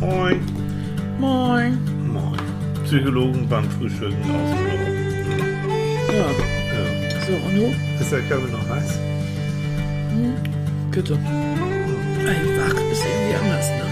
Moin. 0.00 0.40
Moin. 1.18 1.78
Moin. 2.12 2.38
Psychologen 2.84 3.48
beim 3.48 3.68
Frühstücken 3.70 4.16
aus 4.30 4.50
dem 4.50 4.64
Büro. 4.64 4.86
Ja, 6.12 6.28
Ja. 6.74 6.84
so, 7.26 7.32
und 7.46 7.54
du? 7.56 7.74
Ist 8.00 8.12
der 8.12 8.20
Körper 8.22 8.48
noch 8.48 8.68
heiß? 8.70 8.98
Bitte. 10.90 11.14
Ey, 11.14 11.18
wach 12.58 12.74
ist 12.92 13.04
irgendwie 13.04 13.34
anders, 13.40 13.68
ne? 13.70 13.86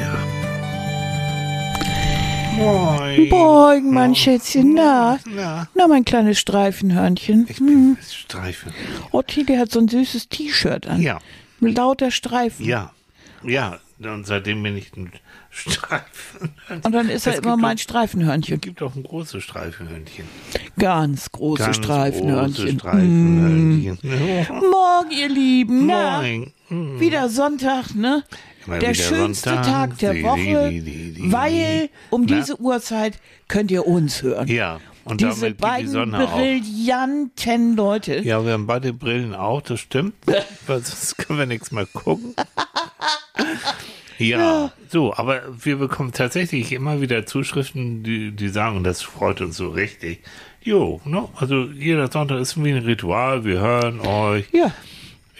Ja. 0.00 0.14
Moin. 2.56 3.28
Moin, 3.28 3.90
mein 3.92 4.14
Schätzchen, 4.14 4.74
na? 4.74 5.18
Na, 5.26 5.68
Na, 5.74 5.88
mein 5.88 6.04
kleines 6.04 6.38
Streifenhörnchen. 6.38 7.46
ich 7.48 7.58
bin 7.58 7.96
Streifen. 8.08 8.72
Oh, 9.12 9.22
Tide 9.22 9.58
hat 9.58 9.70
so 9.70 9.80
ein 9.80 9.88
süßes 9.88 10.28
T-Shirt 10.28 10.86
an. 10.88 11.00
Ja, 11.02 11.18
Mit 11.60 11.76
lauter 11.76 12.10
Streifen. 12.10 12.64
ja, 12.64 12.90
ja. 13.42 13.78
Und 13.98 14.26
seitdem 14.26 14.62
bin 14.62 14.76
ich 14.76 14.92
ein 14.96 15.12
Streifen. 15.50 16.54
Und 16.82 16.92
dann 16.92 17.08
ist 17.08 17.26
er 17.26 17.34
Es 17.34 17.38
immer 17.40 17.56
mein 17.56 17.78
Streifenhörnchen. 17.78 18.56
Es 18.56 18.60
gibt 18.60 18.82
auch 18.82 18.94
ein 18.96 19.04
großes 19.04 19.42
Streifenhörnchen. 19.42 20.26
Ganz 20.78 21.30
große 21.30 21.62
Ganz 21.62 21.76
Streifenhörnchen. 21.76 22.64
Große 22.64 22.78
Streifenhörnchen. 22.78 23.98
Mm. 24.02 24.70
Morgen, 24.70 25.10
ihr 25.12 25.28
Lieben. 25.28 25.86
Na, 25.86 26.20
Moin. 26.22 26.52
Hm. 26.68 26.98
wieder 26.98 27.28
Sonntag, 27.28 27.94
ne? 27.94 28.24
Immer 28.66 28.78
Der 28.78 28.94
schönste 28.94 29.50
Sonntag. 29.50 29.64
Tag 29.90 29.98
der 29.98 30.22
Woche, 30.22 30.70
die, 30.70 30.80
die, 30.80 31.12
die. 31.14 31.32
weil 31.32 31.90
um 32.10 32.24
Na? 32.26 32.36
diese 32.36 32.58
Uhrzeit 32.60 33.20
könnt 33.46 33.70
ihr 33.70 33.86
uns 33.86 34.22
hören. 34.22 34.48
Ja, 34.48 34.80
und 35.04 35.20
Diese 35.20 35.48
die 35.48 35.54
beiden 35.54 35.90
Sonne 35.90 36.24
auf. 36.24 36.34
brillanten 36.34 37.76
Leute. 37.76 38.20
Ja, 38.20 38.44
wir 38.44 38.52
haben 38.52 38.66
beide 38.66 38.92
Brillen 38.92 39.34
auch, 39.34 39.62
das 39.62 39.80
stimmt. 39.80 40.14
Sonst 40.66 41.18
können 41.18 41.38
wir 41.38 41.46
nichts 41.46 41.70
mehr 41.72 41.86
gucken. 41.86 42.34
Ja, 44.18 44.70
so, 44.88 45.12
aber 45.14 45.42
wir 45.64 45.76
bekommen 45.76 46.12
tatsächlich 46.12 46.72
immer 46.72 47.00
wieder 47.00 47.26
Zuschriften, 47.26 48.02
die, 48.02 48.30
die 48.30 48.48
sagen, 48.48 48.84
das 48.84 49.02
freut 49.02 49.40
uns 49.40 49.56
so 49.56 49.68
richtig. 49.70 50.22
Jo, 50.62 51.00
ne? 51.04 51.28
also 51.36 51.64
jeder 51.64 52.10
Sonntag 52.10 52.40
ist 52.40 52.62
wie 52.62 52.70
ein 52.70 52.84
Ritual, 52.84 53.44
wir 53.44 53.60
hören 53.60 54.00
euch. 54.00 54.46
Ja. 54.52 54.72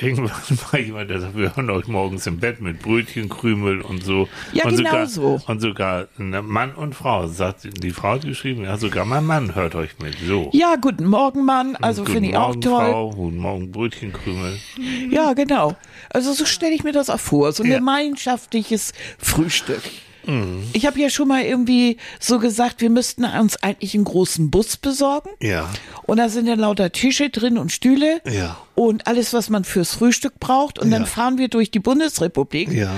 Irgendwann 0.01 0.31
war 0.73 0.81
jemand, 0.81 1.11
der 1.11 1.21
sagt, 1.21 1.37
wir 1.37 1.55
hören 1.55 1.71
euch 1.71 1.87
morgens 1.87 2.27
im 2.27 2.39
Bett 2.41 2.61
mit 2.61 2.81
Brötchenkrümel 2.81 3.81
und 3.81 4.03
so. 4.03 4.29
Ja, 4.53 4.65
und 4.65 4.77
genau 4.77 4.91
sogar, 4.91 5.07
so. 5.07 5.41
Und 5.47 5.61
sogar 5.61 6.09
Mann 6.19 6.75
und 6.75 6.95
Frau, 6.95 7.29
sagt 7.29 7.69
die 7.83 7.91
Frau 7.91 8.15
hat 8.15 8.23
geschrieben, 8.25 8.65
ja, 8.65 8.77
sogar 8.77 9.05
mein 9.05 9.25
Mann 9.25 9.55
hört 9.55 9.75
euch 9.77 9.99
mit. 10.01 10.17
So. 10.27 10.51
Ja, 10.53 10.75
guten 10.81 11.07
Morgen, 11.07 11.45
Mann. 11.45 11.77
Also 11.77 12.05
finde 12.05 12.31
ich 12.31 12.37
auch 12.37 12.49
Morgen, 12.49 12.61
toll. 12.61 12.91
Frau. 12.91 13.11
Guten 13.11 13.39
Morgen, 13.39 13.71
Brötchenkrümel. 13.71 14.59
Ja, 15.11 15.33
genau. 15.35 15.77
Also 16.11 16.33
so 16.33 16.45
stelle 16.45 16.75
ich 16.75 16.83
mir 16.83 16.93
das 16.93 17.09
auch 17.09 17.21
vor. 17.21 17.53
So 17.53 17.63
ein 17.63 17.71
Ja. 17.71 17.79
gemeinschaftliches 17.79 18.93
Frühstück. 19.19 19.83
Mhm. 20.27 20.65
Ich 20.73 20.87
habe 20.87 20.99
ja 21.01 21.11
schon 21.11 21.29
mal 21.29 21.43
irgendwie 21.43 21.99
so 22.21 22.39
gesagt, 22.39 22.81
wir 22.81 22.91
müssten 22.91 23.25
uns 23.25 23.63
eigentlich 23.63 23.95
einen 23.95 24.05
großen 24.05 24.51
Bus 24.51 24.77
besorgen. 24.77 25.31
Ja, 25.41 25.71
Und 26.05 26.17
da 26.19 26.29
sind 26.29 26.47
dann 26.47 26.59
lauter 26.59 26.93
Tische 26.93 27.31
drin 27.31 27.59
und 27.59 27.73
Stühle. 27.73 28.21
Ja. 28.31 28.57
Und 28.75 29.07
alles, 29.07 29.33
was 29.33 29.51
man 29.51 29.65
fürs 29.65 29.95
Frühstück 29.95 30.41
braucht. 30.41 30.79
Und 30.79 30.91
dann 30.91 31.03
Ja. 31.03 31.07
fahren 31.07 31.39
wir 31.39 31.49
durch 31.49 31.71
die 31.71 31.79
Bundesrepublik. 31.81 32.73
Ja. 32.73 32.91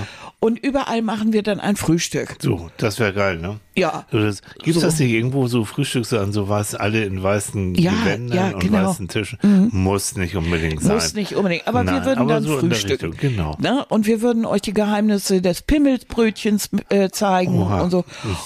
Und 0.47 0.61
überall 0.61 1.03
machen 1.03 1.33
wir 1.33 1.43
dann 1.43 1.59
ein 1.59 1.75
Frühstück. 1.75 2.37
so, 2.39 2.71
das 2.77 3.01
wäre 3.01 3.13
geil, 3.13 3.39
ne? 3.39 3.59
Ja. 3.77 4.05
So, 4.13 4.21
das, 4.21 4.43
gibt's 4.63 4.79
So. 4.81 4.87
das 4.87 5.01
nicht 5.01 5.11
irgendwo 5.11 5.49
so 5.49 5.65
Frühstückssachen, 5.65 6.33
so 6.33 6.49
was, 6.49 6.77
alle 6.77 7.03
in 7.05 7.21
weißen 7.21 7.75
Ja, 7.75 7.91
Gewändern 7.91 8.37
ja, 8.39 8.49
und 8.55 8.61
genau. 8.61 8.89
weißen 8.91 9.09
Tischen? 9.09 9.41
Muss 9.73 10.15
nicht 10.15 10.37
unbedingt 10.37 10.81
sein. 10.85 10.95
Muss 10.95 11.15
nicht 11.15 11.35
unbedingt, 11.35 11.67
aber 11.67 11.83
wir 11.83 11.91
Nein, 11.95 12.05
würden 12.05 12.19
aber 12.21 12.35
dann 12.35 12.45
so 12.45 12.59
frühstücken. 12.59 13.11
Richtung, 13.11 13.31
genau. 13.31 13.57
Ne? 13.59 13.85
Und 13.89 14.07
wir 14.07 14.23
würden 14.23 14.47
euch 14.47 14.63
die 14.63 14.73
Geheimnisse 14.73 15.43
des 15.43 15.63
Pimmelsbrötchens 15.63 16.71
äh, 16.91 17.11
zeigen 17.11 17.63
Oha. 17.63 17.81
und 17.81 17.91
so. 17.91 18.05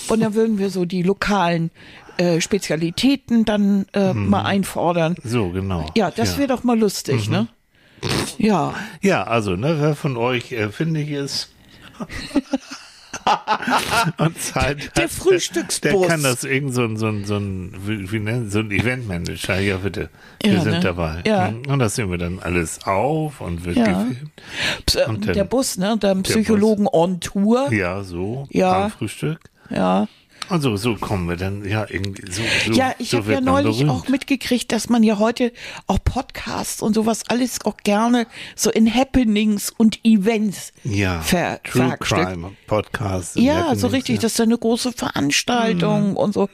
Und 0.09 0.21
dann 0.21 0.33
würden 0.33 0.56
wir 0.56 0.71
so 0.71 0.87
die 0.87 1.03
lokalen 1.03 1.71
äh, 2.17 2.41
Spezialitäten 2.41 3.45
dann 3.45 3.84
äh, 3.93 4.15
mal 4.15 4.47
einfordern. 4.47 5.17
So, 5.22 5.50
genau. 5.50 5.84
Ja, 5.94 6.11
das 6.11 6.38
wäre 6.38 6.49
doch 6.49 6.65
mal 6.65 6.78
lustig, 6.78 7.28
ne? 7.28 7.49
Ja. 8.38 8.72
Ja, 9.03 9.25
also, 9.25 9.55
ne, 9.55 9.77
wer 9.78 9.94
von 9.94 10.17
euch 10.17 10.53
äh, 10.53 10.71
findig 10.71 11.11
ist 11.11 11.50
und 14.19 14.41
Zeit 14.41 14.97
Der 14.97 15.09
Frühstücksbus. 15.09 15.81
Der, 15.81 15.93
der 15.99 16.09
kann 16.09 16.22
das 16.22 16.44
irgend 16.44 16.75
so 16.75 16.84
ein, 16.84 16.97
so 16.97 17.06
ein, 17.09 17.25
so 17.25 17.37
ein, 17.37 17.75
wie, 17.87 18.11
wie 18.12 18.19
nennen, 18.19 18.50
so 18.50 18.61
ein 18.61 18.71
Eventmanager, 18.71 19.59
ja 19.61 19.77
bitte. 19.78 20.09
Wir 20.43 20.55
Ja, 20.55 20.61
sind 20.62 20.72
ne? 20.72 20.81
dabei. 20.81 21.22
Ja. 21.27 21.50
Mhm. 21.50 21.66
Und 21.71 21.78
das 21.78 21.97
sehen 21.97 22.11
wir 22.11 22.19
dann 22.19 22.38
alles 22.41 22.87
auf 22.87 23.41
und 23.41 23.65
wird 23.65 23.77
Ja. 23.77 23.84
gefilmt. 23.84 24.31
Ps- 24.87 24.94
äh, 24.97 25.06
Und 25.09 25.27
dann- 25.27 25.34
der 25.34 25.44
Bus, 25.44 25.77
ne? 25.77 25.97
Der 25.99 26.15
Psychologen 26.16 26.87
on 26.91 27.21
Tour. 27.21 27.72
Ja, 27.72 28.03
so. 28.03 28.47
Ja. 28.50 28.88
Frühstück. 28.91 29.38
Ja. 29.69 30.09
Und 30.50 30.62
so, 30.62 30.97
kommen 30.97 31.28
wir 31.28 31.37
dann, 31.37 31.65
ja, 31.65 31.87
irgendwie, 31.88 32.31
so, 32.31 32.43
so. 32.66 32.72
Ja, 32.72 32.93
ich 32.99 33.11
so 33.11 33.19
habe 33.19 33.34
ja 33.34 33.41
neulich 33.41 33.88
auch 33.88 34.09
mitgekriegt, 34.09 34.72
dass 34.72 34.88
man 34.88 35.05
ja 35.05 35.19
heute 35.19 35.53
auch 35.87 35.99
Podcasts 36.03 36.83
und 36.83 36.94
sowas 36.94 37.22
alles 37.28 37.65
auch 37.65 37.77
gerne 37.77 38.27
so 38.56 38.69
in 38.69 38.93
Happenings 38.93 39.71
und 39.71 40.05
Events 40.05 40.72
ja, 40.83 41.21
ver 41.21 41.62
True. 41.62 41.97
Crime 42.00 42.50
Podcast. 42.66 43.37
Ja, 43.37 43.59
Happenings, 43.59 43.81
so 43.81 43.87
richtig, 43.87 44.16
ja. 44.16 44.22
das 44.22 44.33
ist 44.33 44.41
eine 44.41 44.59
große 44.59 44.93
Veranstaltung 44.93 46.16
und 46.16 46.34
so. 46.34 46.49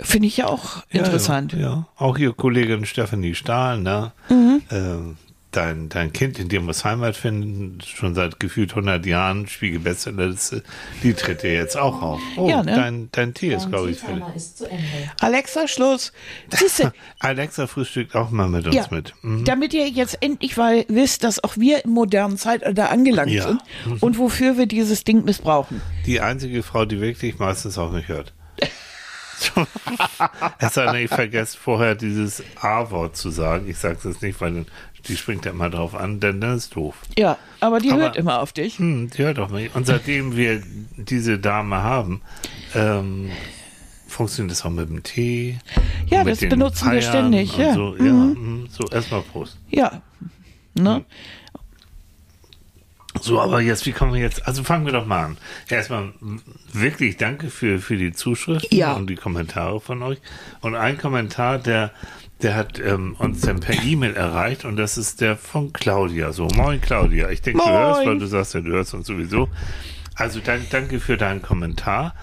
Finde 0.00 0.26
ich 0.26 0.36
ja 0.36 0.46
auch 0.48 0.82
Ja, 0.90 1.04
interessant. 1.04 1.52
Ja, 1.52 1.58
ja. 1.58 1.88
Auch 1.96 2.16
hier 2.16 2.32
Kollegin 2.32 2.86
Stephanie 2.86 3.34
Stahl, 3.34 3.80
ne? 3.80 4.12
Mhm. 4.28 4.62
Ähm, 4.70 5.16
dein, 5.52 5.88
dein 5.88 6.12
Kind, 6.12 6.38
in 6.38 6.48
dir 6.48 6.60
muss 6.60 6.84
Heimat 6.84 7.16
finden, 7.16 7.78
schon 7.80 8.14
seit 8.14 8.38
gefühlt 8.38 8.70
100 8.70 9.04
Jahren, 9.06 9.46
Spiegelbestsellerliste, 9.48 10.62
die 11.02 11.14
tritt 11.14 11.42
dir 11.42 11.52
jetzt 11.54 11.76
auch 11.76 12.02
auf. 12.02 12.20
Oh, 12.36 12.48
Ja, 12.48 12.62
ne? 12.62 12.74
dein, 12.74 13.08
dein 13.12 13.34
Tee 13.34 13.54
ist, 13.54 13.68
glaube 13.68 13.90
ich, 13.90 13.98
fertig. 13.98 14.22
Alexa, 15.20 15.66
Schluss. 15.68 16.12
Siehste, 16.54 16.92
Alexa 17.18 17.66
frühstückt 17.66 18.14
auch 18.14 18.30
mal 18.30 18.48
mit 18.48 18.66
uns 18.66 18.74
ja, 18.74 18.86
mit. 18.90 19.14
Mhm. 19.22 19.44
damit 19.44 19.72
ihr 19.74 19.88
jetzt 19.88 20.18
endlich 20.20 20.56
mal 20.56 20.84
wisst, 20.88 21.24
dass 21.24 21.42
auch 21.42 21.56
wir 21.56 21.84
im 21.84 21.90
modernen 21.92 22.36
Zeitalter 22.36 22.90
angelangt 22.90 23.30
Ja. 23.32 23.44
sind 23.48 23.62
und 24.02 24.18
wofür 24.18 24.58
wir 24.58 24.66
dieses 24.66 25.04
Ding 25.04 25.24
missbrauchen. 25.24 25.80
Die 26.06 26.20
einzige 26.20 26.62
Frau, 26.62 26.84
die 26.84 27.00
wirklich 27.00 27.38
meistens 27.38 27.78
auch 27.78 27.92
nicht 27.92 28.08
hört. 28.08 28.32
Es 30.58 30.74
sei 30.74 30.86
denn, 30.86 31.04
ich 31.04 31.10
vergesse 31.10 31.56
vorher 31.56 31.94
dieses 31.94 32.42
A-Wort 32.60 33.16
zu 33.16 33.30
sagen. 33.30 33.68
Ich 33.68 33.78
sage 33.78 34.08
es 34.08 34.20
nicht, 34.20 34.40
weil 34.40 34.66
die 35.06 35.16
springt 35.16 35.44
ja 35.44 35.52
immer 35.52 35.70
drauf 35.70 35.94
an, 35.94 36.20
denn 36.20 36.40
dann 36.40 36.56
ist 36.56 36.74
doof. 36.76 36.96
Ja, 37.16 37.38
aber 37.60 37.80
die 37.80 37.90
Aber- 37.90 38.02
hört 38.02 38.16
immer 38.16 38.40
auf 38.40 38.52
dich. 38.52 38.78
Hm, 38.78 39.10
die 39.10 39.22
hört 39.22 39.38
doch 39.38 39.50
nicht. 39.50 39.74
Und 39.74 39.86
seitdem 39.86 40.36
wir 40.36 40.62
diese 40.96 41.38
Dame 41.38 41.82
haben, 41.82 42.20
ähm, 42.74 43.30
funktioniert 44.06 44.52
das 44.52 44.64
auch 44.64 44.70
mit 44.70 44.88
dem 44.88 45.02
Tee. 45.02 45.58
Ja, 46.06 46.24
das 46.24 46.40
benutzen 46.40 46.86
wir 46.86 46.98
Eiern 46.98 47.02
ständig, 47.02 47.56
ja. 47.56 47.74
So, 47.74 47.96
ja 47.96 48.12
mhm. 48.12 48.68
so 48.70 48.88
erstmal 48.88 49.22
Prost. 49.22 49.58
Ja. 49.68 50.02
Ne? 50.74 51.04
So, 53.22 53.40
aber 53.40 53.60
jetzt, 53.60 53.86
wie 53.86 53.92
kommen 53.92 54.12
wir 54.14 54.20
jetzt? 54.20 54.46
Also 54.46 54.62
fangen 54.64 54.84
wir 54.86 54.92
doch 54.92 55.06
mal 55.06 55.24
an. 55.24 55.36
Erstmal 55.68 56.12
wirklich 56.72 57.16
danke 57.16 57.48
für, 57.50 57.78
für 57.78 57.96
die 57.96 58.12
Zuschriften 58.12 58.76
Ja. 58.76 58.92
und 58.94 59.08
die 59.08 59.16
Kommentare 59.16 59.80
von 59.80 60.02
euch. 60.02 60.18
Und 60.60 60.74
ein 60.74 60.98
Kommentar, 60.98 61.58
der, 61.58 61.90
der 62.42 62.54
hat 62.54 62.78
ähm, 62.80 63.16
uns 63.18 63.40
dann 63.42 63.60
per 63.60 63.82
E-Mail 63.82 64.14
erreicht 64.14 64.64
und 64.64 64.76
das 64.76 64.96
ist 64.98 65.20
der 65.20 65.36
von 65.36 65.72
Claudia. 65.72 66.32
So, 66.32 66.48
moin 66.54 66.80
Claudia. 66.80 67.30
Ich 67.30 67.42
denke, 67.42 67.62
du 67.62 67.68
hörst, 67.70 68.06
weil 68.06 68.18
du 68.18 68.26
sagst 68.26 68.54
ja, 68.54 68.60
du 68.60 68.70
hörst 68.70 68.94
uns 68.94 69.06
sowieso. 69.06 69.48
Also 70.14 70.40
dank, 70.40 70.68
danke 70.70 70.98
für 71.00 71.16
deinen 71.16 71.42
Kommentar. 71.42 72.14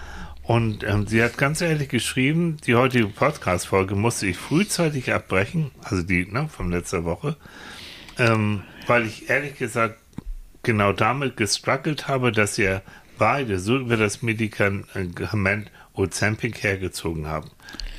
Und 0.42 0.84
ähm, 0.84 1.08
sie 1.08 1.22
hat 1.24 1.38
ganz 1.38 1.60
ehrlich 1.60 1.88
geschrieben, 1.88 2.58
die 2.66 2.76
heutige 2.76 3.08
Podcast-Folge 3.08 3.96
musste 3.96 4.26
ich 4.28 4.36
frühzeitig 4.36 5.12
abbrechen, 5.12 5.72
also 5.82 6.04
die 6.04 6.24
ne, 6.30 6.48
von 6.48 6.70
letzter 6.70 7.04
Woche, 7.04 7.36
ähm, 8.18 8.62
weil 8.86 9.06
ich 9.06 9.28
ehrlich 9.28 9.56
gesagt 9.58 9.98
genau 10.66 10.92
damit 10.92 11.36
gestruggelt 11.36 12.08
habe, 12.08 12.32
dass 12.32 12.58
wir 12.58 12.82
beide 13.18 13.58
so 13.58 13.78
über 13.78 13.96
das 13.96 14.20
Medikament 14.20 15.70
Ozempic 15.94 16.62
hergezogen 16.62 17.28
haben. 17.28 17.50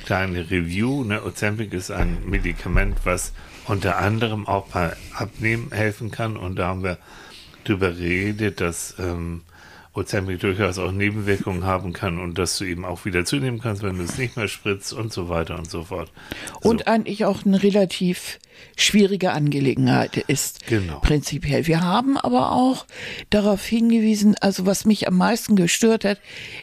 Kleine 0.04 0.50
Review, 0.50 1.02
ne? 1.02 1.24
Ozempic 1.24 1.72
ist 1.72 1.90
ein 1.90 2.18
Medikament, 2.26 2.98
was 3.04 3.32
unter 3.66 3.96
anderem 3.98 4.46
auch 4.46 4.68
bei 4.68 4.92
Abnehmen 5.14 5.72
helfen 5.72 6.10
kann 6.10 6.36
und 6.36 6.56
da 6.56 6.68
haben 6.68 6.84
wir 6.84 6.98
darüber 7.64 7.90
geredet, 7.90 8.60
dass 8.60 8.94
ähm, 8.98 9.42
Ozempic 9.98 10.40
durchaus 10.40 10.78
auch 10.78 10.92
Nebenwirkungen 10.92 11.64
haben 11.64 11.92
kann 11.92 12.18
und 12.18 12.38
dass 12.38 12.56
du 12.58 12.64
eben 12.64 12.84
auch 12.84 13.04
wieder 13.04 13.24
zunehmen 13.24 13.60
kannst, 13.60 13.82
wenn 13.82 13.98
du 13.98 14.04
es 14.04 14.16
nicht 14.18 14.36
mehr 14.36 14.48
spritzt 14.48 14.92
und 14.92 15.12
so 15.12 15.28
weiter 15.28 15.58
und 15.58 15.68
so 15.70 15.84
fort. 15.84 16.10
Und 16.60 16.86
eigentlich 16.86 17.24
auch 17.24 17.44
eine 17.44 17.62
relativ 17.62 18.38
schwierige 18.76 19.30
Angelegenheit 19.32 20.16
ist. 20.16 20.66
Genau. 20.66 20.98
Prinzipiell. 20.98 21.66
Wir 21.68 21.80
haben 21.82 22.16
aber 22.16 22.50
auch 22.52 22.86
darauf 23.30 23.64
hingewiesen, 23.64 24.34
also 24.40 24.66
was 24.66 24.84
mich 24.84 25.06
am 25.06 25.16
meisten 25.16 25.54
gestört 25.54 26.04
hat, 26.04 26.18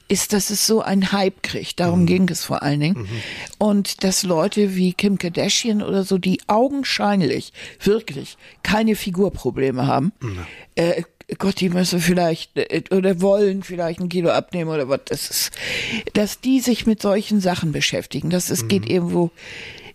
ist, 0.10 0.34
dass 0.34 0.50
es 0.50 0.68
so 0.68 0.82
einen 0.82 1.14
Hype 1.14 1.42
kriegt. 1.42 1.80
Darum 1.80 2.02
Mhm. 2.02 2.06
ging 2.06 2.30
es 2.30 2.44
vor 2.44 2.64
allen 2.64 2.82
Dingen. 2.82 3.08
Und 3.60 4.04
dass 4.04 4.24
Leute 4.24 4.76
wie 4.76 4.92
Kim 4.94 5.18
Kardashian 5.18 5.82
oder 5.82 6.04
so, 6.04 6.18
die 6.18 6.42
augenscheinlich 6.48 7.54
wirklich 7.82 8.38
keine 8.64 8.96
Figurprobleme 8.96 9.88
haben, 9.88 10.12
äh, 10.76 11.04
Gott, 11.38 11.60
die 11.60 11.70
müssen 11.70 12.00
vielleicht 12.00 12.58
äh, 12.58 12.84
oder 12.92 13.22
wollen 13.22 13.64
vielleicht 13.64 14.00
ein 14.00 14.10
Kilo 14.10 14.30
abnehmen 14.30 14.70
oder 14.70 14.90
was. 14.90 15.02
Das 15.06 15.30
ist, 15.30 15.52
dass 16.14 16.40
die 16.40 16.60
sich 16.60 16.86
mit 16.86 17.02
solchen 17.02 17.42
Sachen 17.42 17.72
beschäftigen. 17.72 18.30
Das 18.30 18.50
ist, 18.50 18.70
geht 18.70 18.90
irgendwo 18.90 19.32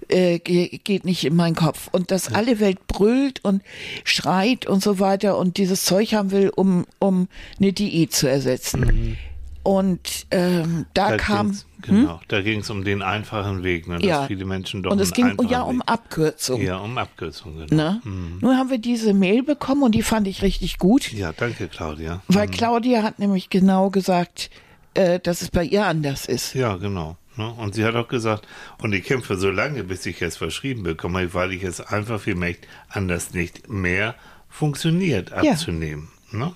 äh, 0.08 0.38
geht 0.38 1.04
nicht 1.04 1.24
in 1.24 1.36
meinen 1.36 1.54
Kopf. 1.54 1.88
Und 1.92 2.10
dass 2.10 2.32
alle 2.32 2.60
Welt 2.60 2.86
brüllt 2.86 3.44
und 3.44 3.62
schreit 4.04 4.66
und 4.66 4.82
so 4.82 4.98
weiter 4.98 5.38
und 5.38 5.56
dieses 5.56 5.84
Zeug 5.84 6.14
haben 6.14 6.30
will, 6.30 6.50
um, 6.54 6.86
um 6.98 7.28
eine 7.58 7.72
Diät 7.72 8.12
zu 8.12 8.26
ersetzen. 8.28 8.80
Mhm. 8.80 9.16
Und 9.62 10.26
ähm, 10.30 10.86
da, 10.94 11.10
Da 11.10 11.16
kam. 11.16 11.48
ging's, 11.48 11.66
genau, 11.82 12.20
da 12.28 12.40
ging 12.42 12.60
es 12.60 12.70
um 12.70 12.84
den 12.84 13.02
einfachen 13.02 13.62
Weg, 13.62 13.86
ne, 13.88 13.94
dass 13.98 14.04
Ja. 14.04 14.26
viele 14.26 14.44
Menschen 14.44 14.82
doch 14.82 14.90
Und 14.92 15.00
es 15.00 15.12
ging 15.12 15.36
ja 15.48 15.62
um 15.62 15.82
Abkürzung. 15.82 16.60
Ja, 16.62 16.76
um 16.78 16.96
Abkürzung, 16.98 17.56
genau. 17.66 17.74
Ne? 17.74 18.00
Nun 18.40 18.56
haben 18.56 18.70
wir 18.70 18.78
diese 18.78 19.14
Mail 19.14 19.42
bekommen 19.42 19.82
und 19.82 19.94
die 19.94 20.02
fand 20.02 20.26
ich 20.28 20.42
richtig 20.42 20.78
gut, 20.78 21.12
Ja, 21.12 21.32
danke, 21.32 21.68
Claudia. 21.68 22.22
weil 22.28 22.48
Claudia 22.48 23.02
hat 23.02 23.18
nämlich 23.18 23.50
genau 23.50 23.90
gesagt, 23.90 24.50
äh, 24.94 25.20
dass 25.20 25.42
es 25.42 25.50
bei 25.50 25.64
ihr 25.64 25.86
anders 25.86 26.26
ist. 26.26 26.54
Ja, 26.54 26.76
genau. 26.76 27.16
Ne? 27.36 27.48
Und 27.52 27.74
sie 27.74 27.84
hat 27.84 27.94
auch 27.94 28.08
gesagt, 28.08 28.46
und 28.82 28.92
ich 28.92 29.04
kämpfe 29.04 29.36
so 29.36 29.50
lange, 29.50 29.84
bis 29.84 30.04
ich 30.06 30.20
es 30.20 30.36
verschrieben 30.36 30.82
bekomme, 30.82 31.32
weil 31.32 31.52
ich 31.52 31.62
es 31.62 31.80
einfach 31.80 32.20
für 32.20 32.34
mich 32.34 32.58
anders 32.88 33.32
nicht 33.32 33.68
mehr 33.68 34.14
funktioniert 34.48 35.30
Ja. 35.30 35.52
abzunehmen. 35.52 36.08
Ne? 36.32 36.52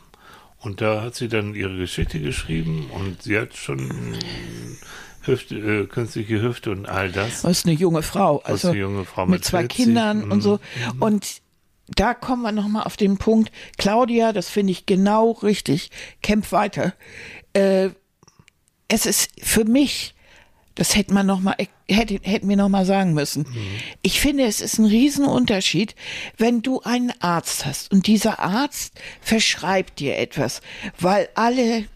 Und 0.59 0.81
da 0.81 1.03
hat 1.03 1.15
sie 1.15 1.29
dann 1.29 1.55
ihre 1.55 1.77
Geschichte 1.77 2.19
geschrieben 2.19 2.87
und 2.91 3.23
sie 3.23 3.38
hat 3.38 3.55
schon 3.55 3.88
Hüfte, 5.26 5.56
äh, 5.56 5.87
künstliche 5.87 6.41
Hüfte 6.41 6.71
und 6.71 6.87
all 6.87 7.11
das. 7.11 7.43
Das 7.43 7.59
ist 7.59 7.67
eine 7.67 7.75
junge 7.75 8.03
Frau, 8.03 8.41
also 8.44 8.69
eine 8.69 8.79
junge 8.79 9.05
Frau 9.05 9.26
mit 9.26 9.41
mit 9.41 9.44
zwei 9.44 9.61
40, 9.61 9.76
Kindern 9.76 10.31
und 10.31 10.41
so. 10.41 10.61
mhm. 10.94 11.03
Und 11.03 11.43
da 11.88 12.15
kommen 12.15 12.43
wir 12.43 12.53
nochmal 12.53 12.85
auf 12.85 12.97
den 12.97 13.19
Punkt. 13.19 13.53
Claudia, 13.76 14.32
das 14.32 14.49
finde 14.49 14.73
ich 14.73 14.87
genau 14.87 15.32
richtig. 15.32 15.91
Kämpf 16.23 16.53
weiter. 16.53 16.94
Äh, 17.53 17.91
es 18.88 19.06
ist 19.06 19.31
für 19.43 19.65
mich, 19.65 20.15
das 20.75 20.97
hätte 20.97 21.12
man 21.12 21.27
noch 21.27 21.41
mal, 21.41 21.56
hätte, 21.88 22.19
hätten 22.23 22.49
wir 22.49 22.56
noch 22.56 22.69
mal 22.69 22.87
sagen 22.87 23.12
müssen. 23.15 23.47
Ich 24.03 24.20
finde, 24.20 24.44
es 24.44 24.61
ist 24.61 24.79
ein 24.79 24.87
Riesenunterschied, 24.87 25.94
wenn 26.37 26.62
du 26.62 26.81
einen 26.81 27.12
Arzt 27.20 27.67
hast 27.67 27.93
und 27.93 28.06
dieser 28.06 28.41
Arzt 28.41 28.94
verschreibt 29.20 30.00
dir 30.00 30.19
etwas, 30.19 30.62
weil 30.99 31.29
alle 31.35 31.87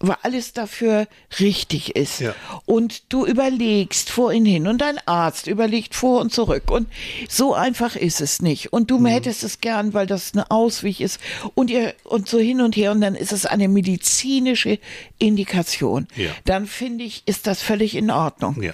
weil 0.00 0.16
alles 0.22 0.52
dafür 0.52 1.06
richtig 1.40 1.96
ist. 1.96 2.20
Ja. 2.20 2.34
Und 2.66 3.12
du 3.12 3.24
überlegst 3.24 4.10
vor 4.10 4.28
und 4.28 4.44
hin 4.44 4.66
und 4.66 4.80
dein 4.80 4.98
Arzt 5.06 5.46
überlegt 5.46 5.94
vor 5.94 6.20
und 6.20 6.32
zurück. 6.32 6.70
Und 6.70 6.88
so 7.28 7.54
einfach 7.54 7.96
ist 7.96 8.20
es 8.20 8.42
nicht. 8.42 8.72
Und 8.72 8.90
Mhm. 8.90 9.04
du 9.04 9.06
hättest 9.06 9.42
es 9.42 9.60
gern, 9.60 9.94
weil 9.94 10.06
das 10.06 10.32
eine 10.34 10.50
Ausweg 10.50 11.00
ist. 11.00 11.18
Und 11.54 11.70
ihr, 11.70 11.94
und 12.04 12.28
so 12.28 12.38
hin 12.38 12.60
und 12.60 12.76
her. 12.76 12.92
Und 12.92 13.00
dann 13.00 13.14
ist 13.14 13.32
es 13.32 13.46
eine 13.46 13.68
medizinische 13.68 14.78
Indikation. 15.18 16.06
Ja. 16.14 16.30
Dann 16.44 16.66
finde 16.66 17.04
ich, 17.04 17.22
ist 17.26 17.46
das 17.46 17.62
völlig 17.62 17.94
in 17.94 18.10
Ordnung. 18.10 18.62
Ja. 18.62 18.72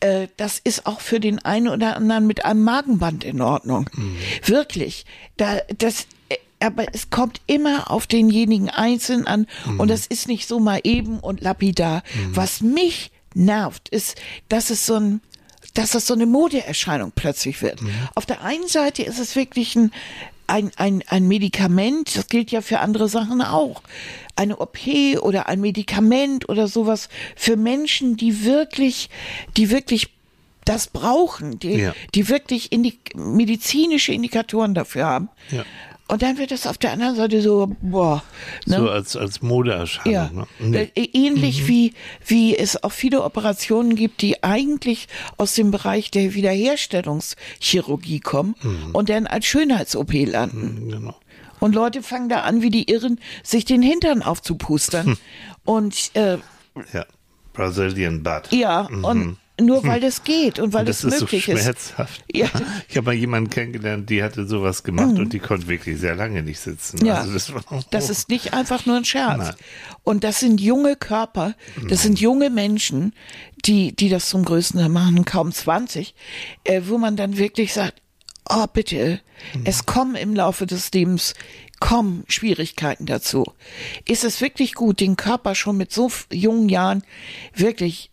Äh, 0.00 0.28
das 0.36 0.58
ist 0.62 0.86
auch 0.86 1.00
für 1.00 1.18
den 1.18 1.38
einen 1.40 1.68
oder 1.68 1.96
anderen 1.96 2.26
mit 2.26 2.44
einem 2.44 2.62
Magenband 2.62 3.24
in 3.24 3.40
Ordnung. 3.40 3.88
Mhm. 3.94 4.16
Wirklich. 4.44 5.06
Da, 5.38 5.58
das, 5.78 6.06
äh, 6.28 6.36
aber 6.60 6.86
es 6.94 7.10
kommt 7.10 7.40
immer 7.46 7.90
auf 7.90 8.06
denjenigen 8.06 8.68
einzeln 8.70 9.26
an 9.26 9.46
Mhm. 9.66 9.80
und 9.80 9.88
das 9.88 10.06
ist 10.06 10.28
nicht 10.28 10.48
so 10.48 10.58
mal 10.60 10.80
eben 10.84 11.20
und 11.20 11.40
lapidar. 11.40 12.02
Was 12.32 12.60
mich 12.60 13.10
nervt, 13.34 13.88
ist, 13.90 14.16
dass 14.48 14.70
es 14.70 14.86
so 14.86 14.94
ein 14.96 15.20
dass 15.74 15.90
das 15.90 16.06
so 16.06 16.14
eine 16.14 16.26
Modeerscheinung 16.26 17.12
plötzlich 17.14 17.62
wird. 17.62 17.82
Mhm. 17.82 17.90
Auf 18.16 18.26
der 18.26 18.42
einen 18.42 18.66
Seite 18.66 19.02
ist 19.04 19.20
es 19.20 19.36
wirklich 19.36 19.76
ein, 19.76 19.92
ein, 20.48 20.72
ein, 20.76 21.04
ein 21.06 21.28
Medikament, 21.28 22.16
das 22.16 22.26
gilt 22.26 22.50
ja 22.50 22.62
für 22.62 22.80
andere 22.80 23.08
Sachen 23.08 23.42
auch. 23.42 23.82
Eine 24.34 24.56
OP 24.56 24.78
oder 25.20 25.46
ein 25.46 25.60
Medikament 25.60 26.48
oder 26.48 26.66
sowas 26.66 27.08
für 27.36 27.56
Menschen, 27.56 28.16
die 28.16 28.44
wirklich, 28.44 29.08
die 29.56 29.70
wirklich 29.70 30.08
das 30.64 30.88
brauchen, 30.88 31.60
die, 31.60 31.74
Ja. 31.76 31.94
die 32.14 32.28
wirklich 32.28 32.72
indi 32.72 32.98
medizinische 33.14 34.12
Indikatoren 34.12 34.74
dafür 34.74 35.04
haben. 35.06 35.28
Ja. 35.50 35.64
Und 36.10 36.22
dann 36.22 36.38
wird 36.38 36.50
das 36.50 36.66
auf 36.66 36.78
der 36.78 36.92
anderen 36.92 37.16
Seite 37.16 37.42
so, 37.42 37.70
boah, 37.82 38.22
ne? 38.66 38.76
So 38.78 38.88
als, 38.88 39.14
als 39.14 39.42
Modeerscheinung. 39.42 40.12
Ja, 40.12 40.30
Ne? 40.32 40.46
Nee. 40.58 40.90
äh, 40.94 41.08
ähnlich 41.12 41.68
wie, 41.68 41.92
wie 42.26 42.56
es 42.56 42.82
auch 42.82 42.92
viele 42.92 43.22
Operationen 43.22 43.94
gibt, 43.94 44.22
die 44.22 44.42
eigentlich 44.42 45.06
aus 45.36 45.54
dem 45.54 45.70
Bereich 45.70 46.10
der 46.10 46.32
Wiederherstellungschirurgie 46.34 48.20
kommen 48.20 48.54
und 48.92 49.08
dann 49.08 49.26
als 49.26 49.46
Schönheits-OP 49.46 50.12
landen. 50.26 50.88
Genau. 50.90 51.14
Und 51.60 51.74
Leute 51.74 52.02
fangen 52.02 52.28
da 52.28 52.40
an, 52.42 52.62
wie 52.62 52.70
die 52.70 52.90
Irren, 52.90 53.20
sich 53.42 53.64
den 53.64 53.82
Hintern 53.82 54.22
aufzupustern. 54.22 55.18
und 55.64 56.10
äh, 56.14 56.38
Ja. 56.92 57.04
Brazilian 57.52 58.22
Butt. 58.22 58.52
ja, 58.52 58.82
und 59.02 59.36
nur 59.60 59.84
weil 59.84 60.00
das 60.00 60.24
geht 60.24 60.58
und 60.58 60.72
weil 60.72 60.80
Und 60.80 60.88
das 60.88 61.04
es 61.04 61.12
ist 61.12 61.18
so 61.18 61.24
möglich 61.24 61.48
ist. 61.48 61.62
schmerzhaft. 61.62 62.24
Ja. 62.32 62.48
Ich 62.88 62.96
habe 62.96 63.06
mal 63.06 63.14
jemanden 63.14 63.50
kennengelernt, 63.50 64.08
die 64.10 64.22
hatte 64.22 64.46
sowas 64.46 64.82
gemacht 64.82 65.18
und 65.18 65.32
die 65.32 65.38
konnte 65.38 65.68
wirklich 65.68 65.98
sehr 65.98 66.14
lange 66.14 66.42
nicht 66.42 66.60
sitzen. 66.60 67.04
Ja, 67.04 67.16
Also 67.16 67.32
das, 67.32 67.52
war, 67.52 67.62
das 67.90 68.10
ist 68.10 68.28
nicht 68.28 68.54
einfach 68.54 68.86
nur 68.86 68.96
ein 68.96 69.04
Scherz. 69.04 69.38
Nein. 69.38 69.54
Und 70.04 70.24
das 70.24 70.40
sind 70.40 70.60
junge 70.60 70.96
Körper, 70.96 71.54
das 71.88 72.02
sind 72.02 72.20
junge 72.20 72.50
Menschen, 72.50 73.14
die, 73.64 73.94
die 73.94 74.08
das 74.08 74.28
zum 74.28 74.44
Größten 74.44 74.80
Teil 74.80 74.88
machen, 74.88 75.24
kaum 75.24 75.52
20, 75.52 76.14
äh, 76.64 76.82
wo 76.86 76.98
man 76.98 77.16
dann 77.16 77.36
wirklich 77.36 77.72
sagt, 77.72 78.00
oh 78.48 78.66
bitte, 78.72 79.20
es 79.64 79.86
kommen 79.86 80.14
im 80.14 80.34
Laufe 80.34 80.66
des 80.66 80.90
Lebens, 80.92 81.34
kommen 81.80 82.24
Schwierigkeiten 82.28 83.06
dazu. 83.06 83.44
Ist 84.06 84.24
es 84.24 84.40
wirklich 84.40 84.74
gut, 84.74 85.00
den 85.00 85.16
Körper 85.16 85.54
schon 85.54 85.76
mit 85.76 85.92
so 85.92 86.10
jungen 86.32 86.68
Jahren 86.68 87.02
wirklich 87.54 88.10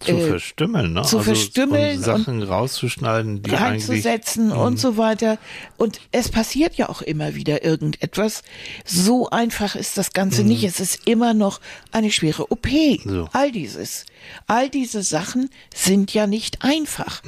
zu 0.00 0.12
äh, 0.12 0.28
verstümmeln, 0.28 0.92
ne? 0.92 1.02
zu 1.02 1.20
verstümmeln 1.20 1.98
und 1.98 2.04
Sachen 2.04 2.42
rauszuschneiden, 2.42 3.42
die 3.42 3.50
eigentlich 3.50 3.88
reinzusetzen 3.88 4.52
und 4.52 4.78
so 4.78 4.96
weiter. 4.96 5.38
Und 5.76 6.00
es 6.12 6.28
passiert 6.28 6.76
ja 6.76 6.88
auch 6.88 7.02
immer 7.02 7.34
wieder 7.34 7.64
irgendetwas. 7.64 8.42
So 8.84 9.28
einfach 9.30 9.74
ist 9.74 9.98
das 9.98 10.12
Ganze 10.12 10.44
nicht. 10.44 10.64
Es 10.64 10.80
ist 10.80 11.08
immer 11.08 11.34
noch 11.34 11.60
eine 11.92 12.10
schwere 12.10 12.50
OP. 12.50 12.68
So. 13.04 13.28
All 13.32 13.50
dieses. 13.50 14.06
All 14.46 14.68
diese 14.68 15.02
Sachen 15.02 15.50
sind 15.74 16.14
ja 16.14 16.26
nicht 16.26 16.62
einfach. 16.62 17.22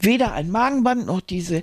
Weder 0.00 0.32
ein 0.32 0.50
Magenband 0.50 1.06
noch 1.06 1.20
diese 1.20 1.62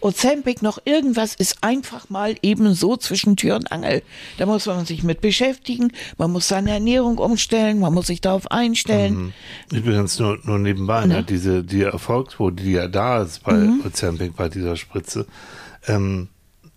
Ozempic 0.00 0.62
noch 0.62 0.78
irgendwas 0.84 1.34
ist 1.34 1.62
einfach 1.62 2.10
mal 2.10 2.36
eben 2.42 2.74
so 2.74 2.96
zwischen 2.96 3.36
Tür 3.36 3.56
und 3.56 3.72
Angel. 3.72 4.02
Da 4.38 4.46
muss 4.46 4.66
man 4.66 4.84
sich 4.86 5.02
mit 5.02 5.20
beschäftigen, 5.20 5.92
man 6.18 6.30
muss 6.30 6.48
seine 6.48 6.70
Ernährung 6.70 7.18
umstellen, 7.18 7.80
man 7.80 7.94
muss 7.94 8.06
sich 8.06 8.20
darauf 8.20 8.50
einstellen. 8.50 9.32
Übrigens 9.72 10.18
nur, 10.18 10.38
nur 10.44 10.58
nebenbei, 10.58 11.06
ne? 11.06 11.24
diese 11.24 11.64
die 11.64 11.82
Erfolgsquote, 11.82 12.62
die 12.62 12.72
ja 12.72 12.88
da 12.88 13.22
ist 13.22 13.42
bei 13.42 13.54
Mhm. 13.54 13.82
Ozempic, 13.84 14.36
bei 14.36 14.48
dieser 14.48 14.76
Spritze. 14.76 15.26
Ähm, 15.88 16.28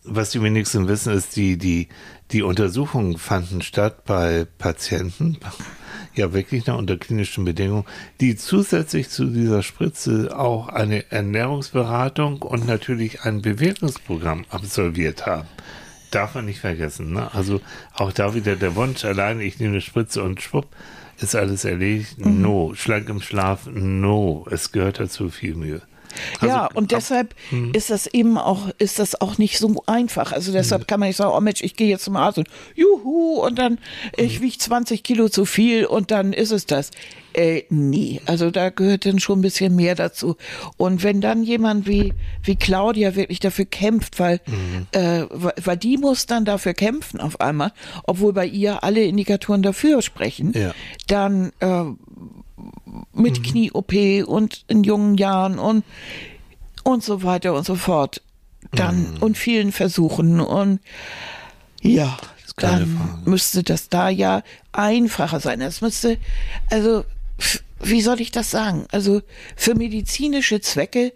was 0.04 0.32
die 0.32 0.42
wenigsten 0.42 0.88
wissen, 0.88 1.14
ist, 1.14 1.36
die, 1.36 1.58
die, 1.58 1.88
die 2.32 2.42
Untersuchungen 2.42 3.18
fanden 3.18 3.62
statt 3.62 4.06
bei 4.06 4.48
Patienten, 4.58 5.38
ja 6.20 6.34
wirklich 6.34 6.68
noch 6.68 6.78
unter 6.78 6.98
klinischen 6.98 7.46
Bedingungen, 7.46 7.86
die 8.22 8.36
zusätzlich 8.36 9.10
zu 9.10 9.26
dieser 9.26 9.64
Spritze 9.64 10.38
auch 10.38 10.68
eine 10.68 11.12
Ernährungsberatung 11.12 12.42
und 12.42 12.68
natürlich 12.68 13.24
ein 13.24 13.42
Bewegungsprogramm 13.42 14.46
absolviert 14.50 15.26
haben. 15.26 15.48
Darf 16.12 16.36
man 16.36 16.46
nicht 16.46 16.60
vergessen. 16.60 17.14
Ne? 17.14 17.34
Also 17.34 17.62
auch 17.94 18.12
da 18.12 18.34
wieder 18.34 18.56
der 18.56 18.76
Wunsch, 18.76 19.06
alleine 19.06 19.44
ich 19.44 19.60
nehme 19.60 19.74
eine 19.74 19.82
Spritze 19.82 20.24
und 20.24 20.42
schwupp, 20.42 20.68
ist 21.20 21.36
alles 21.36 21.66
erledigt. 21.66 22.24
Mhm. 22.24 22.42
No. 22.42 22.74
Schlank 22.76 23.10
im 23.10 23.22
Schlaf, 23.22 23.68
no. 23.72 24.46
Es 24.50 24.72
gehört 24.72 25.00
dazu 25.00 25.30
viel 25.30 25.56
Mühe. 25.56 25.82
Ja, 26.42 26.64
Also, 26.64 26.78
und 26.78 26.94
ab- 26.94 27.00
deshalb 27.00 27.36
hm. 27.50 27.72
ist 27.74 27.90
das 27.90 28.08
eben 28.08 28.38
auch, 28.38 28.70
ist 28.78 29.00
das 29.00 29.20
auch 29.22 29.38
nicht 29.38 29.58
so 29.60 29.84
einfach. 29.86 30.32
Also 30.32 30.52
deshalb 30.52 30.88
kann 30.88 31.00
man 31.00 31.10
nicht 31.10 31.16
sagen, 31.18 31.32
oh 31.36 31.40
Mensch, 31.42 31.62
ich 31.62 31.76
gehe 31.76 31.88
jetzt 31.90 32.04
zum 32.06 32.16
Arzt 32.16 32.38
und 32.38 32.48
juhu, 32.76 33.42
und 33.42 33.58
dann, 33.60 33.78
ich 34.18 34.36
Hm. 34.38 34.42
wiege 34.44 34.58
20 34.58 35.04
Kilo 35.04 35.30
zu 35.30 35.46
viel 35.46 35.86
und 35.86 36.12
dann 36.12 36.34
ist 36.34 36.52
es 36.52 36.66
das. 36.66 36.92
Äh, 37.34 37.64
nee, 37.70 38.22
also 38.26 38.50
da 38.50 38.70
gehört 38.72 39.06
dann 39.06 39.20
schon 39.20 39.40
ein 39.40 39.42
bisschen 39.44 39.76
mehr 39.76 39.94
dazu. 39.94 40.36
Und 40.78 41.04
wenn 41.04 41.22
dann 41.22 41.44
jemand 41.44 41.88
wie, 41.88 42.14
wie 42.44 42.56
Claudia 42.56 43.16
wirklich 43.16 43.40
dafür 43.40 43.66
kämpft, 43.66 44.20
weil, 44.20 44.42
Mhm. 44.48 44.88
äh, 44.94 45.26
weil 45.64 45.78
die 45.78 45.98
muss 45.98 46.26
dann 46.26 46.44
dafür 46.44 46.74
kämpfen 46.74 47.20
auf 47.22 47.40
einmal, 47.40 47.72
obwohl 48.06 48.34
bei 48.34 48.48
ihr 48.48 48.84
alle 48.84 49.04
Indikatoren 49.04 49.62
dafür 49.62 50.02
sprechen, 50.02 50.54
Ja. 50.56 50.74
dann 51.08 51.52
äh, 51.60 51.84
mit 53.14 53.44
Knie-OP 53.44 53.94
und 54.28 54.64
in 54.68 54.84
jungen 54.84 55.16
Jahren 55.16 55.60
und, 55.60 55.84
und 56.84 57.04
so 57.04 57.24
weiter 57.24 57.54
und 57.54 57.66
so 57.66 57.76
fort. 57.76 58.22
Dann 58.72 59.18
und 59.20 59.38
vielen 59.38 59.72
Versuchen 59.72 60.40
und 60.42 60.80
ja, 61.82 62.18
dann 62.58 62.98
Frage. 62.98 63.30
müsste 63.30 63.64
das 63.64 63.90
da 63.90 64.10
ja 64.10 64.44
einfacher 64.74 65.40
sein. 65.40 65.62
Das 65.62 65.82
müsste, 65.82 66.18
also, 66.70 67.06
wie 67.82 68.02
soll 68.02 68.20
ich 68.20 68.32
das 68.32 68.52
sagen? 68.52 68.86
Also 68.92 69.22
für 69.56 69.76
medizinische 69.76 70.60
Zwecke 70.60 71.14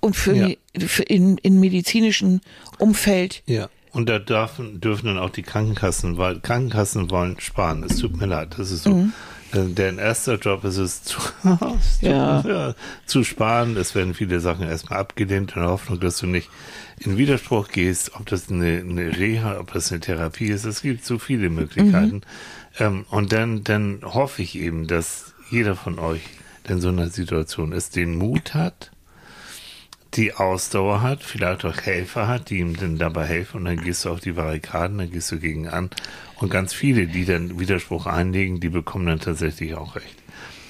und 0.00 0.14
für, 0.14 0.34
Ja. 0.36 0.48
für 0.86 1.02
in, 1.04 1.38
in 1.38 1.58
medizinischen 1.58 2.42
Umfeld 2.78 3.42
Ja. 3.46 3.68
Und 3.92 4.08
da 4.08 4.20
dürfen, 4.20 4.80
dürfen 4.80 5.06
dann 5.06 5.18
auch 5.18 5.30
die 5.30 5.42
Krankenkassen, 5.42 6.16
weil 6.16 6.38
Krankenkassen 6.38 7.10
wollen 7.10 7.40
sparen. 7.40 7.82
Es 7.82 7.96
tut 7.96 8.16
mir 8.18 8.26
leid, 8.26 8.54
das 8.56 8.70
ist 8.70 8.84
so. 8.84 8.90
Mhm. 8.94 9.12
Äh, 9.52 9.66
Deren 9.68 9.98
erster 9.98 10.36
Job 10.36 10.64
ist 10.64 10.76
es 10.76 11.02
zu, 11.04 11.18
Ja. 12.00 12.40
ja, 12.46 12.74
zu 13.06 13.24
sparen. 13.24 13.76
Es 13.76 13.94
werden 13.94 14.14
viele 14.14 14.40
Sachen 14.40 14.66
erstmal 14.66 14.98
abgelehnt 15.00 15.52
in 15.56 15.62
der 15.62 15.70
Hoffnung, 15.70 16.00
dass 16.00 16.18
du 16.18 16.26
nicht 16.26 16.48
in 16.98 17.16
Widerspruch 17.16 17.68
gehst, 17.68 18.12
ob 18.14 18.26
das 18.26 18.50
eine, 18.50 18.78
eine 18.78 19.16
Reha, 19.18 19.58
ob 19.58 19.72
das 19.72 19.90
eine 19.90 20.00
Therapie 20.00 20.48
ist. 20.48 20.64
Es 20.64 20.82
gibt 20.82 21.04
so 21.04 21.18
viele 21.18 21.50
Möglichkeiten. 21.50 22.22
Ähm, 22.78 23.06
und 23.10 23.32
dann, 23.32 23.64
dann 23.64 24.00
hoffe 24.04 24.42
ich 24.42 24.56
eben, 24.58 24.86
dass 24.86 25.34
jeder 25.50 25.74
von 25.76 25.98
euch 25.98 26.22
der 26.68 26.76
in 26.76 26.80
so 26.80 26.88
einer 26.88 27.08
Situation 27.08 27.72
ist, 27.72 27.96
den 27.96 28.16
Mut 28.16 28.54
hat, 28.54 28.90
die 30.14 30.34
Ausdauer 30.34 31.02
hat, 31.02 31.22
vielleicht 31.22 31.64
auch 31.64 31.76
Helfer 31.76 32.26
hat, 32.26 32.50
die 32.50 32.58
ihm 32.58 32.76
dann 32.76 32.98
dabei 32.98 33.26
helfen 33.26 33.58
und 33.58 33.64
dann 33.66 33.80
gehst 33.80 34.04
du 34.04 34.10
auf 34.10 34.20
die 34.20 34.32
Barrikaden, 34.32 34.98
dann 34.98 35.10
gehst 35.10 35.30
du 35.30 35.38
gegen 35.38 35.68
an 35.68 35.90
und 36.36 36.50
ganz 36.50 36.74
viele, 36.74 37.06
die 37.06 37.24
dann 37.24 37.60
Widerspruch 37.60 38.06
einlegen, 38.06 38.60
die 38.60 38.70
bekommen 38.70 39.06
dann 39.06 39.20
tatsächlich 39.20 39.74
auch 39.74 39.94
recht. 39.96 40.16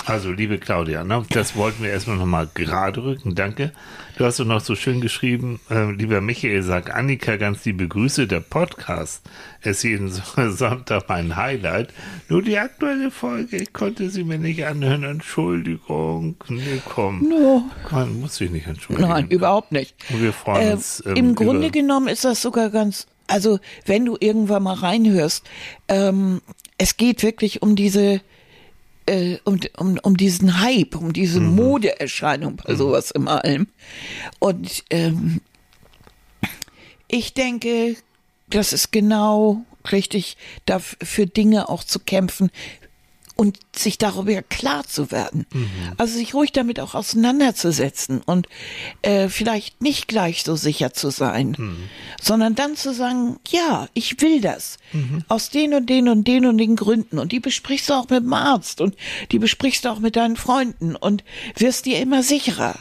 Also, 0.07 0.33
liebe 0.33 0.59
Claudia, 0.59 1.05
ne, 1.05 1.25
das 1.31 1.55
wollten 1.57 1.83
wir 1.83 1.91
erstmal 1.91 2.17
nochmal 2.17 2.49
gerade 2.55 3.05
rücken. 3.05 3.35
Danke. 3.35 3.73
Du 4.17 4.25
hast 4.25 4.41
doch 4.41 4.45
noch 4.45 4.61
so 4.61 4.75
schön 4.75 5.01
geschrieben, 5.01 5.61
äh, 5.71 5.93
lieber 5.93 6.21
Michael, 6.21 6.63
sagt 6.63 6.91
Annika 6.91 7.37
ganz 7.37 7.65
liebe 7.65 7.87
Grüße. 7.87 8.27
Der 8.27 8.41
Podcast 8.41 9.23
ist 9.63 9.83
jeden 9.83 10.11
Sonntag 10.51 11.05
mein 11.09 11.37
Highlight. 11.37 11.93
Nur 12.29 12.43
die 12.43 12.59
aktuelle 12.59 13.11
Folge, 13.11 13.59
ich 13.59 13.73
konnte 13.73 14.11
sie 14.11 14.25
mir 14.25 14.39
nicht 14.39 14.65
anhören. 14.65 15.05
Entschuldigung. 15.05 16.37
Nee, 16.49 16.81
komm. 16.89 17.29
No. 17.29 17.65
Man 17.91 18.21
muss 18.21 18.37
sich 18.37 18.51
nicht 18.51 18.67
entschuldigen. 18.67 19.09
Nein, 19.09 19.29
überhaupt 19.29 19.73
nicht. 19.73 19.95
Und 20.11 20.23
wir 20.23 20.33
freuen 20.33 20.69
Äh, 20.69 20.73
uns. 20.73 21.03
ähm, 21.07 21.17
Im 21.17 21.35
Grunde 21.35 21.71
genommen 21.71 22.09
ist 22.09 22.25
das 22.25 22.43
sogar 22.43 22.71
ganz, 22.71 23.07
also 23.27 23.59
wenn 23.87 24.05
du 24.07 24.17
irgendwann 24.19 24.63
mal 24.63 24.75
reinhörst, 24.75 25.49
ähm, 25.89 26.41
es 26.79 26.97
geht 26.97 27.23
wirklich 27.23 27.63
um 27.63 27.77
diese, 27.77 28.21
äh, 29.11 29.39
um, 29.45 29.59
um, 29.77 29.99
um 30.03 30.17
diesen 30.17 30.61
Hype, 30.61 30.95
um 30.95 31.13
diese 31.13 31.41
Mhm. 31.41 31.57
Modeerscheinung 31.57 32.57
bei 32.57 32.75
sowas 32.75 33.11
im 33.11 33.27
allem. 33.29 33.67
Und 34.39 34.85
ähm, 34.91 35.41
ich 37.09 37.35
denke, 37.35 37.97
das 38.49 38.73
ist 38.73 38.93
genau 38.93 39.65
richtig, 39.91 40.37
dafür 40.67 41.27
Dinge 41.27 41.69
auch 41.69 41.83
zu 41.83 41.99
kämpfen 41.99 42.51
und 43.41 43.59
sich 43.75 43.97
darüber 43.97 44.43
klar 44.43 44.85
zu 44.85 45.11
werden. 45.11 45.47
Also 45.97 46.19
sich 46.19 46.35
ruhig 46.35 46.53
damit 46.53 46.79
auch 46.79 46.95
auseinanderzusetzen 46.95 48.21
und 48.21 48.47
äh, 49.01 49.31
vielleicht 49.31 49.81
nicht 49.81 50.09
gleich 50.09 50.45
so 50.45 50.57
sicher 50.57 50.93
zu 50.93 51.09
sein, 51.09 51.57
sondern 52.21 52.55
dann 52.55 52.77
zu 52.77 52.93
sagen, 52.93 53.39
ja, 53.49 53.89
ich 53.95 54.21
will 54.21 54.43
das. 54.43 54.77
Aus 55.29 55.49
den 55.49 55.73
und 55.73 55.89
den 55.89 56.11
und 56.11 56.29
den 56.29 56.45
und 56.45 56.59
den 56.59 56.77
Gründen. 56.77 57.19
Und 57.19 57.33
die 57.33 57.41
besprichst 57.41 57.89
du 57.89 57.95
auch 57.95 58.11
mit 58.11 58.25
dem 58.25 58.35
Arzt 58.35 58.83
und 58.83 58.95
die 59.33 59.39
besprichst 59.39 59.87
du 59.87 59.89
auch 59.89 60.01
mit 60.01 60.17
deinen 60.17 60.37
Freunden 60.37 60.95
und 60.95 61.25
wirst 61.57 61.87
dir 61.87 61.99
immer 61.99 62.23
sicherer. 62.23 62.75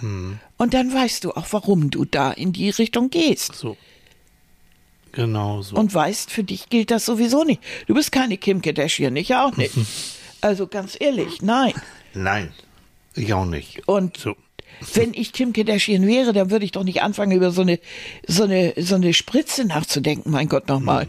Und 0.57 0.73
dann 0.73 0.93
weißt 0.93 1.23
du 1.23 1.31
auch, 1.31 1.45
warum 1.51 1.89
du 1.89 2.03
da 2.03 2.33
in 2.33 2.51
die 2.51 2.69
Richtung 2.69 3.09
gehst. 3.09 3.55
So. 3.55 3.77
Genau 5.13 5.61
so. 5.61 5.77
Und 5.77 5.93
weißt, 5.93 6.29
für 6.29 6.43
dich 6.43 6.67
gilt 6.67 6.91
das 6.91 7.05
sowieso 7.05 7.45
nicht. 7.45 7.61
Du 7.87 7.93
bist 7.93 8.11
keine 8.11 8.37
Kim 8.37 8.61
Kardashian, 8.61 9.15
ich 9.15 9.33
auch 9.35 9.55
nicht. 9.55 9.73
Also 10.41 10.67
ganz 10.67 10.95
ehrlich, 10.99 11.41
nein. 11.41 11.73
Nein, 12.13 12.51
ich 13.15 13.33
auch 13.33 13.45
nicht. 13.45 13.87
Und 13.87 14.17
So. 14.17 14.35
wenn 14.93 15.13
ich 15.13 15.33
Kim 15.33 15.53
Kardashian 15.53 16.07
wäre, 16.07 16.33
dann 16.33 16.49
würde 16.51 16.65
ich 16.65 16.71
doch 16.71 16.83
nicht 16.83 17.01
anfangen, 17.01 17.31
über 17.33 17.51
so 17.51 17.61
eine, 17.61 17.79
so 18.27 18.43
eine, 18.43 18.73
so 18.77 18.95
eine 18.95 19.13
Spritze 19.13 19.65
nachzudenken, 19.65 20.31
mein 20.31 20.47
Gott 20.49 20.67
nochmal. 20.67 21.07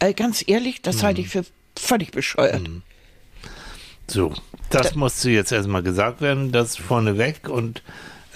Also 0.00 0.14
ganz 0.14 0.44
ehrlich, 0.46 0.82
das 0.82 1.02
halte 1.02 1.20
ich 1.20 1.28
für 1.28 1.44
völlig 1.78 2.10
bescheuert. 2.10 2.68
So, 4.08 4.34
das 4.70 4.94
musste 4.94 5.30
jetzt 5.30 5.52
erstmal 5.52 5.82
gesagt 5.82 6.20
werden, 6.20 6.52
das 6.52 6.76
vorneweg. 6.76 7.48
Und 7.48 7.82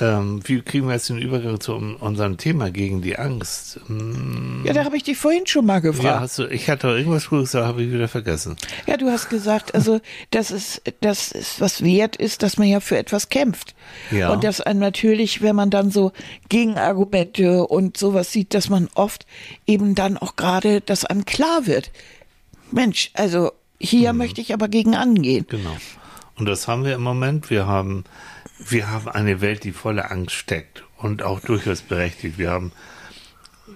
ähm, 0.00 0.40
wie 0.45 0.61
kriegen 0.61 0.87
wir 0.87 0.95
jetzt 0.95 1.09
den 1.09 1.19
Übergang 1.19 1.61
zu 1.61 1.75
un- 1.75 1.97
unserem 1.97 2.37
Thema 2.37 2.71
gegen 2.71 3.02
die 3.02 3.19
Angst? 3.19 3.81
Hm, 3.87 4.62
Ja, 4.64 4.73
da 4.73 4.85
habe 4.85 4.97
ich 4.97 5.02
dich 5.02 5.17
vorhin 5.17 5.47
schon 5.47 5.67
mal 5.67 5.75
ja, 5.75 5.81
gefragt. 5.81 6.21
hast 6.21 6.38
du, 6.38 6.47
ich 6.47 6.69
hatte 6.71 6.88
irgendwas 6.88 7.28
gesagt, 7.31 7.67
habe 7.67 7.83
ich 7.83 7.93
wieder 7.93 8.09
vergessen. 8.09 8.57
Ja, 8.87 8.97
du 8.97 9.11
hast 9.11 9.28
gesagt, 9.28 9.75
also, 9.75 10.00
dass 10.31 10.50
es, 10.50 10.81
dass 11.00 11.33
es 11.33 11.61
was 11.61 11.83
wert 11.83 12.17
ist, 12.17 12.43
dass 12.43 12.59
man 12.59 12.69
ja 12.69 12.81
für 12.81 12.97
etwas 12.99 13.28
kämpft. 13.28 13.75
Ja. 14.11 14.31
Und 14.31 14.45
dass 14.45 14.61
einem 14.61 14.81
natürlich, 14.81 15.43
wenn 15.43 15.57
man 15.57 15.71
dann 15.71 15.90
so 15.90 16.12
Gegenargumente 16.49 17.67
und 17.67 17.97
sowas 17.97 18.31
sieht, 18.33 18.55
dass 18.55 18.69
man 18.69 18.88
oft 18.95 19.26
eben 19.67 19.95
dann 19.95 20.17
auch 20.17 20.37
gerade, 20.37 20.81
dass 20.81 21.05
einem 21.05 21.25
klar 21.25 21.67
wird. 21.67 21.90
Mensch, 22.71 23.11
also 23.14 23.52
hier 23.81 24.12
möchte 24.12 24.40
ich 24.40 24.52
aber 24.52 24.69
gegen 24.69 24.95
angehen. 24.95 25.47
Genau. 25.49 25.76
Und 26.37 26.47
das 26.47 26.69
haben 26.69 26.85
wir 26.85 26.95
im 26.95 27.02
Moment. 27.02 27.50
Wir 27.50 27.67
haben, 27.67 28.05
wir 28.59 28.91
haben 28.91 29.09
eine 29.09 29.41
Welt, 29.41 29.65
die 29.65 29.73
voller 29.73 30.11
Angst 30.11 30.35
steckt 30.35 30.85
und 30.97 31.23
auch 31.23 31.41
durchaus 31.41 31.83
berechtigt. 31.83 32.38
Wir 32.38 32.50
haben 32.50 32.73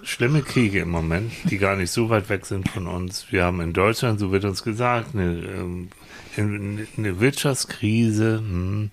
schlimme 0.03 0.41
Kriege 0.41 0.79
im 0.79 0.89
Moment, 0.89 1.31
die 1.45 1.57
gar 1.57 1.75
nicht 1.75 1.91
so 1.91 2.09
weit 2.09 2.29
weg 2.29 2.45
sind 2.45 2.69
von 2.69 2.87
uns. 2.87 3.27
Wir 3.31 3.45
haben 3.45 3.61
in 3.61 3.73
Deutschland, 3.73 4.19
so 4.19 4.31
wird 4.31 4.43
uns 4.45 4.63
gesagt, 4.63 5.15
eine, 5.15 5.31
ähm, 5.31 5.89
eine 6.35 7.19
Wirtschaftskrise. 7.19 8.39
Hm. 8.39 8.91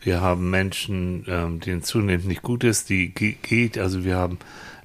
Wir 0.00 0.20
haben 0.20 0.50
Menschen, 0.50 1.24
ähm, 1.26 1.58
denen 1.60 1.82
zunehmend 1.82 2.28
nicht 2.28 2.42
gut 2.42 2.62
ist, 2.62 2.88
die 2.90 3.12
ge- 3.12 3.36
geht. 3.42 3.76
Also 3.76 4.04
wir 4.04 4.16
haben 4.16 4.38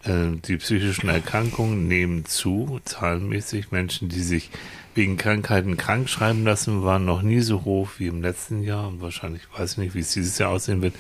äh, 0.04 0.36
die 0.48 0.58
psychischen 0.58 1.10
Erkrankungen 1.10 1.88
nehmen 1.88 2.26
zu, 2.26 2.80
zahlenmäßig. 2.86 3.72
Menschen, 3.72 4.10
die 4.10 4.24
sich 4.24 4.50
wegen 4.96 5.18
Krankheiten 5.18 5.78
krank 5.78 6.10
schreiben 6.10 6.44
lassen, 6.44 6.84
waren 6.84 7.06
noch 7.06 7.22
nie 7.22 7.42
so 7.42 7.64
hoch 7.64 7.90
wie 7.98 8.08
im 8.08 8.22
letzten 8.22 8.64
Jahr. 8.64 8.88
Und 8.88 9.02
wahrscheinlich 9.02 9.42
weiß 9.58 9.74
ich 9.74 9.78
nicht, 9.78 9.96
wie 9.96 10.00
es 10.00 10.14
dieses 10.14 10.38
Jahr 10.38 10.52
aussehen 10.52 10.82
wird. 10.82 10.96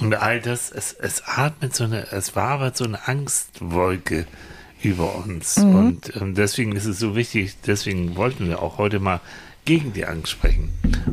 Und 0.00 0.14
all 0.14 0.40
das, 0.40 0.70
es, 0.70 0.92
es 0.92 1.22
atmet 1.26 1.74
so 1.74 1.84
eine, 1.84 2.10
es 2.10 2.34
wabert 2.34 2.76
so 2.76 2.84
eine 2.84 3.06
Angstwolke 3.06 4.26
über 4.82 5.14
uns. 5.16 5.58
Und 5.58 6.14
ähm, 6.16 6.34
deswegen 6.34 6.72
ist 6.72 6.84
es 6.84 6.98
so 6.98 7.16
wichtig, 7.16 7.56
deswegen 7.66 8.16
wollten 8.16 8.48
wir 8.48 8.60
auch 8.60 8.78
heute 8.78 8.98
mal 8.98 9.20
gegen 9.64 9.92
die 9.92 10.04
Angst 10.04 10.30
sprechen. 10.30 10.70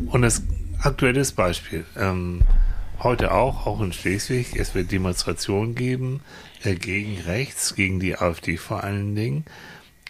Und 0.08 0.24
das 0.24 0.44
aktuelles 0.82 1.32
Beispiel, 1.32 1.86
ähm, 1.96 2.41
heute 3.00 3.34
auch, 3.34 3.65
auch 3.65 3.82
in 3.82 3.94
Schleswig, 3.94 4.56
es 4.56 4.75
wird 4.75 4.91
Demonstrationen 4.91 5.75
geben 5.75 6.22
äh, 6.63 6.75
gegen 6.75 7.20
rechts, 7.22 7.75
gegen 7.75 8.00
die 8.00 8.18
AfD 8.18 8.58
vor 8.58 8.84
allen 8.84 9.15
Dingen. 9.15 9.46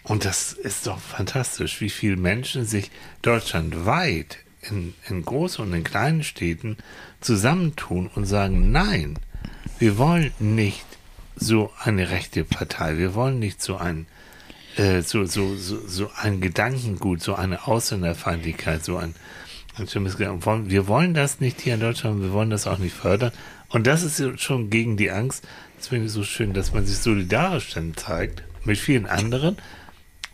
Und 0.04 0.24
das 0.24 0.52
ist 0.52 0.86
doch 0.86 0.98
fantastisch, 0.98 1.80
wie 1.80 1.90
viele 1.90 2.16
Menschen 2.16 2.66
sich 2.66 2.90
deutschlandweit 3.22 4.38
in, 4.62 4.94
in 5.08 5.24
großen 5.24 5.64
und 5.64 5.72
in 5.72 5.84
kleinen 5.84 6.24
Städten 6.24 6.76
zusammentun 7.20 8.10
und 8.14 8.26
sagen, 8.26 8.72
nein, 8.72 9.18
wir 9.78 9.98
wollen 9.98 10.32
nicht 10.38 10.84
so 11.36 11.72
eine 11.82 12.10
rechte 12.10 12.44
Partei, 12.44 12.98
wir 12.98 13.14
wollen 13.14 13.38
nicht 13.38 13.62
so 13.62 13.76
ein 13.76 14.06
äh, 14.76 15.02
so, 15.02 15.24
so, 15.24 15.54
so, 15.56 15.86
so 15.86 16.10
ein 16.16 16.40
Gedankengut, 16.40 17.22
so 17.22 17.34
eine 17.34 17.66
Ausländerfeindlichkeit, 17.66 18.84
so 18.84 18.96
ein, 18.96 19.14
ein 19.76 19.86
schlimmes 19.86 20.16
Gedanken. 20.16 20.70
Wir 20.70 20.88
wollen 20.88 21.14
das 21.14 21.40
nicht 21.40 21.60
hier 21.60 21.74
in 21.74 21.80
Deutschland, 21.80 22.22
wir 22.22 22.32
wollen 22.32 22.50
das 22.50 22.66
auch 22.66 22.78
nicht 22.78 22.94
fördern. 22.94 23.32
Und 23.68 23.86
das 23.86 24.02
ist 24.02 24.40
schon 24.40 24.70
gegen 24.70 24.96
die 24.96 25.10
Angst. 25.10 25.46
Das 25.76 25.88
finde 25.88 26.06
ich 26.06 26.12
so 26.12 26.24
schön, 26.24 26.52
dass 26.52 26.72
man 26.72 26.86
sich 26.86 26.98
solidarisch 26.98 27.74
dann 27.74 27.96
zeigt 27.96 28.42
mit 28.64 28.78
vielen 28.78 29.06
anderen. 29.06 29.56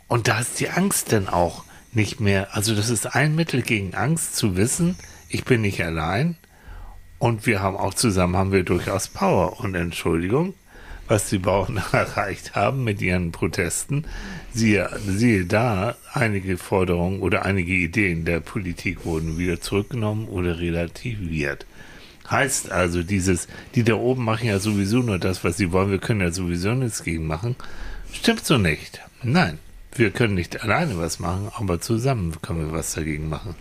Und 0.09 0.27
da 0.27 0.41
ist 0.41 0.59
die 0.59 0.71
Angst 0.71 1.13
dann 1.13 1.29
auch 1.29 1.65
nicht 1.93 2.21
mehr. 2.21 2.57
Also 2.57 2.75
das 2.75 2.89
ist 2.89 3.15
ein 3.15 3.35
Mittel 3.35 3.63
gegen 3.63 3.95
Angst 3.95 4.37
zu 4.37 4.57
wissen, 4.57 4.97
ich 5.29 5.45
bin 5.45 5.61
nicht 5.61 5.83
allein. 5.83 6.37
Und 7.19 7.47
wir 7.47 7.61
haben 7.61 7.77
auch 7.77 7.95
zusammen 7.95 8.37
haben 8.37 8.53
wir 8.53 8.63
durchaus 8.63 9.09
Power. 9.09 9.61
Und 9.61 9.75
Entschuldigung, 9.75 10.55
was 11.09 11.29
die 11.29 11.39
Bauern 11.39 11.83
erreicht 11.93 12.55
haben 12.55 12.85
mit 12.85 13.03
ihren 13.03 13.33
Protesten. 13.33 14.05
Siehe, 14.55 14.89
siehe 15.07 15.45
da, 15.45 15.97
einige 16.13 16.57
Forderungen 16.57 17.21
oder 17.21 17.45
einige 17.45 17.75
Ideen 17.75 18.25
der 18.25 18.41
Politik 18.41 19.05
wurden 19.05 19.37
wieder 19.37 19.61
zurückgenommen 19.61 20.29
oder 20.29 20.59
relativiert. 20.59 21.67
Heißt 22.31 22.71
also, 22.71 23.03
dieses, 23.03 23.49
die 23.75 23.85
da 23.85 23.95
oben 23.95 24.25
machen 24.25 24.49
ja 24.49 24.59
sowieso 24.59 24.99
nur 24.99 25.19
das, 25.19 25.45
was 25.45 25.57
sie 25.57 25.73
wollen, 25.73 25.91
wir 25.91 25.99
können 25.99 26.21
ja 26.21 26.31
sowieso 26.31 26.75
nichts 26.75 27.03
gegen 27.03 27.27
machen. 27.27 27.57
Stimmt 28.13 28.45
so 28.45 28.59
nicht. 28.59 29.01
Nein, 29.23 29.59
wir 29.95 30.11
können 30.11 30.35
nicht 30.35 30.63
alleine 30.63 30.99
was 30.99 31.19
machen, 31.19 31.51
aber 31.55 31.81
zusammen 31.81 32.35
können 32.43 32.67
wir 32.67 32.73
was 32.73 32.95
dagegen 32.95 33.29
machen. 33.29 33.55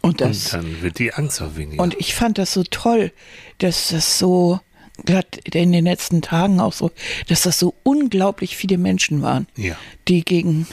Und 0.00 0.20
das, 0.20 0.52
Und 0.54 0.62
dann 0.64 0.82
wird 0.82 0.98
die 0.98 1.12
Angst 1.14 1.42
auch 1.42 1.56
weniger. 1.56 1.82
Und 1.82 1.94
ich 1.98 2.14
fand 2.14 2.38
das 2.38 2.52
so 2.52 2.62
toll, 2.62 3.12
dass 3.58 3.88
das 3.88 4.18
so, 4.18 4.60
gerade 5.04 5.26
in 5.52 5.72
den 5.72 5.84
letzten 5.84 6.22
Tagen 6.22 6.60
auch 6.60 6.72
so, 6.72 6.90
dass 7.28 7.42
das 7.42 7.58
so 7.58 7.74
unglaublich 7.82 8.56
viele 8.56 8.78
Menschen 8.78 9.20
waren, 9.22 9.46
Ja. 9.56 9.76
die 10.08 10.24
gegen, 10.24 10.66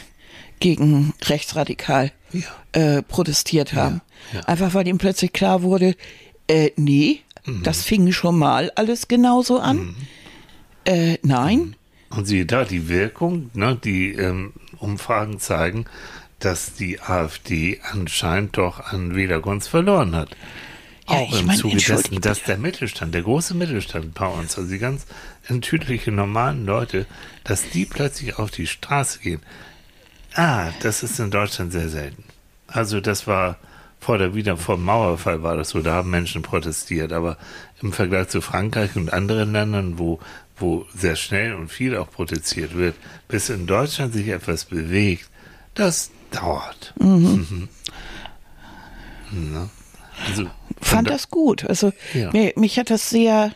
gegen 0.59 1.13
rechtsradikal 1.23 2.11
Ja. 2.31 2.41
äh, 2.97 3.01
protestiert 3.01 3.73
haben. 3.73 4.01
ja. 4.33 4.41
Einfach 4.41 4.73
weil 4.75 4.87
ihm 4.87 4.97
plötzlich 4.99 5.33
klar 5.33 5.63
wurde, 5.63 5.95
äh, 6.47 6.69
nee, 6.75 7.21
Mhm. 7.45 7.63
das 7.63 7.83
fing 7.83 8.11
schon 8.13 8.37
mal 8.37 8.71
alles 8.75 9.07
genauso 9.09 9.59
an. 9.59 9.95
Äh, 10.85 11.17
nein. 11.23 11.75
Und 12.09 12.25
siehe 12.25 12.45
da, 12.45 12.63
die 12.65 12.87
Wirkung, 12.89 13.49
ne, 13.53 13.77
die 13.83 14.13
ähm, 14.13 14.53
Umfragen 14.83 15.39
zeigen, 15.39 15.85
dass 16.39 16.73
die 16.73 16.99
AfD 17.01 17.79
anscheinend 17.89 18.57
doch 18.57 18.79
an 18.79 19.15
Wählergunst 19.15 19.69
verloren 19.69 20.15
hat. 20.15 20.35
Ja, 21.09 21.15
auch 21.15 21.39
im 21.39 21.47
mein, 21.47 21.57
Zuge 21.57 21.77
dessen, 21.77 22.21
dass 22.21 22.43
der 22.43 22.57
Mittelstand, 22.57 23.13
der 23.13 23.23
große 23.23 23.55
Mittelstand 23.55 24.13
bei 24.13 24.27
uns, 24.27 24.57
also 24.57 24.69
die 24.69 24.79
ganz 24.79 25.05
entütliche 25.47 26.11
normalen 26.11 26.65
Leute, 26.65 27.05
dass 27.43 27.69
die 27.69 27.85
plötzlich 27.85 28.37
auf 28.39 28.51
die 28.51 28.67
Straße 28.67 29.19
gehen. 29.19 29.41
Ah, 30.33 30.69
das 30.81 31.03
ist 31.03 31.19
in 31.19 31.31
Deutschland 31.31 31.71
sehr 31.71 31.89
selten. 31.89 32.23
Also 32.67 33.01
das 33.01 33.27
war 33.27 33.57
vor 34.03 34.17
der 34.17 34.35
wieder 34.35 34.57
vor 34.57 34.75
dem 34.75 34.83
Mauerfall 34.83 35.43
war 35.43 35.55
das 35.55 35.69
so, 35.69 35.81
da 35.81 35.93
haben 35.93 36.09
Menschen 36.09 36.41
protestiert, 36.41 37.13
aber 37.13 37.37
im 37.81 37.93
Vergleich 37.93 38.27
zu 38.27 38.41
Frankreich 38.41 38.95
und 38.97 39.13
anderen 39.13 39.53
Ländern, 39.53 39.97
wo 39.97 40.19
wo 40.57 40.85
sehr 40.95 41.15
schnell 41.15 41.53
und 41.55 41.69
viel 41.71 41.95
auch 41.97 42.09
protestiert 42.11 42.75
wird, 42.75 42.95
bis 43.27 43.49
in 43.49 43.65
Deutschland 43.67 44.13
sich 44.13 44.27
etwas 44.27 44.65
bewegt, 44.65 45.29
das 45.73 46.11
dauert. 46.31 46.93
Mhm. 46.99 47.69
Ne? 49.31 49.69
Also, 50.27 50.47
Fand 50.81 51.07
da- 51.07 51.13
das 51.13 51.29
gut. 51.29 51.65
Also 51.65 51.91
Ja. 52.13 52.31
mir, 52.31 52.53
mich 52.55 52.77
hat 52.77 52.89
das 52.89 53.09
sehr, 53.09 53.51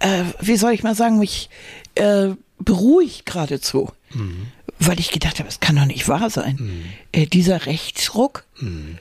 äh, 0.00 0.24
wie 0.40 0.56
soll 0.56 0.72
ich 0.72 0.82
mal 0.82 0.94
sagen, 0.94 1.18
mich 1.18 1.50
äh, 1.94 2.30
beruhigt 2.58 3.26
geradezu. 3.26 3.90
Mhm. 4.12 4.48
Weil 4.80 4.98
ich 4.98 5.12
gedacht 5.12 5.38
habe, 5.38 5.48
es 5.48 5.60
kann 5.60 5.76
doch 5.76 5.84
nicht 5.84 6.08
wahr 6.08 6.28
sein. 6.30 6.84
Äh, 7.12 7.26
dieser 7.26 7.66
Rechtsruck, 7.66 8.44
Mhm. 8.60 8.98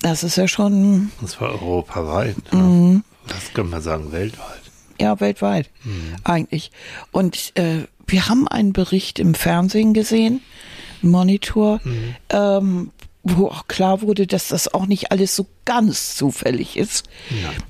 das 0.00 0.24
ist 0.24 0.36
ja 0.36 0.48
schon 0.48 1.12
Das 1.20 1.40
war 1.40 1.50
europaweit. 1.50 2.36
Mhm. 2.52 2.92
Ne? 2.94 3.02
Das 3.28 3.52
kann 3.54 3.70
man 3.70 3.80
sagen, 3.82 4.10
weltweit. 4.10 4.61
Ja, 5.00 5.20
weltweit 5.20 5.70
Mhm. 5.84 6.16
eigentlich. 6.24 6.70
Und 7.10 7.52
äh, 7.56 7.86
wir 8.06 8.28
haben 8.28 8.48
einen 8.48 8.72
Bericht 8.72 9.18
im 9.18 9.34
Fernsehen 9.34 9.94
gesehen, 9.94 10.40
Monitor, 11.02 11.80
Mhm. 11.84 12.14
ähm, 12.30 12.90
wo 13.24 13.46
auch 13.46 13.68
klar 13.68 14.02
wurde, 14.02 14.26
dass 14.26 14.48
das 14.48 14.74
auch 14.74 14.86
nicht 14.86 15.12
alles 15.12 15.36
so 15.36 15.46
ganz 15.64 16.16
zufällig 16.16 16.76
ist. 16.76 17.08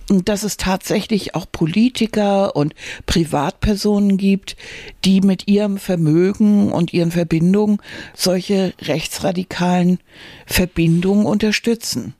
Und 0.08 0.30
dass 0.30 0.44
es 0.44 0.56
tatsächlich 0.56 1.34
auch 1.34 1.44
Politiker 1.52 2.56
und 2.56 2.74
Privatpersonen 3.04 4.16
gibt, 4.16 4.56
die 5.04 5.20
mit 5.20 5.48
ihrem 5.48 5.76
Vermögen 5.76 6.72
und 6.72 6.94
ihren 6.94 7.10
Verbindungen 7.10 7.82
solche 8.14 8.72
rechtsradikalen 8.80 9.98
Verbindungen 10.46 11.26
unterstützen. 11.26 12.14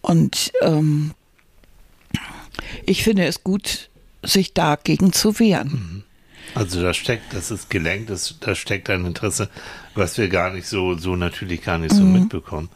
Und 0.00 0.52
ähm, 0.62 1.10
ich 2.86 3.02
finde 3.02 3.24
es 3.26 3.42
gut, 3.42 3.90
sich 4.26 4.52
dagegen 4.54 5.12
zu 5.12 5.38
wehren. 5.38 6.04
Also 6.54 6.82
da 6.82 6.94
steckt, 6.94 7.34
das 7.34 7.50
ist 7.50 7.70
gelenkt, 7.70 8.10
das, 8.10 8.36
da 8.40 8.54
steckt 8.54 8.88
ein 8.90 9.04
Interesse, 9.06 9.48
was 9.94 10.18
wir 10.18 10.28
gar 10.28 10.52
nicht 10.52 10.68
so, 10.68 10.96
so 10.96 11.16
natürlich 11.16 11.62
gar 11.62 11.78
nicht 11.78 11.94
so 11.94 12.04
Mhm. 12.04 12.12
mitbekommen. 12.12 12.68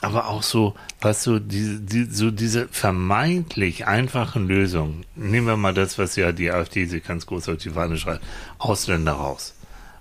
Aber 0.00 0.26
auch 0.28 0.42
so, 0.42 0.74
weißt 1.02 1.26
du, 1.26 1.38
die, 1.38 1.78
die, 1.80 2.04
so 2.06 2.32
diese 2.32 2.66
vermeintlich 2.68 3.86
einfachen 3.86 4.48
Lösungen. 4.48 5.04
Nehmen 5.14 5.46
wir 5.46 5.56
mal 5.56 5.74
das, 5.74 5.96
was 5.98 6.16
ja 6.16 6.32
die 6.32 6.50
AfD 6.50 6.86
sich 6.86 7.04
ganz 7.04 7.26
groß 7.26 7.48
auf 7.50 7.58
die 7.58 7.70
Fahne 7.70 7.96
schreibt. 7.96 8.24
Ausländer 8.58 9.12
raus. 9.12 9.54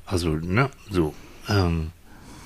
Also, 0.07 0.29
ne, 0.29 0.69
so. 0.89 1.13
Ähm, 1.48 1.91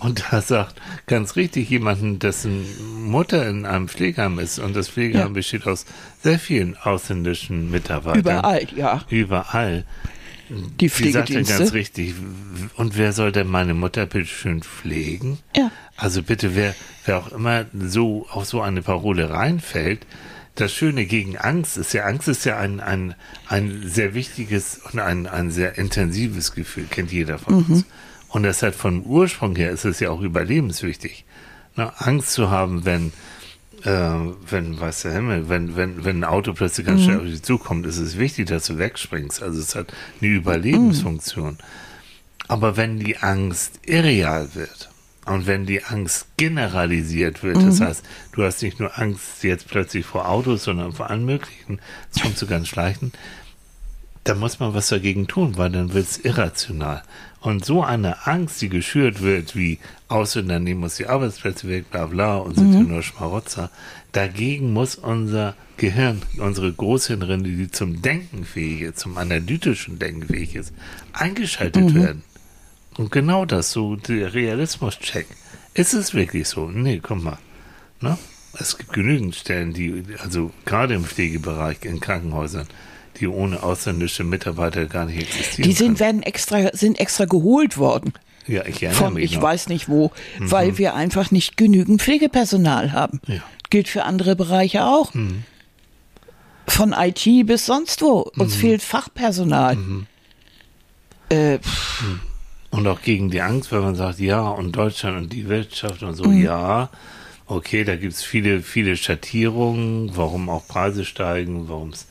und 0.05 0.23
da 0.31 0.41
sagt 0.41 0.75
ganz 1.07 1.35
richtig 1.35 1.69
jemanden, 1.69 2.19
dessen 2.19 2.65
Mutter 3.09 3.47
in 3.49 3.65
einem 3.65 3.87
Pflegeheim 3.87 4.39
ist 4.39 4.59
und 4.59 4.75
das 4.75 4.87
Pflegeheim 4.89 5.27
Ja. 5.29 5.33
besteht 5.33 5.65
aus 5.67 5.85
sehr 6.23 6.39
vielen 6.39 6.77
ausländischen 6.77 7.71
Mitarbeitern. 7.71 8.19
Überall, 8.19 8.67
ja. 8.75 9.01
Überall. 9.09 9.83
Die 10.49 10.89
Sie 10.89 11.11
sagt 11.11 11.29
ja 11.29 11.37
ganz 11.37 11.47
Pflegedienste. 11.49 11.73
richtig. 11.73 12.13
Und 12.75 12.97
wer 12.97 13.13
soll 13.13 13.31
denn 13.31 13.47
meine 13.47 13.73
Mutter 13.73 14.05
bitte 14.05 14.27
schön 14.27 14.61
pflegen? 14.61 15.39
Ja. 15.55 15.71
Also 15.97 16.21
bitte, 16.21 16.55
wer, 16.55 16.75
wer 17.05 17.17
auch 17.17 17.31
immer 17.31 17.65
so 17.73 18.27
auf 18.29 18.45
so 18.45 18.61
eine 18.61 18.83
Parole 18.83 19.31
reinfällt, 19.31 20.05
das 20.53 20.71
Schöne 20.71 21.05
gegen 21.05 21.35
Angst 21.37 21.77
ist 21.77 21.93
ja, 21.93 22.03
Angst 22.05 22.27
ist 22.27 22.45
ja 22.45 22.57
ein, 22.57 22.79
ein, 22.79 23.15
ein 23.49 23.81
sehr 23.87 24.13
wichtiges 24.13 24.79
und 24.91 24.99
ein, 24.99 25.25
ein 25.27 25.49
sehr 25.51 25.77
intensives 25.79 26.53
Gefühl, 26.53 26.85
kennt 26.89 27.11
jeder 27.11 27.39
von 27.39 27.55
Mhm. 27.55 27.65
uns. 27.73 27.85
Und 28.35 28.43
deshalb 28.43 28.75
vom 28.75 29.03
Ursprung 29.03 29.55
her 29.55 29.71
ist 29.71 29.85
es 29.85 30.01
ja 30.01 30.09
auch 30.09 30.19
überlebenswichtig. 30.19 31.23
Ne, 31.77 31.89
Angst 32.01 32.33
zu 32.33 32.49
haben, 32.49 32.83
wenn, 32.83 33.13
äh, 33.85 34.33
wenn, 34.49 34.77
weiß 34.77 35.03
der 35.03 35.13
Himmel, 35.13 35.47
wenn, 35.47 35.77
wenn, 35.77 36.03
wenn 36.03 36.19
ein 36.19 36.23
Auto 36.25 36.51
plötzlich 36.51 36.85
ganz 36.85 37.03
schnell 37.03 37.19
auf 37.19 37.23
dich 37.23 37.43
zukommt, 37.43 37.85
ist 37.85 37.97
es 37.97 38.17
wichtig, 38.17 38.47
dass 38.47 38.65
du 38.65 38.77
wegspringst. 38.77 39.41
Also 39.41 39.61
es 39.61 39.73
hat 39.73 39.93
eine 40.19 40.31
Überlebensfunktion. 40.31 41.59
Aber 42.49 42.75
wenn 42.75 42.99
die 42.99 43.19
Angst 43.19 43.79
irreal 43.85 44.53
wird 44.53 44.89
und 45.25 45.47
wenn 45.47 45.65
die 45.65 45.85
Angst 45.85 46.27
generalisiert 46.35 47.41
wird, 47.41 47.63
das 47.63 47.79
heißt, 47.79 48.03
du 48.33 48.43
hast 48.43 48.61
nicht 48.63 48.81
nur 48.81 48.99
Angst 48.99 49.45
jetzt 49.45 49.69
plötzlich 49.69 50.05
vor 50.05 50.27
Autos, 50.27 50.65
sondern 50.65 50.91
vor 50.91 51.09
allen 51.09 51.23
möglichen, 51.23 51.79
es 52.13 52.21
kommt 52.21 52.37
zu 52.37 52.47
ganz 52.47 52.75
leichten, 52.75 53.13
da 54.25 54.35
muss 54.35 54.59
man 54.59 54.73
was 54.73 54.89
dagegen 54.89 55.27
tun, 55.27 55.55
weil 55.55 55.69
dann 55.69 55.93
wird 55.93 56.05
es 56.05 56.17
irrational. 56.17 57.03
Und 57.45 57.63
so 57.63 57.83
eine 57.83 58.25
Angst, 58.25 58.59
die 58.63 58.69
geschürt 58.69 59.21
wird, 59.21 59.55
wie 59.55 59.77
Ausländer 60.07 60.57
nehmen 60.57 60.81
uns 60.81 60.95
die 60.95 61.05
Arbeitsplätze 61.05 61.69
weg, 61.69 61.91
bla 61.91 62.07
bla, 62.07 62.37
und 62.37 62.55
sind 62.55 62.73
ja 62.73 62.79
nur 62.79 63.03
Schmarotzer, 63.03 63.69
dagegen 64.13 64.73
muss 64.73 64.95
unser 64.95 65.53
Gehirn, 65.77 66.23
unsere 66.39 66.73
Großhirnrinde, 66.73 67.51
die 67.51 67.69
zum 67.69 68.01
Denken 68.01 68.45
fähig 68.45 68.81
ist, 68.81 68.97
zum 68.97 69.19
analytischen 69.19 69.99
Denken 69.99 70.23
fähig 70.23 70.55
ist, 70.55 70.73
eingeschaltet 71.13 71.93
werden. 71.93 72.23
Und 72.97 73.11
genau 73.11 73.45
das, 73.45 73.71
so 73.71 73.95
der 73.95 74.33
Realismus-Check. 74.33 75.27
Ist 75.75 75.93
es 75.93 76.15
wirklich 76.15 76.47
so? 76.47 76.71
Nee, 76.71 76.99
guck 76.99 77.21
mal. 77.21 77.37
Ne? 78.01 78.17
Es 78.57 78.75
gibt 78.79 78.91
genügend 78.91 79.35
Stellen, 79.35 79.71
die, 79.71 80.03
also 80.17 80.49
gerade 80.65 80.95
im 80.95 81.05
Pflegebereich, 81.05 81.77
in 81.83 81.99
Krankenhäusern, 81.99 82.65
die 83.19 83.27
ohne 83.27 83.63
ausländische 83.63 84.23
Mitarbeiter 84.23 84.85
gar 84.85 85.05
nicht 85.05 85.21
existieren. 85.21 85.69
Die 85.69 85.75
sind, 85.75 85.99
werden 85.99 86.23
extra, 86.23 86.69
sind 86.73 86.99
extra 86.99 87.25
geholt 87.25 87.77
worden. 87.77 88.13
ja, 88.47 88.65
ich 88.65 88.81
erinnere 88.83 89.03
Von 89.05 89.13
mich 89.15 89.23
ich 89.25 89.35
noch. 89.35 89.41
weiß 89.43 89.67
nicht 89.69 89.89
wo, 89.89 90.11
weil 90.39 90.77
wir 90.77 90.93
einfach 90.95 91.31
nicht 91.31 91.57
genügend 91.57 92.01
Pflegepersonal 92.01 92.91
haben. 92.91 93.19
Ja. 93.27 93.41
Gilt 93.69 93.87
für 93.87 94.03
andere 94.03 94.35
Bereiche 94.35 94.85
auch. 94.85 95.11
Von 96.67 96.93
IT 96.97 97.25
bis 97.45 97.65
sonst 97.65 98.01
wo. 98.01 98.29
Uns 98.37 98.55
fehlt 98.55 98.81
Fachpersonal. 98.81 99.77
Äh, 101.29 101.59
pff, 101.59 102.03
Und 102.71 102.87
auch 102.87 103.01
gegen 103.01 103.29
die 103.31 103.41
Angst, 103.41 103.71
wenn 103.71 103.81
man 103.81 103.95
sagt, 103.95 104.19
ja, 104.19 104.41
und 104.47 104.73
Deutschland 104.75 105.17
und 105.17 105.33
die 105.33 105.47
Wirtschaft 105.47 106.03
und 106.03 106.15
so, 106.15 106.25
Mhm. 106.25 106.43
ja, 106.43 106.89
okay, 107.47 107.83
da 107.83 107.95
gibt's 107.95 108.23
viele, 108.23 108.61
viele 108.61 108.97
Schattierungen, 108.97 110.11
warum 110.15 110.49
auch 110.49 110.67
Preise 110.67 111.05
steigen, 111.05 111.67
warum 111.69 111.89
es 111.89 112.07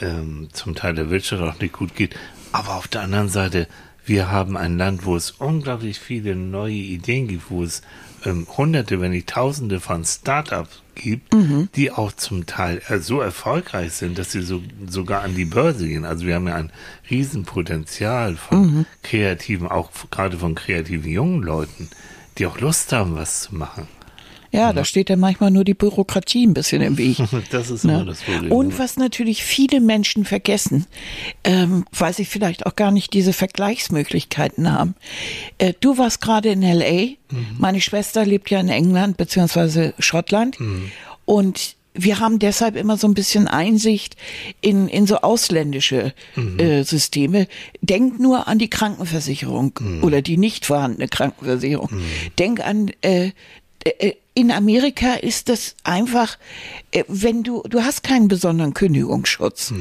ähm, 0.00 0.48
zum 0.52 0.74
Teil 0.74 0.94
der 0.94 1.10
Wirtschaft 1.10 1.42
auch 1.42 1.60
nicht 1.60 1.72
gut 1.74 1.94
geht. 1.94 2.14
Aber 2.52 2.76
auf 2.76 2.88
der 2.88 3.02
anderen 3.02 3.28
Seite, 3.28 3.66
wir 4.06 4.30
haben 4.30 4.56
ein 4.56 4.76
Land, 4.78 5.06
wo 5.06 5.16
es 5.16 5.30
unglaublich 5.32 5.98
viele 5.98 6.36
neue 6.36 6.72
Ideen 6.74 7.26
gibt, 7.28 7.50
wo 7.50 7.62
es 7.64 7.82
ähm, 8.24 8.46
hunderte, 8.56 9.00
wenn 9.00 9.10
nicht 9.12 9.28
tausende 9.28 9.80
von 9.80 10.04
Startups 10.04 10.82
gibt, 10.94 11.34
Mhm. 11.34 11.68
die 11.74 11.90
auch 11.90 12.12
zum 12.12 12.46
Teil 12.46 12.80
äh, 12.88 12.98
so 12.98 13.20
erfolgreich 13.20 13.92
sind, 13.94 14.18
dass 14.18 14.32
sie 14.32 14.42
so, 14.42 14.62
sogar 14.86 15.22
an 15.22 15.34
die 15.34 15.44
Börse 15.46 15.88
gehen. 15.88 16.04
Also 16.04 16.26
wir 16.26 16.34
haben 16.36 16.46
ja 16.48 16.54
ein 16.54 16.70
Riesenpotenzial 17.10 18.36
von 18.36 18.60
Mhm. 18.60 18.86
kreativen, 19.02 19.68
auch 19.68 19.90
gerade 20.10 20.38
von 20.38 20.54
kreativen 20.54 21.10
jungen 21.10 21.42
Leuten, 21.42 21.88
die 22.38 22.46
auch 22.46 22.60
Lust 22.60 22.92
haben, 22.92 23.16
was 23.16 23.42
zu 23.42 23.54
machen. 23.54 23.88
Ja, 24.54 24.72
da 24.72 24.84
steht 24.84 25.10
dann 25.10 25.18
manchmal 25.20 25.50
nur 25.50 25.64
die 25.64 25.74
Bürokratie 25.74 26.46
ein 26.46 26.54
bisschen 26.54 26.80
im 26.82 26.96
Weg. 26.96 27.18
Das 27.50 27.70
ist 27.70 27.84
immer 27.84 27.98
Ne? 27.98 28.04
das 28.06 28.22
Problem. 28.22 28.52
Und 28.52 28.78
was 28.78 28.96
natürlich 28.96 29.42
viele 29.44 29.80
Menschen 29.80 30.24
vergessen, 30.24 30.86
ähm, 31.44 31.84
weil 31.92 32.14
sie 32.14 32.24
vielleicht 32.24 32.64
auch 32.66 32.76
gar 32.76 32.90
nicht 32.90 33.12
diese 33.12 33.32
Vergleichsmöglichkeiten 33.32 34.70
haben. 34.72 34.94
Äh, 35.58 35.74
du 35.80 35.98
warst 35.98 36.20
gerade 36.20 36.50
in 36.50 36.62
LA, 36.62 37.14
meine 37.58 37.80
Schwester 37.80 38.24
lebt 38.24 38.50
ja 38.50 38.60
in 38.60 38.68
England 38.68 39.16
beziehungsweise 39.16 39.92
Schottland 39.98 40.56
und 41.24 41.76
wir 41.96 42.18
haben 42.20 42.38
deshalb 42.40 42.74
immer 42.76 42.96
so 42.96 43.06
ein 43.06 43.14
bisschen 43.14 43.46
Einsicht 43.46 44.16
in, 44.60 44.88
in 44.88 45.06
so 45.06 45.18
ausländische 45.18 46.12
äh, 46.58 46.82
Systeme. 46.82 47.46
Denk 47.82 48.18
nur 48.18 48.48
an 48.48 48.58
die 48.58 48.68
Krankenversicherung 48.70 49.72
oder 50.02 50.20
die 50.22 50.36
nicht 50.36 50.66
vorhandene 50.66 51.06
Krankenversicherung. 51.08 51.88
Denk 52.38 52.64
an 52.66 52.90
äh, 53.02 53.30
äh, 53.84 54.14
in 54.34 54.50
Amerika 54.50 55.14
ist 55.14 55.48
das 55.48 55.76
einfach, 55.84 56.38
äh, 56.90 57.04
wenn 57.06 57.44
du, 57.44 57.62
du 57.68 57.84
hast 57.84 58.02
keinen 58.02 58.28
besonderen 58.28 58.74
Kündigungsschutz. 58.74 59.72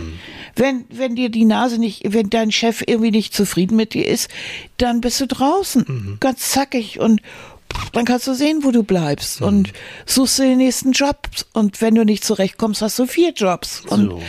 Wenn, 0.56 0.86
wenn 0.90 1.16
dir 1.16 1.30
die 1.30 1.46
Nase 1.46 1.80
nicht, 1.80 2.14
wenn 2.14 2.30
dein 2.30 2.52
Chef 2.52 2.84
irgendwie 2.86 3.12
nicht 3.12 3.34
zufrieden 3.34 3.76
mit 3.76 3.96
dir 3.96 4.08
ist, 4.08 4.30
dann 4.78 5.02
bist 5.02 5.20
du 5.22 5.28
draußen. 5.28 6.18
Ganz 6.20 6.52
zackig 6.52 7.00
und 7.00 7.22
dann 7.92 8.06
kannst 8.06 8.28
du 8.28 8.36
sehen, 8.36 8.60
wo 8.62 8.70
du 8.70 8.84
bleibst 8.84 9.42
und 9.42 9.74
suchst 10.06 10.38
dir 10.38 10.44
den 10.44 10.60
nächsten 10.60 10.92
Job. 10.92 11.28
Und 11.54 11.82
wenn 11.82 11.96
du 11.96 12.06
nicht 12.06 12.24
zurechtkommst, 12.24 12.84
hast 12.84 13.00
du 13.00 13.08
vier 13.08 13.34
Jobs. 13.34 13.82
Und 13.88 14.12
so. 14.12 14.22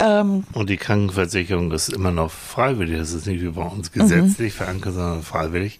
Ähm, 0.00 0.44
Und 0.52 0.70
die 0.70 0.78
Krankenversicherung 0.78 1.70
ist 1.70 1.90
immer 1.90 2.10
noch 2.10 2.32
freiwillig. 2.32 2.98
Das 2.98 3.12
ist 3.12 3.26
nicht 3.26 3.42
wie 3.42 3.50
bei 3.50 3.62
uns 3.62 3.92
gesetzlich 3.92 4.54
verankert, 4.54 4.94
sondern 4.94 5.22
freiwillig. 5.22 5.78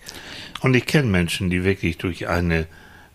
Und 0.61 0.75
ich 0.75 0.87
kenne 0.87 1.09
Menschen, 1.09 1.51
die 1.51 1.65
wirklich 1.65 1.99
durch 1.99 2.29
eine 2.29 2.67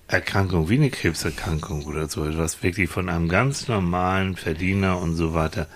Erkrankung 0.08 0.70
wie 0.70 0.76
eine 0.76 0.90
Krebserkrankung 0.90 1.86
oder 1.86 2.08
so 2.08 2.26
etwas 2.26 2.62
wirklich 2.62 2.90
von 2.90 3.10
einem 3.10 3.28
ganz 3.28 3.68
normalen 3.68 4.36
Verdiener 4.36 5.00
und 5.00 5.16
so 5.16 5.34
weiter 5.34 5.68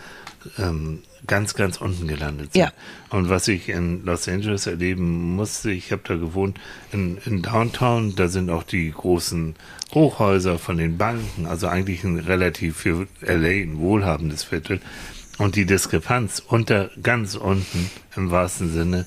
ähm, 0.57 0.99
ganz, 1.27 1.53
ganz 1.53 1.77
unten 1.77 2.07
gelandet 2.07 2.53
sind. 2.53 2.61
Ja. 2.61 2.71
Und 3.09 3.29
was 3.29 3.47
ich 3.47 3.69
in 3.69 4.05
Los 4.05 4.27
Angeles 4.27 4.67
erleben 4.67 5.35
musste, 5.35 5.71
ich 5.71 5.91
habe 5.91 6.01
da 6.05 6.15
gewohnt, 6.15 6.59
in, 6.91 7.17
in 7.25 7.41
Downtown, 7.41 8.15
da 8.15 8.27
sind 8.27 8.49
auch 8.49 8.63
die 8.63 8.91
großen 8.91 9.55
Hochhäuser 9.93 10.59
von 10.59 10.77
den 10.77 10.97
Banken, 10.97 11.45
also 11.45 11.67
eigentlich 11.67 12.03
ein 12.03 12.19
relativ 12.19 12.77
für 12.77 13.07
LA 13.21 13.63
ein 13.63 13.79
wohlhabendes 13.79 14.43
Viertel. 14.43 14.79
Und 15.37 15.55
die 15.55 15.65
Diskrepanz 15.65 16.41
unter, 16.45 16.89
ganz 17.01 17.35
unten, 17.35 17.89
im 18.15 18.31
wahrsten 18.31 18.71
Sinne, 18.71 19.05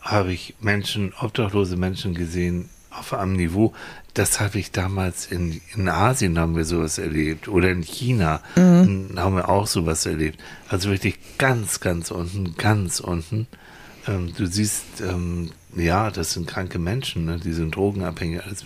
habe 0.00 0.32
ich 0.32 0.54
Menschen, 0.60 1.12
obdachlose 1.20 1.76
Menschen 1.76 2.14
gesehen, 2.14 2.68
auf 2.90 3.12
einem 3.14 3.34
Niveau, 3.34 3.72
das 4.14 4.40
habe 4.40 4.58
ich 4.58 4.72
damals 4.72 5.26
in, 5.26 5.60
in 5.74 5.88
Asien 5.88 6.38
haben 6.38 6.56
wir 6.56 6.64
sowas 6.64 6.98
erlebt 6.98 7.48
oder 7.48 7.70
in 7.70 7.82
China 7.82 8.40
Mhm. 8.56 9.12
haben 9.16 9.36
wir 9.36 9.48
auch 9.48 9.66
sowas 9.66 10.06
erlebt. 10.06 10.40
Also 10.68 10.90
wirklich 10.90 11.18
ganz, 11.38 11.80
ganz 11.80 12.10
unten, 12.10 12.56
ganz 12.56 13.00
unten. 13.00 13.46
Ähm, 14.08 14.32
du 14.36 14.46
siehst, 14.46 14.84
ähm, 15.00 15.50
ja, 15.76 16.10
das 16.10 16.32
sind 16.32 16.48
kranke 16.48 16.78
Menschen, 16.78 17.26
ne? 17.26 17.38
die 17.42 17.52
sind 17.52 17.76
drogenabhängig. 17.76 18.42
Alles 18.44 18.64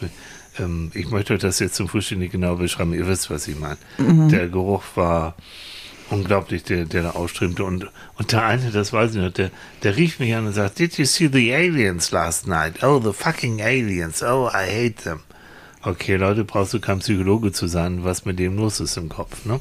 ähm, 0.58 0.90
ich 0.94 1.10
möchte 1.10 1.36
das 1.36 1.58
jetzt 1.58 1.74
zum 1.74 1.88
Frühstück 1.88 2.18
nicht 2.18 2.32
genau 2.32 2.56
beschreiben, 2.56 2.94
ihr 2.94 3.06
wisst, 3.06 3.30
was 3.30 3.48
ich 3.48 3.58
meine. 3.58 3.76
Mhm. 3.98 4.28
Der 4.28 4.48
Geruch 4.48 4.84
war 4.94 5.34
unglaublich, 6.10 6.62
der, 6.64 6.84
der 6.84 7.02
da 7.02 7.10
ausströmte. 7.10 7.64
Und, 7.64 7.88
und 8.16 8.32
der 8.32 8.44
eine, 8.44 8.70
das 8.70 8.92
weiß 8.92 9.14
ich 9.14 9.20
noch, 9.20 9.32
der, 9.32 9.50
der 9.82 9.96
rief 9.96 10.18
mich 10.18 10.34
an 10.34 10.46
und 10.46 10.52
sagt, 10.52 10.78
Did 10.78 10.98
you 10.98 11.04
see 11.04 11.28
the 11.32 11.52
aliens 11.54 12.10
last 12.10 12.46
night? 12.46 12.82
Oh, 12.82 13.00
the 13.00 13.12
fucking 13.12 13.60
aliens. 13.60 14.22
Oh, 14.22 14.48
I 14.48 14.66
hate 14.66 15.02
them. 15.04 15.20
Okay, 15.86 16.16
Leute, 16.16 16.44
brauchst 16.44 16.72
du 16.72 16.80
kein 16.80 17.00
Psychologe 17.00 17.52
zu 17.52 17.66
sein, 17.66 18.04
was 18.04 18.24
mit 18.24 18.38
dem 18.38 18.56
los 18.56 18.80
ist 18.80 18.96
im 18.96 19.10
Kopf. 19.10 19.44
Ne? 19.44 19.60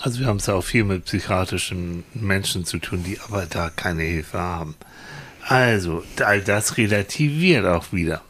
Also 0.00 0.20
wir 0.20 0.26
haben 0.26 0.36
es 0.36 0.48
auch 0.48 0.62
viel 0.62 0.84
mit 0.84 1.06
psychiatrischen 1.06 2.04
Menschen 2.14 2.64
zu 2.64 2.78
tun, 2.78 3.02
die 3.02 3.18
aber 3.18 3.46
da 3.46 3.68
keine 3.68 4.02
Hilfe 4.02 4.38
haben. 4.38 4.76
Also, 5.42 6.04
all 6.20 6.40
das 6.42 6.76
relativiert 6.76 7.66
auch 7.66 7.92
wieder. 7.92 8.22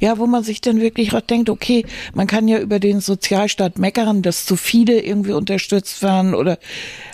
Ja, 0.00 0.18
wo 0.18 0.26
man 0.26 0.44
sich 0.44 0.60
dann 0.60 0.80
wirklich 0.80 1.14
auch 1.14 1.20
denkt, 1.20 1.48
okay, 1.50 1.84
man 2.14 2.26
kann 2.26 2.48
ja 2.48 2.58
über 2.58 2.78
den 2.78 3.00
Sozialstaat 3.00 3.78
meckern, 3.78 4.22
dass 4.22 4.44
zu 4.44 4.56
viele 4.56 5.00
irgendwie 5.00 5.32
unterstützt 5.32 6.02
werden 6.02 6.34
oder 6.34 6.58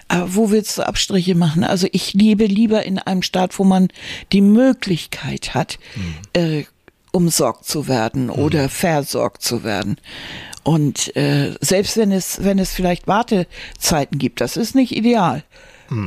aber 0.08 0.34
wo 0.34 0.50
willst 0.50 0.76
du 0.76 0.86
Abstriche 0.86 1.34
machen? 1.34 1.64
Also 1.64 1.86
ich 1.92 2.12
lebe 2.12 2.44
lieber 2.44 2.84
in 2.84 2.98
einem 2.98 3.22
Staat, 3.22 3.58
wo 3.58 3.64
man 3.64 3.88
die 4.32 4.42
Möglichkeit 4.42 5.54
hat, 5.54 5.78
äh, 6.34 6.64
umsorgt 7.12 7.64
zu 7.64 7.88
werden 7.88 8.28
oder 8.28 8.68
versorgt 8.68 9.42
zu 9.42 9.64
werden. 9.64 9.96
Und 10.64 11.16
äh, 11.16 11.54
selbst 11.60 11.96
wenn 11.96 12.12
es, 12.12 12.44
wenn 12.44 12.58
es 12.58 12.72
vielleicht 12.72 13.06
Wartezeiten 13.06 14.18
gibt, 14.18 14.40
das 14.40 14.56
ist 14.56 14.74
nicht 14.74 14.94
ideal. 14.94 15.44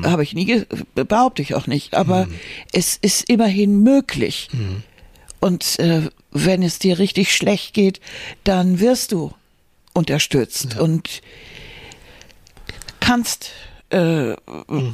Habe 0.04 0.24
ich 0.24 0.34
nie, 0.34 0.64
behaupte 0.96 1.42
ich 1.42 1.54
auch 1.54 1.68
nicht. 1.68 1.94
Aber 1.94 2.28
es 2.72 2.98
ist 2.98 3.30
immerhin 3.30 3.84
möglich. 3.84 4.50
Und 5.40 5.80
äh, 5.80 6.10
wenn 6.32 6.64
es 6.64 6.80
dir 6.80 7.00
richtig 7.00 7.36
schlecht 7.36 7.74
geht, 7.74 8.00
dann 8.44 8.80
wirst 8.80 9.12
du 9.12 9.34
unterstützt 9.94 10.78
und 10.78 11.22
kannst 13.00 13.52
äh, 13.90 14.36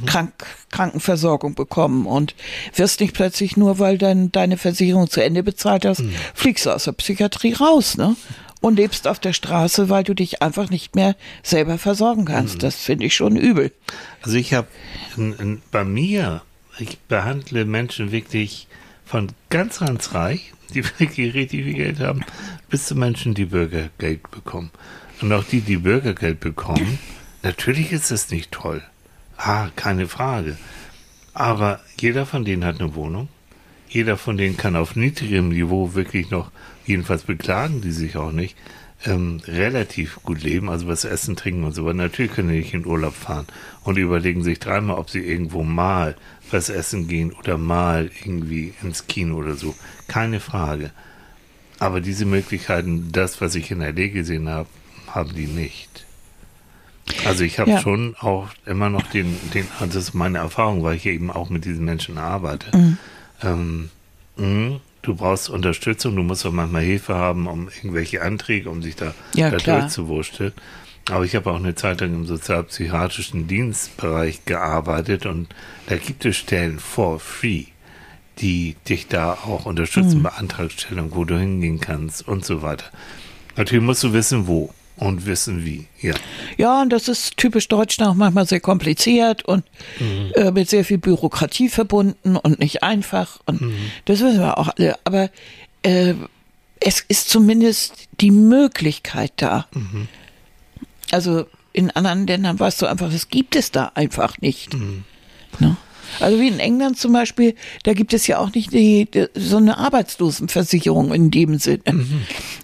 Krank 0.06 0.32
Krankenversorgung 0.70 1.54
bekommen 1.54 2.06
und 2.06 2.34
wirst 2.74 3.00
nicht 3.00 3.14
plötzlich 3.14 3.56
nur, 3.56 3.78
weil 3.78 3.98
dann 3.98 4.32
deine 4.32 4.56
Versicherung 4.56 5.10
zu 5.10 5.22
Ende 5.22 5.42
bezahlt 5.42 5.84
hast, 5.84 6.02
fliegst 6.34 6.66
du 6.66 6.70
aus 6.70 6.84
der 6.84 6.92
Psychiatrie 6.92 7.54
raus, 7.54 7.96
ne? 7.96 8.16
Und 8.60 8.76
lebst 8.76 9.08
auf 9.08 9.18
der 9.18 9.32
Straße, 9.32 9.88
weil 9.88 10.04
du 10.04 10.14
dich 10.14 10.40
einfach 10.40 10.70
nicht 10.70 10.94
mehr 10.94 11.16
selber 11.42 11.78
versorgen 11.78 12.26
kannst. 12.26 12.62
Das 12.62 12.76
finde 12.76 13.06
ich 13.06 13.14
schon 13.16 13.34
übel. 13.34 13.72
Also 14.22 14.36
ich 14.36 14.54
habe 14.54 14.68
bei 15.72 15.84
mir, 15.84 16.42
ich 16.78 17.00
behandle 17.00 17.64
Menschen 17.64 18.12
wirklich 18.12 18.68
von 19.12 19.28
ganz, 19.50 19.80
ganz 19.80 20.14
reich, 20.14 20.54
die 20.72 20.82
wirklich 20.98 21.34
richtig 21.34 21.64
viel 21.64 21.74
Geld 21.74 22.00
haben, 22.00 22.24
bis 22.70 22.86
zu 22.86 22.94
Menschen, 22.94 23.34
die 23.34 23.44
Bürgergeld 23.44 24.30
bekommen. 24.30 24.70
Und 25.20 25.30
auch 25.34 25.44
die, 25.44 25.60
die 25.60 25.76
Bürgergeld 25.76 26.40
bekommen, 26.40 26.98
natürlich 27.42 27.92
ist 27.92 28.10
es 28.10 28.30
nicht 28.30 28.50
toll. 28.52 28.82
Ah, 29.36 29.68
keine 29.76 30.08
Frage. 30.08 30.56
Aber 31.34 31.80
jeder 32.00 32.24
von 32.24 32.46
denen 32.46 32.64
hat 32.64 32.80
eine 32.80 32.94
Wohnung. 32.94 33.28
Jeder 33.86 34.16
von 34.16 34.38
denen 34.38 34.56
kann 34.56 34.76
auf 34.76 34.96
niedrigem 34.96 35.50
Niveau 35.50 35.92
wirklich 35.92 36.30
noch, 36.30 36.50
jedenfalls 36.86 37.24
beklagen 37.24 37.82
die 37.82 37.92
sich 37.92 38.16
auch 38.16 38.32
nicht, 38.32 38.56
ähm, 39.04 39.42
relativ 39.46 40.20
gut 40.22 40.42
leben, 40.42 40.70
also 40.70 40.86
was 40.86 41.04
essen, 41.04 41.36
trinken 41.36 41.64
und 41.64 41.72
so 41.72 41.84
weiter. 41.84 41.98
Natürlich 41.98 42.32
können 42.32 42.48
die 42.48 42.60
nicht 42.60 42.72
in 42.72 42.86
Urlaub 42.86 43.14
fahren 43.14 43.46
und 43.84 43.98
überlegen 43.98 44.42
sich 44.42 44.58
dreimal, 44.58 44.96
ob 44.96 45.10
sie 45.10 45.20
irgendwo 45.20 45.62
mal 45.62 46.16
was 46.52 46.68
essen 46.68 47.08
gehen 47.08 47.32
oder 47.32 47.58
mal 47.58 48.10
irgendwie 48.24 48.74
ins 48.82 49.06
Kino 49.06 49.36
oder 49.36 49.54
so. 49.54 49.74
Keine 50.08 50.40
Frage. 50.40 50.90
Aber 51.78 52.00
diese 52.00 52.24
Möglichkeiten, 52.24 53.10
das, 53.12 53.40
was 53.40 53.54
ich 53.54 53.70
in 53.70 53.80
LA 53.80 54.08
gesehen 54.08 54.48
habe, 54.48 54.68
haben 55.08 55.34
die 55.34 55.46
nicht. 55.46 56.04
Also 57.24 57.44
ich 57.44 57.58
habe 57.58 57.70
Ja. 57.70 57.80
schon 57.80 58.14
auch 58.20 58.48
immer 58.66 58.88
noch 58.88 59.06
den, 59.08 59.36
den, 59.52 59.66
also 59.80 59.94
das 59.98 60.08
ist 60.08 60.14
meine 60.14 60.38
Erfahrung, 60.38 60.82
weil 60.82 60.96
ich 60.96 61.06
eben 61.06 61.30
auch 61.30 61.50
mit 61.50 61.64
diesen 61.64 61.84
Menschen 61.84 62.18
arbeite. 62.18 62.66
Ähm, 63.42 63.90
mh, 64.36 64.80
du 65.02 65.14
brauchst 65.14 65.50
Unterstützung, 65.50 66.14
du 66.16 66.22
musst 66.22 66.46
auch 66.46 66.52
manchmal 66.52 66.82
Hilfe 66.82 67.14
haben, 67.14 67.46
um 67.48 67.68
irgendwelche 67.68 68.22
Anträge, 68.22 68.70
um 68.70 68.82
sich 68.82 68.96
da, 68.96 69.14
Ja, 69.34 69.50
da 69.50 69.58
durchzuwurschteln. 69.58 70.52
Aber 71.12 71.24
ich 71.24 71.34
habe 71.36 71.50
auch 71.50 71.56
eine 71.56 71.74
Zeit 71.74 72.00
lang 72.00 72.14
im 72.14 72.26
sozialpsychiatrischen 72.26 73.46
Dienstbereich 73.46 74.44
gearbeitet 74.46 75.26
und 75.26 75.48
da 75.86 75.96
gibt 75.96 76.24
es 76.24 76.36
Stellen 76.36 76.78
for 76.78 77.20
free, 77.20 77.64
die 78.38 78.76
dich 78.88 79.08
da 79.08 79.32
auch 79.34 79.66
unterstützen 79.66 80.18
Mhm. 80.18 80.22
bei 80.22 80.30
Antragstellung, 80.30 81.14
wo 81.14 81.24
du 81.24 81.38
hingehen 81.38 81.80
kannst 81.80 82.26
und 82.26 82.44
so 82.46 82.62
weiter. 82.62 82.86
Natürlich 83.56 83.84
musst 83.84 84.02
du 84.02 84.14
wissen, 84.14 84.46
wo 84.46 84.72
und 84.96 85.26
wissen, 85.26 85.64
wie. 85.66 85.86
Ja. 86.00 86.14
Ja, 86.56 86.80
und 86.82 86.90
das 86.90 87.08
ist 87.08 87.36
typisch 87.36 87.68
deutsch 87.68 88.00
auch 88.00 88.14
manchmal 88.14 88.46
sehr 88.46 88.60
kompliziert 88.60 89.44
und 89.44 89.64
äh, 90.34 90.50
mit 90.50 90.70
sehr 90.70 90.84
viel 90.84 90.98
Bürokratie 90.98 91.68
verbunden 91.68 92.36
und 92.36 92.58
nicht 92.58 92.82
einfach. 92.82 93.40
Und 93.44 93.60
das 94.06 94.20
wissen 94.20 94.38
wir 94.40 94.56
auch 94.56 94.70
alle. 94.76 94.96
Aber 95.04 95.28
äh, 95.82 96.14
es 96.80 97.04
ist 97.08 97.28
zumindest 97.28 98.08
die 98.20 98.30
Möglichkeit 98.30 99.32
da. 99.36 99.66
Also 101.12 101.46
in 101.72 101.90
anderen 101.90 102.26
Ländern 102.26 102.58
weißt 102.58 102.82
du 102.82 102.86
einfach, 102.86 103.10
das 103.10 103.28
gibt 103.28 103.54
es 103.54 103.70
da 103.70 103.92
einfach 103.94 104.38
nicht. 104.40 104.74
Ne? 105.60 105.76
Also 106.20 106.40
wie 106.40 106.48
in 106.48 106.58
England 106.58 106.98
zum 106.98 107.12
Beispiel, 107.12 107.54
da 107.84 107.94
gibt 107.94 108.12
es 108.12 108.26
ja 108.26 108.38
auch 108.38 108.52
nicht 108.52 108.72
die, 108.72 109.10
die, 109.10 109.26
so 109.34 109.56
eine 109.56 109.78
Arbeitslosenversicherung 109.78 111.12
in 111.14 111.30
dem 111.30 111.58
Sinne, 111.58 111.82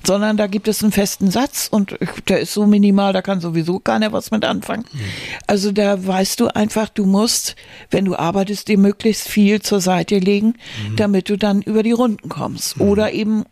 sondern 0.05 0.37
da 0.37 0.47
gibt 0.47 0.69
es 0.69 0.83
einen 0.83 0.93
festen 0.93 1.31
Satz 1.31 1.69
und 1.71 1.97
der 2.29 2.41
ist 2.41 2.53
so 2.53 2.67
minimal, 2.67 3.13
da 3.13 3.23
kann 3.23 3.41
sowieso 3.41 3.79
keiner 3.79 4.13
was 4.13 4.31
mit 4.31 4.45
anfangen. 4.45 4.85
Also 5.47 5.73
da 5.73 6.07
weißt 6.07 6.41
du 6.41 6.49
einfach, 6.49 6.89
du 6.89 7.07
musst, 7.07 7.57
wenn 7.91 8.05
du 8.05 8.17
arbeitest, 8.17 8.69
dir 8.69 8.79
möglichst 8.79 9.29
viel 9.29 9.63
zur 9.63 9.81
Seite 9.81 10.19
legen, 10.19 10.55
damit 10.97 11.31
du 11.31 11.39
dann 11.39 11.63
über 11.63 11.83
die 11.83 11.93
Runden 11.93 12.29
kommst. 12.29 12.81
Oder 12.81 13.13
eben 13.13 13.45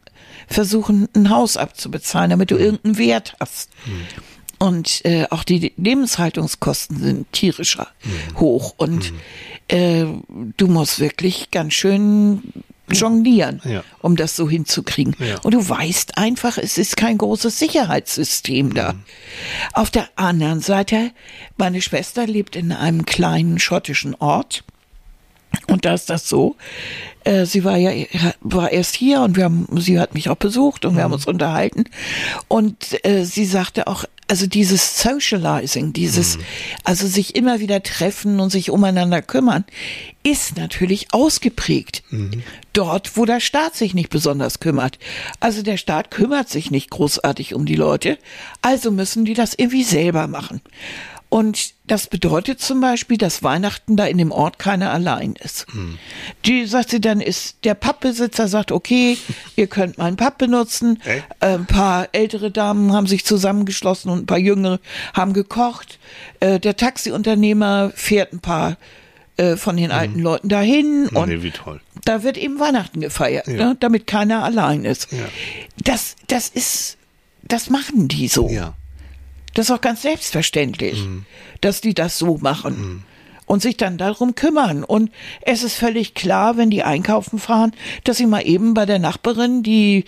versuchen, 0.49 1.09
ein 1.15 1.31
Haus 1.31 1.57
abzubezahlen, 1.57 2.31
damit 2.31 2.51
du 2.51 2.57
irgendeinen 2.57 2.99
Wert 2.99 3.35
hast. 3.41 3.71
Und 4.59 5.05
äh, 5.05 5.27
auch 5.31 5.45
die 5.45 5.73
Lebenshaltungskosten 5.77 6.99
sind 6.99 7.33
tierischer 7.33 7.89
hoch. 8.39 8.75
Und 8.79 9.13
äh, 9.69 10.05
du 10.57 10.67
musst 10.67 10.99
wirklich 11.01 11.51
ganz 11.51 11.75
schön 11.75 12.43
jonglieren, 12.91 13.61
Ja. 13.65 13.83
um 14.01 14.15
das 14.17 14.37
so 14.37 14.49
hinzukriegen. 14.49 15.17
Ja. 15.19 15.41
Und 15.41 15.55
du 15.55 15.69
weißt 15.69 16.17
einfach, 16.19 16.57
es 16.57 16.79
ist 16.79 16.97
kein 16.97 17.19
großes 17.19 17.59
Sicherheitssystem 17.59 18.75
da. 18.75 18.95
Auf 19.73 19.91
der 19.91 20.09
anderen 20.17 20.61
Seite, 20.61 21.11
meine 21.57 21.83
Schwester 21.83 22.27
lebt 22.27 22.55
in 22.57 22.71
einem 22.73 23.05
kleinen 23.05 23.59
schottischen 23.59 24.15
Ort. 24.15 24.63
Und 25.67 25.85
da 25.85 25.95
ist 25.95 26.11
das 26.11 26.29
so, 26.29 26.57
äh, 27.25 27.45
sie 27.45 27.65
war 27.65 27.77
ja 27.77 27.91
war 28.41 28.71
erst 28.73 28.95
hier 28.95 29.21
und 29.21 29.37
wir 29.37 29.45
haben, 29.45 29.67
sie 29.79 29.99
hat 29.99 30.15
mich 30.15 30.29
auch 30.29 30.37
besucht 30.37 30.85
und 30.85 30.97
wir 30.97 31.03
haben 31.03 31.13
uns 31.13 31.27
unterhalten. 31.27 31.85
Und 32.49 33.05
äh, 33.05 33.25
sie 33.25 33.45
sagte 33.45 33.87
auch, 33.87 34.05
also 34.29 34.47
dieses 34.47 35.01
Socializing, 35.01 35.93
dieses, 35.93 36.39
also 36.83 37.07
sich 37.07 37.37
immer 37.37 37.61
wieder 37.61 37.83
treffen 37.83 38.41
und 38.41 38.51
sich 38.51 38.71
umeinander 38.71 39.23
kümmern, 39.23 39.65
ist 40.25 40.57
natürlich 40.57 41.09
ausgeprägt. 41.13 42.03
Dort, 42.73 43.17
wo 43.17 43.25
der 43.25 43.39
Staat 43.41 43.77
sich 43.77 43.95
nicht 43.95 44.11
besonders 44.11 44.59
kümmert. 44.59 44.99
Also 45.39 45.63
der 45.63 45.77
Staat 45.77 46.11
kümmert 46.11 46.49
sich 46.49 46.73
nicht 46.73 46.91
großartig 46.91 47.55
um 47.55 47.67
die 47.67 47.77
Leute, 47.77 48.19
also 48.63 48.91
müssen 48.91 49.25
die 49.25 49.35
das 49.35 49.55
irgendwie 49.57 49.85
selber 49.85 50.27
machen. 50.27 50.61
Und 51.29 51.73
das 51.89 52.07
bedeutet 52.07 52.61
zum 52.61 52.81
Beispiel, 52.81 53.19
dass 53.19 53.43
Weihnachten 53.43 53.97
da 53.97 54.07
in 54.07 54.17
dem 54.17 54.31
Ort 54.31 54.59
keiner 54.61 54.93
allein 54.93 55.35
ist. 55.43 55.67
Hm. 55.73 55.99
Die 56.45 56.67
sagt 56.67 56.91
sie, 56.91 57.01
dann 57.01 57.21
ist 57.21 57.57
der 57.65 57.75
Pappbesitzer 57.75 58.47
sagt, 58.47 58.71
okay, 58.71 59.19
ihr 59.57 59.67
könnt 59.67 59.99
meinen 59.99 60.17
Papp 60.17 60.39
benutzen. 60.39 61.01
Äh, 61.05 61.21
ein 61.41 61.67
paar 61.67 62.09
ältere 62.13 62.51
Damen 62.53 62.93
haben 62.93 63.07
sich 63.09 63.25
zusammengeschlossen 63.25 64.11
und 64.11 64.21
ein 64.23 64.27
paar 64.27 64.39
jüngere 64.39 64.79
haben 65.15 65.33
gekocht. 65.33 65.99
Äh, 66.41 66.61
der 66.61 66.77
Taxiunternehmer 66.77 67.91
fährt 67.95 68.33
ein 68.33 68.41
paar 68.41 68.77
äh, 69.37 69.57
von 69.57 69.77
den 69.77 69.91
alten 69.91 70.21
Leuten 70.21 70.49
dahin 70.49 71.09
Hm. 71.13 71.29
nee, 71.29 71.43
wie 71.43 71.51
toll. 71.51 71.81
da 72.05 72.23
wird 72.23 72.37
eben 72.39 72.61
Weihnachten 72.61 73.01
gefeiert, 73.01 73.49
Ja. 73.49 73.53
ne, 73.55 73.77
damit 73.81 74.07
keiner 74.07 74.45
allein 74.45 74.85
ist. 74.85 75.13
Ja. 75.13 75.19
Das, 75.85 76.15
das 76.29 76.49
ist, 76.49 76.97
das 77.43 77.69
machen 77.69 78.07
die 78.09 78.29
so. 78.29 78.49
Ja. 78.49 78.75
Das 79.57 79.71
ist 79.71 79.75
auch 79.75 79.81
ganz 79.81 80.03
selbstverständlich, 80.03 81.03
dass 81.63 81.81
die 81.81 81.95
das 81.95 82.19
so 82.19 82.37
machen 82.37 83.05
und 83.47 83.63
sich 83.63 83.79
dann 83.79 83.97
darum 83.97 84.35
kümmern. 84.35 84.85
Und 84.85 85.11
es 85.41 85.63
ist 85.63 85.77
völlig 85.77 86.13
klar, 86.13 86.59
wenn 86.59 86.69
die 86.69 86.83
einkaufen 86.83 87.39
fahren, 87.39 87.73
dass 88.05 88.19
sie 88.19 88.27
mal 88.27 88.47
eben 88.47 88.75
bei 88.75 88.85
der 88.85 88.99
Nachbarin, 88.99 89.63
die 89.63 90.05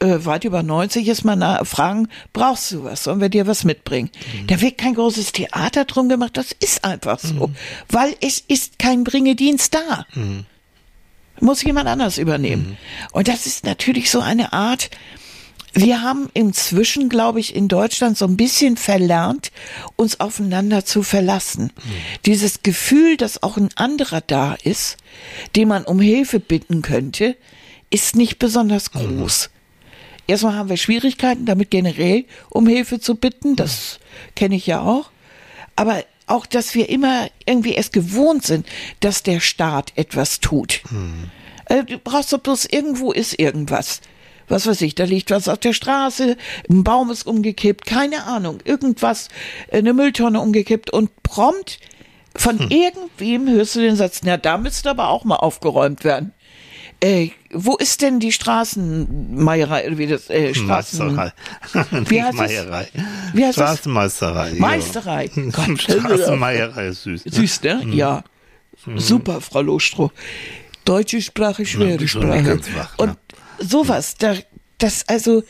äh, 0.00 0.18
weit 0.26 0.44
über 0.44 0.62
90 0.62 1.08
ist, 1.08 1.24
mal 1.24 1.64
fragen, 1.64 2.08
brauchst 2.34 2.72
du 2.72 2.84
was? 2.84 3.04
Sollen 3.04 3.22
wir 3.22 3.30
dir 3.30 3.46
was 3.46 3.64
mitbringen? 3.64 4.10
Da 4.48 4.60
wird 4.60 4.76
kein 4.76 4.92
großes 4.92 5.32
Theater 5.32 5.86
drum 5.86 6.10
gemacht, 6.10 6.36
das 6.36 6.52
ist 6.52 6.84
einfach 6.84 7.20
so. 7.20 7.50
Weil 7.88 8.14
es 8.20 8.44
ist 8.48 8.78
kein 8.78 9.04
Bringedienst 9.04 9.74
da. 9.74 10.04
Muss 11.40 11.62
jemand 11.62 11.88
anders 11.88 12.18
übernehmen. 12.18 12.76
Und 13.12 13.28
das 13.28 13.46
ist 13.46 13.64
natürlich 13.64 14.10
so 14.10 14.20
eine 14.20 14.52
Art, 14.52 14.90
wir 15.72 16.02
haben 16.02 16.28
inzwischen, 16.34 17.08
glaube 17.08 17.40
ich, 17.40 17.54
in 17.54 17.68
Deutschland 17.68 18.18
so 18.18 18.24
ein 18.24 18.36
bisschen 18.36 18.76
verlernt, 18.76 19.52
uns 19.96 20.18
aufeinander 20.20 20.84
zu 20.84 21.02
verlassen. 21.02 21.72
Dieses 22.26 22.62
Gefühl, 22.62 23.16
dass 23.16 23.42
auch 23.42 23.56
ein 23.56 23.68
anderer 23.76 24.20
da 24.20 24.56
ist, 24.64 24.96
den 25.56 25.68
man 25.68 25.84
um 25.84 26.00
Hilfe 26.00 26.40
bitten 26.40 26.82
könnte, 26.82 27.36
ist 27.90 28.16
nicht 28.16 28.38
besonders 28.38 28.90
groß. 28.92 29.50
Erstmal 30.26 30.54
haben 30.54 30.68
wir 30.68 30.76
Schwierigkeiten, 30.76 31.44
damit 31.46 31.70
generell 31.70 32.24
um 32.50 32.66
Hilfe 32.66 33.00
zu 33.00 33.16
bitten. 33.16 33.56
Das 33.56 33.98
kenne 34.36 34.56
ich 34.56 34.66
ja 34.66 34.80
auch. 34.80 35.10
Aber 35.76 36.04
auch, 36.26 36.46
dass 36.46 36.74
wir 36.74 36.88
immer 36.88 37.28
irgendwie 37.46 37.76
es 37.76 37.90
gewohnt 37.90 38.44
sind, 38.44 38.66
dass 39.00 39.22
der 39.24 39.40
Staat 39.40 39.92
etwas 39.96 40.40
tut. 40.40 40.82
Äh, 41.64 41.84
Du 41.84 41.98
brauchst 41.98 42.32
doch 42.32 42.38
bloß 42.38 42.66
irgendwo 42.66 43.10
ist 43.12 43.38
irgendwas. 43.38 44.00
Was 44.50 44.66
weiß 44.66 44.82
ich, 44.82 44.94
da 44.94 45.04
liegt 45.04 45.30
was 45.30 45.48
auf 45.48 45.58
der 45.58 45.72
Straße, 45.72 46.36
ein 46.68 46.84
Baum 46.84 47.10
ist 47.10 47.26
umgekippt, 47.26 47.86
keine 47.86 48.24
Ahnung, 48.24 48.58
irgendwas, 48.64 49.28
eine 49.72 49.94
Mülltonne 49.94 50.40
umgekippt 50.40 50.90
und 50.90 51.22
prompt 51.22 51.78
von 52.36 52.58
irgendwem 52.70 53.48
hörst 53.48 53.76
du 53.76 53.80
den 53.80 53.96
Satz, 53.96 54.20
na, 54.24 54.36
da 54.36 54.58
müsste 54.58 54.90
aber 54.90 55.08
auch 55.08 55.24
mal 55.24 55.36
aufgeräumt 55.36 56.04
werden. 56.04 56.32
Äh, 57.02 57.30
wo 57.52 57.76
ist 57.76 58.02
denn 58.02 58.20
die 58.20 58.30
Straßenmeierei, 58.30 59.96
wie 59.96 60.06
das, 60.06 60.28
äh, 60.28 60.54
Straßen... 60.54 61.14
Meisterei. 61.14 61.32
Wie 62.10 62.22
heißt 62.22 62.34
es? 62.34 62.38
Meierei. 62.38 62.88
Wie 63.32 63.44
heißt? 63.46 63.54
Straßenmeisterei. 63.54 64.50
ja. 64.50 64.60
Meisterei. 64.60 65.30
Gott, 65.52 65.80
Straßenmeierei 65.80 66.88
ist 66.88 67.04
süß. 67.04 67.24
ne? 67.24 67.32
Süß, 67.32 67.62
ne? 67.62 67.86
Ja. 67.92 68.22
Super, 68.96 69.40
Frau 69.40 69.62
Lohstroh. 69.62 70.10
Deutsche 70.84 71.22
Sprache, 71.22 71.64
schwere 71.64 71.96
nicht 71.98 72.10
Sprache. 72.10 72.60
wach, 72.74 72.98
ne? 72.98 73.04
Und 73.04 73.16
sowas, 73.60 74.16
da, 74.16 74.34
das 74.78 75.08
also, 75.08 75.42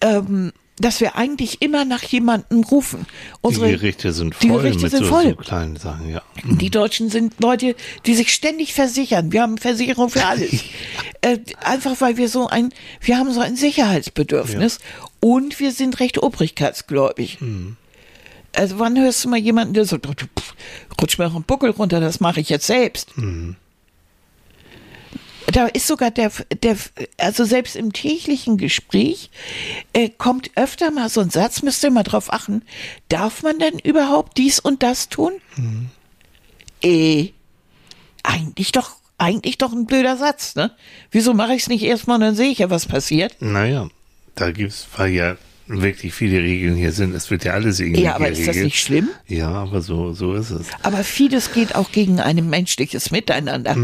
ähm, 0.00 0.52
dass 0.78 1.00
wir 1.00 1.16
eigentlich 1.16 1.62
immer 1.62 1.84
nach 1.84 2.02
jemandem 2.02 2.64
rufen. 2.64 3.06
Die 3.06 3.38
Unsere, 3.42 3.70
Gerichte 3.70 4.12
sind 4.12 4.34
die 4.42 4.48
voll 4.48 4.62
Gerichte 4.62 4.82
mit 4.82 4.90
sind 4.90 5.04
so, 5.04 5.10
voll. 5.10 5.28
so 5.30 5.36
kleinen 5.36 5.76
Sachen, 5.76 6.10
ja. 6.10 6.22
die 6.44 6.70
Deutschen 6.70 7.10
sind 7.10 7.34
Leute, 7.40 7.76
die 8.06 8.14
sich 8.14 8.32
ständig 8.32 8.72
versichern. 8.74 9.32
Wir 9.32 9.42
haben 9.42 9.58
Versicherung 9.58 10.08
für 10.08 10.24
alles. 10.24 10.50
äh, 11.20 11.38
einfach 11.60 12.00
weil 12.00 12.16
wir 12.16 12.28
so 12.28 12.48
ein, 12.48 12.72
wir 13.00 13.18
haben 13.18 13.32
so 13.32 13.40
ein 13.40 13.54
Sicherheitsbedürfnis 13.54 14.78
und 15.20 15.60
wir 15.60 15.72
sind 15.72 16.00
recht 16.00 16.18
obrigkeitsgläubig. 16.18 17.40
Mhm. 17.40 17.76
Also 18.54 18.78
wann 18.78 18.98
hörst 18.98 19.24
du 19.24 19.28
mal 19.28 19.38
jemanden, 19.38 19.74
der 19.74 19.84
so, 19.84 19.98
pff, 19.98 20.54
rutsch 21.00 21.18
mir 21.18 21.26
noch 21.26 21.34
einen 21.34 21.44
Buckel 21.44 21.70
runter, 21.70 22.00
das 22.00 22.20
mache 22.20 22.40
ich 22.40 22.48
jetzt 22.48 22.66
selbst. 22.66 23.16
Mhm. 23.16 23.56
Da 25.46 25.66
ist 25.66 25.86
sogar 25.86 26.10
der, 26.10 26.30
der, 26.62 26.76
also 27.18 27.44
selbst 27.44 27.76
im 27.76 27.92
täglichen 27.92 28.56
Gespräch 28.56 29.30
äh, 29.92 30.08
kommt 30.08 30.50
öfter 30.56 30.90
mal 30.90 31.08
so 31.08 31.20
ein 31.20 31.30
Satz, 31.30 31.62
müsst 31.62 31.82
ihr 31.84 31.90
mal 31.90 32.02
drauf 32.02 32.32
achten, 32.32 32.62
darf 33.08 33.42
man 33.42 33.58
denn 33.58 33.78
überhaupt 33.78 34.38
dies 34.38 34.60
und 34.60 34.82
das 34.82 35.08
tun? 35.08 35.32
Äh, 36.82 37.30
eigentlich 38.22 38.72
doch, 38.72 38.96
eigentlich 39.18 39.58
doch 39.58 39.72
ein 39.72 39.86
blöder 39.86 40.16
Satz, 40.16 40.54
ne? 40.54 40.70
Wieso 41.10 41.34
mache 41.34 41.54
ich 41.54 41.62
es 41.62 41.68
nicht 41.68 41.82
erstmal 41.82 42.16
und 42.16 42.22
dann 42.22 42.36
sehe 42.36 42.50
ich 42.50 42.58
ja, 42.58 42.70
was 42.70 42.86
passiert? 42.86 43.36
Naja, 43.40 43.88
da 44.34 44.50
gibt's, 44.50 44.86
weil 44.96 45.10
ja 45.10 45.36
wirklich 45.66 46.12
viele 46.14 46.38
Regeln 46.38 46.76
hier 46.76 46.92
sind. 46.92 47.14
Es 47.14 47.30
wird 47.30 47.44
ja 47.44 47.52
alles 47.52 47.80
irgendwie 47.80 48.02
Ja, 48.02 48.14
aber 48.16 48.28
ist 48.28 48.38
das 48.38 48.46
geregelt. 48.46 48.64
nicht 48.64 48.80
schlimm? 48.80 49.08
Ja, 49.28 49.48
aber 49.50 49.80
so, 49.80 50.12
so 50.12 50.34
ist 50.34 50.50
es. 50.50 50.66
Aber 50.82 51.04
vieles 51.04 51.52
geht 51.52 51.74
auch 51.74 51.92
gegen 51.92 52.20
ein 52.20 52.48
menschliches 52.50 53.10
Miteinander. 53.10 53.76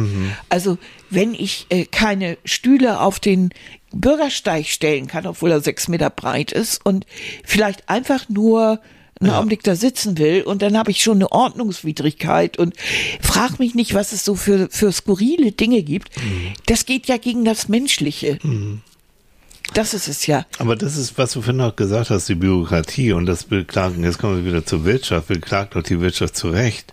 Also 0.49 0.79
wenn 1.11 1.35
ich 1.35 1.67
äh, 1.71 1.85
keine 1.85 2.37
Stühle 2.45 3.01
auf 3.01 3.21
den 3.21 3.51
Bürgersteig 3.93 4.67
stellen 4.67 5.07
kann, 5.07 5.27
obwohl 5.27 5.51
er 5.51 5.61
sechs 5.61 5.89
Meter 5.89 6.11
breit 6.11 6.53
ist 6.53 6.85
und 6.85 7.07
vielleicht 7.45 7.89
einfach 7.89 8.29
nur 8.29 8.81
einen 9.21 9.31
Augenblick 9.31 9.65
da 9.65 9.75
sitzen 9.75 10.17
will 10.19 10.43
und 10.43 10.63
dann 10.63 10.77
habe 10.79 10.93
ich 10.93 11.03
schon 11.03 11.17
eine 11.19 11.33
Ordnungswidrigkeit 11.33 12.57
und 12.57 12.75
frag 13.21 13.59
mich 13.59 13.75
nicht, 13.75 13.95
was 13.95 14.13
es 14.13 14.25
so 14.25 14.37
für, 14.37 14.69
für 14.71 14.93
skurrile 14.93 15.51
Dinge 15.53 15.83
gibt. 15.83 16.11
Das 16.67 16.87
geht 16.87 17.07
ja 17.07 17.17
gegen 17.17 17.45
das 17.45 17.69
Menschliche. 17.69 18.39
Das 19.75 19.95
ist 19.95 20.09
es 20.09 20.27
ja. 20.27 20.47
Aber 20.59 20.77
das 20.77 20.97
ist, 20.97 21.19
was 21.19 21.33
du 21.33 21.43
vorhin 21.43 21.61
auch 21.61 21.77
gesagt 21.77 22.11
hast, 22.11 22.29
die 22.29 22.35
Bürokratie 22.35 23.13
und 23.13 23.27
das 23.27 23.45
Beklagen, 23.45 24.03
jetzt 24.05 24.19
kommen 24.19 24.45
wir 24.45 24.51
wieder 24.51 24.65
zur 24.65 24.85
Wirtschaft, 24.85 25.29
beklagt 25.29 25.77
doch 25.77 25.83
die 25.83 26.01
Wirtschaft 26.01 26.37
zu 26.37 26.49
Recht, 26.49 26.93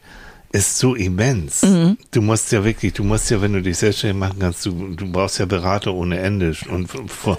ist 0.52 0.78
so 0.78 0.96
immens. 0.96 1.64
Mhm. 1.64 1.98
Du 2.12 2.22
musst 2.22 2.52
ja 2.52 2.64
wirklich, 2.64 2.94
du 2.94 3.04
musst 3.04 3.30
ja, 3.30 3.42
wenn 3.42 3.54
du 3.54 3.62
dich 3.62 3.78
selbstständig 3.78 4.18
machen 4.18 4.40
kannst, 4.40 4.66
du, 4.66 4.96
du 4.96 5.12
brauchst 5.12 5.38
ja 5.38 5.46
Berater 5.46 5.94
ohne 5.94 6.20
Ende 6.20 6.56
und 6.70 6.88
vor, 6.88 7.38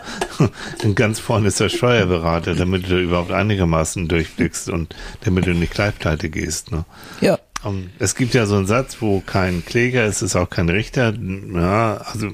und 0.82 0.96
ganz 0.96 1.18
vorne 1.18 1.48
ist 1.48 1.58
der 1.58 1.70
Steuerberater, 1.70 2.54
damit 2.54 2.90
du 2.90 3.00
überhaupt 3.00 3.32
einigermaßen 3.32 4.06
durchblickst 4.08 4.68
und 4.68 4.94
damit 5.22 5.46
du 5.46 5.54
nicht 5.54 5.72
gleich 5.72 5.98
pleite 5.98 6.28
gehst. 6.28 6.72
Ne? 6.72 6.84
Ja. 7.20 7.38
Um, 7.64 7.90
es 7.98 8.16
gibt 8.16 8.34
ja 8.34 8.44
so 8.44 8.56
einen 8.56 8.66
Satz, 8.66 8.98
wo 9.00 9.20
kein 9.20 9.64
Kläger 9.64 10.04
ist, 10.04 10.20
ist 10.20 10.36
auch 10.36 10.50
kein 10.50 10.68
Richter. 10.68 11.14
Ja, 11.54 11.96
also 11.96 12.32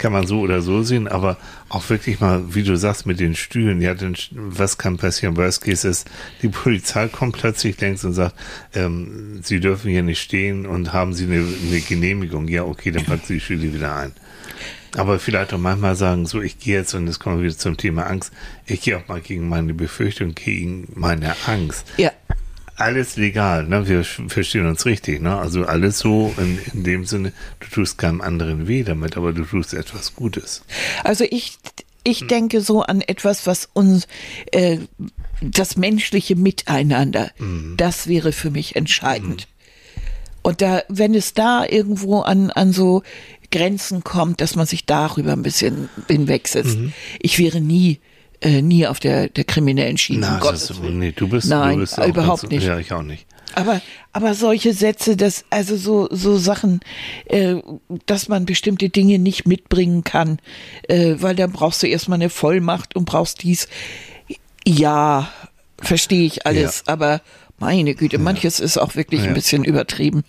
kann 0.00 0.12
man 0.12 0.26
so 0.26 0.40
oder 0.40 0.62
so 0.62 0.82
sehen, 0.82 1.06
aber 1.06 1.36
auch 1.68 1.88
wirklich 1.90 2.20
mal, 2.20 2.42
wie 2.54 2.62
du 2.62 2.76
sagst, 2.76 3.06
mit 3.06 3.20
den 3.20 3.36
Stühlen, 3.36 3.80
ja, 3.80 3.94
denn 3.94 4.16
was 4.32 4.78
kann 4.78 4.96
passieren? 4.96 5.36
Worst 5.36 5.62
Case 5.62 5.86
ist, 5.86 6.10
die 6.42 6.48
Polizei 6.48 7.06
kommt 7.08 7.36
plötzlich 7.36 7.80
längst 7.80 8.04
und 8.04 8.14
sagt, 8.14 8.34
ähm, 8.74 9.40
sie 9.42 9.60
dürfen 9.60 9.90
hier 9.90 10.02
nicht 10.02 10.20
stehen 10.20 10.66
und 10.66 10.92
haben 10.92 11.12
sie 11.12 11.24
eine, 11.24 11.46
eine 11.68 11.80
Genehmigung. 11.80 12.48
Ja, 12.48 12.64
okay, 12.64 12.90
dann 12.90 13.04
packt 13.04 13.26
sie 13.26 13.34
die 13.34 13.40
Stühle 13.40 13.72
wieder 13.72 13.94
ein. 13.94 14.12
Aber 14.96 15.20
vielleicht 15.20 15.52
auch 15.52 15.58
manchmal 15.58 15.94
sagen, 15.94 16.26
so, 16.26 16.40
ich 16.40 16.58
gehe 16.58 16.78
jetzt, 16.78 16.94
und 16.94 17.06
jetzt 17.06 17.20
kommen 17.20 17.36
wir 17.38 17.44
wieder 17.44 17.56
zum 17.56 17.76
Thema 17.76 18.06
Angst, 18.06 18.32
ich 18.66 18.80
gehe 18.80 18.96
auch 18.96 19.06
mal 19.06 19.20
gegen 19.20 19.48
meine 19.48 19.74
Befürchtung, 19.74 20.34
gegen 20.34 20.88
meine 20.94 21.36
Angst 21.46 21.86
Ja. 21.96 22.10
Alles 22.80 23.16
legal, 23.16 23.66
ne? 23.66 23.86
Wir 23.86 24.04
verstehen 24.04 24.66
uns 24.66 24.86
richtig, 24.86 25.20
ne? 25.20 25.36
Also 25.36 25.64
alles 25.64 25.98
so 25.98 26.34
in, 26.38 26.58
in 26.72 26.84
dem 26.84 27.04
Sinne, 27.04 27.32
du 27.60 27.68
tust 27.68 27.98
keinem 27.98 28.20
anderen 28.20 28.66
weh 28.68 28.82
damit, 28.82 29.16
aber 29.16 29.32
du 29.32 29.44
tust 29.44 29.74
etwas 29.74 30.14
Gutes. 30.14 30.62
Also 31.04 31.24
ich, 31.30 31.58
ich 32.04 32.26
denke 32.26 32.60
so 32.60 32.82
an 32.82 33.00
etwas, 33.00 33.46
was 33.46 33.68
uns, 33.72 34.06
äh, 34.52 34.78
das 35.42 35.76
menschliche 35.76 36.36
Miteinander, 36.36 37.30
das 37.76 38.06
wäre 38.06 38.32
für 38.32 38.50
mich 38.50 38.76
entscheidend. 38.76 39.48
Und 40.42 40.60
da, 40.62 40.82
wenn 40.88 41.14
es 41.14 41.34
da 41.34 41.64
irgendwo 41.66 42.20
an, 42.20 42.50
an 42.50 42.72
so 42.72 43.02
Grenzen 43.50 44.04
kommt, 44.04 44.40
dass 44.40 44.54
man 44.54 44.66
sich 44.66 44.86
darüber 44.86 45.32
ein 45.32 45.42
bisschen 45.42 45.88
hinwegsetzt. 46.08 46.78
Ich 47.20 47.38
wäre 47.38 47.60
nie, 47.60 47.98
äh, 48.40 48.62
nie 48.62 48.86
auf 48.86 49.00
der, 49.00 49.28
der 49.28 49.44
kriminellen 49.44 49.98
Schiene. 49.98 50.26
um 50.26 50.32
Na, 50.40 50.50
das, 50.50 50.82
Willen. 50.82 50.98
nee, 50.98 51.12
du 51.14 51.28
bist, 51.28 51.48
Nein, 51.48 51.74
du 51.74 51.80
bist 51.80 51.98
auch 52.00 52.06
überhaupt 52.06 52.42
ganz, 52.42 52.52
nicht. 52.52 52.66
Ja, 52.66 52.78
ich 52.78 52.92
auch 52.92 53.02
nicht. 53.02 53.26
Aber, 53.56 53.80
aber 54.12 54.34
solche 54.34 54.72
Sätze, 54.72 55.16
dass, 55.16 55.44
also 55.50 55.76
so, 55.76 56.08
so 56.12 56.36
Sachen, 56.38 56.80
äh, 57.26 57.56
dass 58.06 58.28
man 58.28 58.46
bestimmte 58.46 58.88
Dinge 58.90 59.18
nicht 59.18 59.46
mitbringen 59.46 60.04
kann, 60.04 60.38
äh, 60.88 61.16
weil 61.18 61.34
dann 61.34 61.50
brauchst 61.50 61.82
du 61.82 61.88
erstmal 61.88 62.16
eine 62.16 62.30
Vollmacht 62.30 62.94
und 62.94 63.06
brauchst 63.06 63.42
dies. 63.42 63.66
Ja, 64.66 65.30
verstehe 65.80 66.26
ich 66.26 66.46
alles, 66.46 66.84
aber 66.86 67.22
meine 67.58 67.94
Güte, 67.94 68.18
manches 68.18 68.60
ist 68.60 68.78
auch 68.78 68.94
wirklich 68.94 69.22
Ja. 69.22 69.28
ein 69.28 69.34
bisschen 69.34 69.64
übertrieben. 69.64 70.22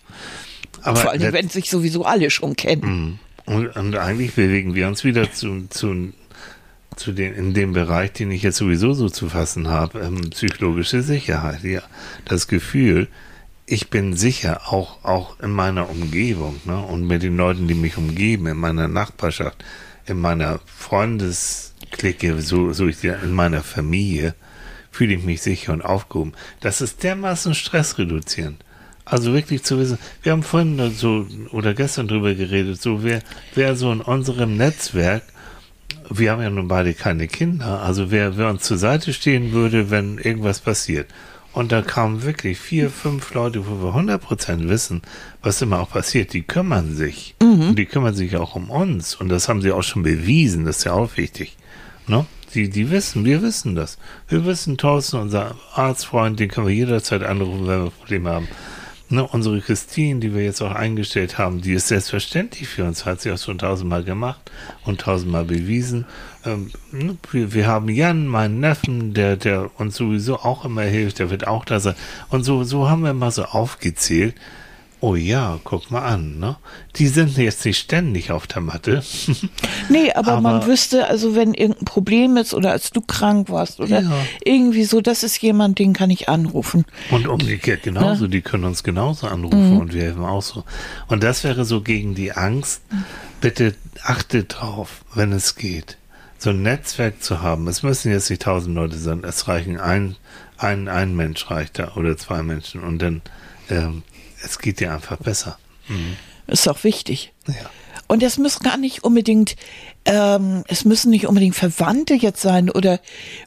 Aber 0.82 0.98
Vor 0.98 1.12
allem, 1.12 1.32
wenn 1.34 1.48
sich 1.50 1.70
sowieso 1.70 2.06
alle 2.06 2.30
schon 2.32 2.56
kennen. 2.56 3.20
und, 3.46 3.68
und 3.76 3.96
eigentlich 3.96 4.34
bewegen 4.34 4.74
wir 4.74 4.88
uns 4.88 5.04
wieder 5.04 5.32
zu, 5.32 5.68
zu 5.70 6.12
zu 6.96 7.12
den, 7.14 7.34
in 7.34 7.54
dem 7.54 7.74
Bereich, 7.74 8.14
den 8.14 8.32
ich 8.32 8.44
jetzt 8.44 8.58
sowieso 8.58 8.94
so 8.94 9.10
zu 9.10 9.30
fassen 9.30 9.70
habe, 9.70 10.00
ähm, 10.00 10.30
psychologische 10.32 11.02
Sicherheit, 11.02 11.64
ja. 11.64 11.82
Das 12.26 12.48
Gefühl, 12.48 13.08
ich 13.66 13.90
bin 13.90 14.16
sicher, 14.16 14.72
auch, 14.72 15.04
auch 15.04 15.40
in 15.40 15.52
meiner 15.52 15.90
Umgebung, 15.90 16.60
ne, 16.66 16.78
und 16.78 17.08
mit 17.08 17.24
den 17.24 17.38
Leuten, 17.38 17.68
die 17.68 17.74
mich 17.74 17.98
umgeben, 17.98 18.48
in 18.48 18.58
meiner 18.58 18.88
Nachbarschaft, 18.88 19.64
in 20.06 20.20
meiner 20.20 20.60
Freundesklicke, 20.66 22.42
so, 22.42 22.74
so 22.74 22.88
ich 22.88 23.04
in 23.04 23.32
meiner 23.32 23.62
Familie, 23.62 24.36
fühle 24.92 25.14
ich 25.14 25.24
mich 25.24 25.42
sicher 25.42 25.72
und 25.72 25.82
aufgehoben. 25.82 26.34
Das 26.60 26.82
ist 26.82 27.04
dermaßen 27.04 27.56
stressreduzierend. 27.56 28.64
Also 29.06 29.34
wirklich 29.34 29.64
zu 29.64 29.80
wissen, 29.80 29.98
wir 30.22 30.34
haben 30.34 30.44
vorhin 30.44 30.92
so 30.92 31.28
oder 31.52 31.74
gestern 31.74 32.08
drüber 32.08 32.36
geredet, 32.36 32.82
so 32.82 33.04
wer, 33.04 33.22
wer 33.56 33.76
so 33.76 33.92
in 33.92 34.02
unserem 34.02 34.58
Netzwerk, 34.58 35.24
wir 36.18 36.32
haben 36.32 36.42
ja 36.42 36.50
nun 36.50 36.68
beide 36.68 36.94
keine 36.94 37.28
Kinder, 37.28 37.82
also 37.82 38.12
wer, 38.12 38.38
wer 38.38 38.50
uns 38.50 38.64
zur 38.64 38.78
Seite 38.78 39.14
stehen 39.14 39.52
würde, 39.52 39.90
wenn 39.90 40.18
irgendwas 40.18 40.60
passiert. 40.60 41.08
Und 41.54 41.72
da 41.72 41.82
kamen 41.82 42.24
wirklich 42.24 42.60
vier, 42.60 42.90
fünf 42.90 43.34
Leute, 43.34 43.68
wo 43.68 43.84
wir 43.84 43.94
100% 43.94 44.70
wissen, 44.70 45.02
was 45.42 45.62
immer 45.62 45.82
auch 45.82 45.90
passiert. 45.90 46.32
Die 46.32 46.44
kümmern 46.44 46.96
sich. 46.96 47.36
Mhm. 47.42 47.70
Und 47.70 47.76
die 47.76 47.86
kümmern 47.86 48.16
sich 48.16 48.38
auch 48.38 48.56
um 48.56 48.70
uns. 48.70 49.16
Und 49.16 49.28
das 49.28 49.50
haben 49.50 49.62
sie 49.62 49.74
auch 49.74 49.84
schon 49.84 50.04
bewiesen. 50.04 50.66
Das 50.66 50.78
ist 50.78 50.84
ja 50.86 50.94
auch 50.94 51.18
wichtig. 51.18 51.58
Ne? 52.08 52.26
Die, 52.54 52.70
die 52.70 52.90
wissen, 52.90 53.26
wir 53.26 53.42
wissen 53.42 53.76
das. 53.76 53.98
Wir 54.30 54.46
wissen, 54.46 54.78
Thorsten, 54.78 55.18
unser 55.18 55.56
Arztfreund, 55.74 56.40
den 56.40 56.50
können 56.50 56.68
wir 56.68 56.74
jederzeit 56.74 57.24
anrufen, 57.24 57.68
wenn 57.68 57.84
wir 57.84 57.92
Probleme 57.92 58.30
haben. 58.30 58.48
Ne, 59.12 59.28
unsere 59.28 59.60
Christine, 59.60 60.22
die 60.22 60.34
wir 60.34 60.42
jetzt 60.42 60.62
auch 60.62 60.72
eingestellt 60.72 61.38
haben, 61.38 61.60
die 61.60 61.74
ist 61.74 61.90
selbstverständlich 61.90 62.70
für 62.70 62.86
uns, 62.86 63.06
hat 63.06 63.20
sie 63.20 63.30
auch 63.34 63.38
schon 63.38 63.58
tausendmal 63.58 64.06
gemacht 64.06 64.50
und 64.86 65.02
tausendmal 65.02 65.44
bewiesen. 65.44 66.06
Ähm, 66.46 66.72
ne, 66.94 67.18
wir, 67.30 67.54
wir, 67.54 67.68
haben 67.68 67.90
Jan, 67.90 68.26
meinen 68.26 68.62
Neffen, 68.62 69.14
der, 69.14 69.36
der 69.36 69.70
uns 69.78 69.98
sowieso 69.98 70.38
auch 70.38 70.64
immer 70.64 70.84
hilft, 70.84 71.20
der 71.20 71.30
wird 71.30 71.46
auch 71.46 71.66
da 71.66 71.82
sein. 71.82 71.96
Und 72.30 72.46
so, 72.46 72.64
so 72.64 72.90
haben 72.90 73.04
wir 73.04 73.14
mal 73.14 73.32
so 73.32 73.44
aufgezählt, 73.44 74.34
Oh 75.04 75.16
ja, 75.16 75.60
guck 75.64 75.90
mal 75.90 76.04
an, 76.04 76.38
ne? 76.38 76.58
Die 76.98 77.08
sind 77.08 77.36
jetzt 77.36 77.66
nicht 77.66 77.80
ständig 77.80 78.32
auf 78.32 78.46
der 78.46 78.62
Matte. 78.62 79.04
nee, 79.90 80.12
aber, 80.14 80.34
aber, 80.34 80.42
man 80.42 80.66
wüsste, 80.68 81.08
also 81.08 81.36
wenn 81.36 81.56
irgendein 81.56 81.86
Problem 81.86 82.38
ist 82.38 82.54
oder 82.54 82.70
als 82.72 82.92
du 82.92 83.02
krank 83.02 83.50
warst 83.50 83.80
oder 83.80 84.02
ja. 84.02 84.12
irgendwie 84.46 84.84
so, 84.84 85.02
das 85.02 85.24
ist 85.24 85.42
jemand, 85.42 85.80
den 85.80 85.94
kann 85.94 86.12
ich 86.12 86.30
anrufen. 86.30 86.86
Und 87.10 87.28
umgekehrt 87.28 87.82
genauso, 87.82 88.26
ja. 88.26 88.30
die 88.30 88.42
können 88.42 88.64
uns 88.64 88.84
genauso 88.84 89.26
anrufen 89.26 89.74
mhm. 89.74 89.80
und 89.80 89.94
wir 89.96 90.04
helfen 90.04 90.24
auch 90.24 90.44
so. 90.44 90.66
Und 91.08 91.24
das 91.24 91.44
wäre 91.44 91.66
so 91.66 91.82
gegen 91.82 92.14
die 92.14 92.34
Angst. 92.34 92.84
Bitte 93.42 93.74
achte 94.04 94.44
drauf, 94.44 95.04
wenn 95.16 95.32
es 95.32 95.56
geht. 95.56 95.98
So 96.38 96.52
ein 96.52 96.62
Netzwerk 96.62 97.24
zu 97.24 97.42
haben. 97.42 97.68
Es 97.68 97.82
müssen 97.82 98.12
jetzt 98.12 98.30
nicht 98.30 98.44
tausend 98.44 98.76
Leute 98.76 98.98
sein. 98.98 99.24
Es 99.24 99.48
reichen 99.48 99.80
ein, 99.80 100.16
ein, 100.60 100.88
ein 100.88 101.16
Mensch 101.16 101.50
reicht 101.50 101.80
da 101.80 101.94
oder 101.96 102.18
zwei 102.18 102.44
Menschen 102.44 102.84
und 102.84 103.00
dann, 103.00 103.22
ähm, 103.72 104.04
es 104.44 104.60
geht 104.60 104.80
dir 104.80 104.94
einfach 104.94 105.18
besser. 105.18 105.58
Mhm. 105.88 106.18
Ist 106.48 106.68
auch 106.68 106.84
wichtig. 106.84 107.34
Ja. 107.48 107.70
Und 108.12 108.22
es 108.24 108.38
muss 108.38 108.60
gar 108.60 108.76
nicht 108.76 109.06
unbedingt, 109.06 109.56
ähm, 110.04 110.66
es 110.68 110.84
müssen 110.84 111.12
nicht 111.12 111.28
unbedingt 111.28 111.56
Verwandte 111.56 112.14
jetzt 112.14 112.42
sein 112.42 112.70
oder, 112.70 113.00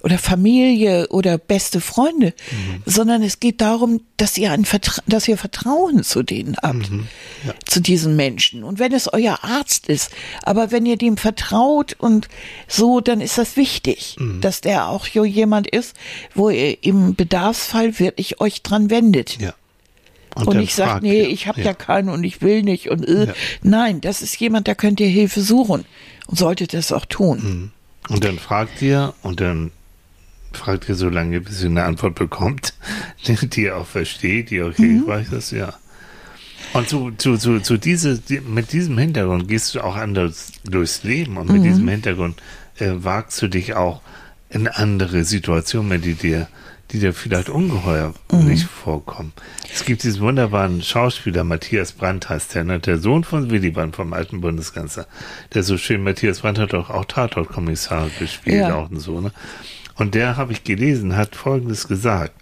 oder 0.02 0.16
Familie 0.16 1.08
oder 1.08 1.36
beste 1.36 1.82
Freunde, 1.82 2.32
mhm. 2.50 2.82
sondern 2.86 3.22
es 3.22 3.40
geht 3.40 3.60
darum, 3.60 4.00
dass 4.16 4.38
ihr 4.38 4.52
ein 4.52 4.64
Vertra 4.64 5.02
dass 5.06 5.28
ihr 5.28 5.36
Vertrauen 5.36 6.02
zu 6.02 6.22
denen 6.22 6.56
habt, 6.62 6.90
mhm. 6.90 7.08
ja. 7.46 7.52
zu 7.66 7.80
diesen 7.80 8.16
Menschen. 8.16 8.64
Und 8.64 8.78
wenn 8.78 8.94
es 8.94 9.12
euer 9.12 9.40
Arzt 9.42 9.90
ist, 9.90 10.10
aber 10.44 10.70
wenn 10.70 10.86
ihr 10.86 10.96
dem 10.96 11.18
vertraut 11.18 11.94
und 11.98 12.28
so, 12.66 13.02
dann 13.02 13.20
ist 13.20 13.36
das 13.36 13.56
wichtig, 13.56 14.16
mhm. 14.18 14.40
dass 14.40 14.62
der 14.62 14.88
auch 14.88 15.06
jemand 15.06 15.66
ist, 15.66 15.94
wo 16.34 16.48
ihr 16.48 16.82
im 16.82 17.14
Bedarfsfall 17.16 17.98
wirklich 17.98 18.40
euch 18.40 18.62
dran 18.62 18.88
wendet. 18.88 19.38
Ja. 19.42 19.52
Und, 20.34 20.48
und 20.48 20.60
ich 20.60 20.74
sage, 20.74 21.06
nee, 21.06 21.22
ich 21.22 21.46
habe 21.46 21.60
ja. 21.60 21.66
ja. 21.66 21.74
keinen 21.74 22.08
und 22.08 22.24
ich 22.24 22.42
will 22.42 22.62
nicht. 22.62 22.90
Und 22.90 23.06
äh, 23.06 23.26
ja. 23.26 23.32
nein, 23.62 24.00
das 24.00 24.22
ist 24.22 24.38
jemand, 24.40 24.68
da 24.68 24.74
könnt 24.74 25.00
ihr 25.00 25.08
Hilfe 25.08 25.40
suchen 25.40 25.84
und 26.26 26.38
solltet 26.38 26.74
das 26.74 26.92
auch 26.92 27.04
tun. 27.04 27.38
Mhm. 27.38 27.70
Und 28.08 28.24
dann 28.24 28.38
fragt 28.38 28.82
ihr 28.82 29.14
und 29.22 29.40
dann 29.40 29.70
fragt 30.52 30.88
ihr 30.88 30.94
so 30.94 31.08
lange, 31.08 31.40
bis 31.40 31.62
ihr 31.62 31.70
eine 31.70 31.84
Antwort 31.84 32.14
bekommt, 32.14 32.74
die 33.26 33.62
ihr 33.62 33.76
auch 33.76 33.86
versteht, 33.86 34.50
die 34.50 34.62
auch 34.62 34.74
hilfreich 34.74 35.30
mhm. 35.30 35.38
ist, 35.38 35.50
ja. 35.52 35.74
Und 36.72 36.88
zu, 36.88 37.12
zu, 37.12 37.36
zu, 37.36 37.60
zu 37.60 37.76
diese, 37.76 38.20
mit 38.48 38.72
diesem 38.72 38.98
Hintergrund 38.98 39.46
gehst 39.46 39.74
du 39.74 39.80
auch 39.80 39.94
anders 39.94 40.52
durchs 40.64 41.04
Leben 41.04 41.36
und 41.36 41.48
mit 41.50 41.62
mhm. 41.62 41.64
diesem 41.64 41.88
Hintergrund 41.88 42.42
äh, 42.78 42.90
wagst 42.96 43.40
du 43.42 43.48
dich 43.48 43.74
auch 43.74 44.00
in 44.50 44.66
andere 44.66 45.24
Situationen, 45.24 46.02
die 46.02 46.14
dir 46.14 46.48
die 46.90 47.00
dir 47.00 47.12
vielleicht 47.12 47.48
ungeheuer 47.48 48.14
mhm. 48.30 48.46
nicht 48.46 48.66
vorkommen. 48.66 49.32
Es 49.72 49.84
gibt 49.84 50.02
diesen 50.02 50.20
wunderbaren 50.20 50.82
Schauspieler, 50.82 51.44
Matthias 51.44 51.92
Brandt 51.92 52.28
heißt 52.28 52.54
der, 52.54 52.64
ne? 52.64 52.78
der 52.78 52.98
Sohn 52.98 53.24
von 53.24 53.50
Willy 53.50 53.70
Brandt 53.70 53.96
vom 53.96 54.12
alten 54.12 54.40
Bundeskanzler. 54.40 55.06
Der 55.52 55.62
so 55.62 55.78
schön, 55.78 56.02
Matthias 56.02 56.40
Brandt 56.40 56.58
hat 56.58 56.72
doch 56.72 56.90
auch 56.90 57.04
Tatortkommissar 57.04 58.10
gespielt, 58.18 58.56
ja. 58.56 58.74
auch 58.74 58.90
und 58.90 59.00
so, 59.00 59.20
ne? 59.20 59.32
Und 59.96 60.14
der, 60.14 60.36
habe 60.36 60.52
ich 60.52 60.64
gelesen, 60.64 61.16
hat 61.16 61.36
Folgendes 61.36 61.86
gesagt. 61.86 62.32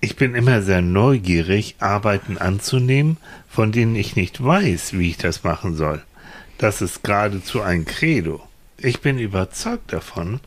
Ich 0.00 0.16
bin 0.16 0.34
immer 0.34 0.62
sehr 0.62 0.82
neugierig, 0.82 1.76
Arbeiten 1.78 2.38
anzunehmen, 2.38 3.18
von 3.48 3.72
denen 3.72 3.96
ich 3.96 4.16
nicht 4.16 4.42
weiß, 4.42 4.94
wie 4.94 5.10
ich 5.10 5.16
das 5.16 5.44
machen 5.44 5.76
soll. 5.76 6.02
Das 6.58 6.82
ist 6.82 7.02
geradezu 7.02 7.62
ein 7.62 7.84
Credo. 7.84 8.42
Ich 8.78 9.00
bin 9.00 9.18
überzeugt 9.18 9.92
davon, 9.92 10.40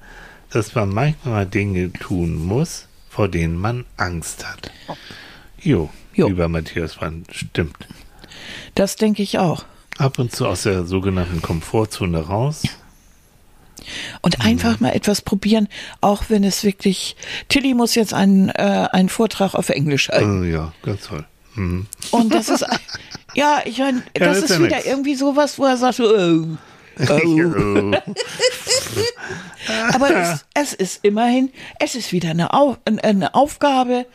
dass 0.50 0.76
man 0.76 0.90
manchmal 0.90 1.46
Dinge 1.46 1.92
tun 1.92 2.36
muss, 2.36 2.87
vor 3.18 3.30
denen 3.30 3.60
man 3.60 3.84
Angst 3.98 4.48
hat. 4.48 4.70
Jo, 5.60 5.90
jo. 6.14 6.28
lieber 6.28 6.48
Matthias 6.50 6.98
Wann, 7.02 7.24
stimmt. 7.32 7.88
Das 8.76 8.96
denke 8.96 9.24
ich 9.24 9.40
auch. 9.40 9.66
Ab 9.98 10.20
und 10.20 10.36
zu 10.36 10.46
aus 10.46 10.62
der 10.62 10.86
sogenannten 10.86 11.42
Komfortzone 11.42 12.20
raus. 12.20 12.62
Und 14.22 14.46
einfach 14.46 14.80
mal 14.80 14.92
etwas 14.92 15.24
probieren, 15.24 15.68
auch 16.00 16.26
wenn 16.28 16.44
es 16.44 16.64
wirklich. 16.64 17.16
Tilly 17.50 17.74
muss 17.74 17.96
jetzt 17.96 18.14
einen, 18.14 18.50
äh, 18.50 18.88
einen 18.92 19.10
Vortrag 19.10 19.56
auf 19.56 19.70
Englisch 19.70 20.10
halten. 20.10 20.44
Äh, 20.44 20.52
ja, 20.52 20.74
ganz 20.84 21.08
toll. 21.08 21.26
Mhm. 21.56 21.88
Und 22.12 22.32
das 22.32 22.50
ist, 22.50 22.68
ja, 23.34 23.62
ich 23.66 23.80
meine, 23.80 24.04
das, 24.14 24.38
ja, 24.38 24.44
ist, 24.44 24.50
ja 24.52 24.60
wieder 24.60 24.76
nix. 24.76 24.86
irgendwie 24.86 25.16
sowas, 25.16 25.58
wo 25.58 25.66
er 25.66 25.78
sagt, 25.78 26.00
oh, 26.02 26.06
Oh. 26.06 26.58
Aber 29.94 30.10
es, 30.16 30.46
es, 30.54 30.74
ist 30.74 31.04
immerhin, 31.04 31.52
es 31.80 31.96
ist 31.96 32.12
wieder 32.12 32.30
eine, 32.32 32.54
Au 32.54 32.78
eine 32.86 33.36
Aufgabe. 33.36 34.06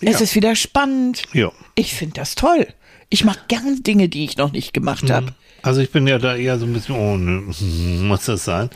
Es 0.00 0.14
ja. 0.14 0.20
ist 0.20 0.34
wieder 0.34 0.56
spannend. 0.56 1.22
Ja. 1.32 1.52
Ich 1.74 1.94
finde 1.94 2.14
das 2.14 2.34
toll. 2.34 2.66
Ich 3.10 3.24
mache 3.24 3.40
gern 3.48 3.82
Dinge, 3.82 4.08
die 4.08 4.24
ich 4.24 4.36
noch 4.36 4.52
nicht 4.52 4.72
gemacht 4.72 5.10
habe. 5.10 5.34
Also 5.62 5.80
ich 5.80 5.90
bin 5.90 6.06
ja 6.06 6.18
da 6.18 6.36
eher 6.36 6.58
so 6.58 6.66
ein 6.66 6.72
bisschen, 6.74 6.94
oh, 6.94 7.16
ne, 7.16 7.40
muss 8.02 8.26
das 8.26 8.44
sein? 8.44 8.70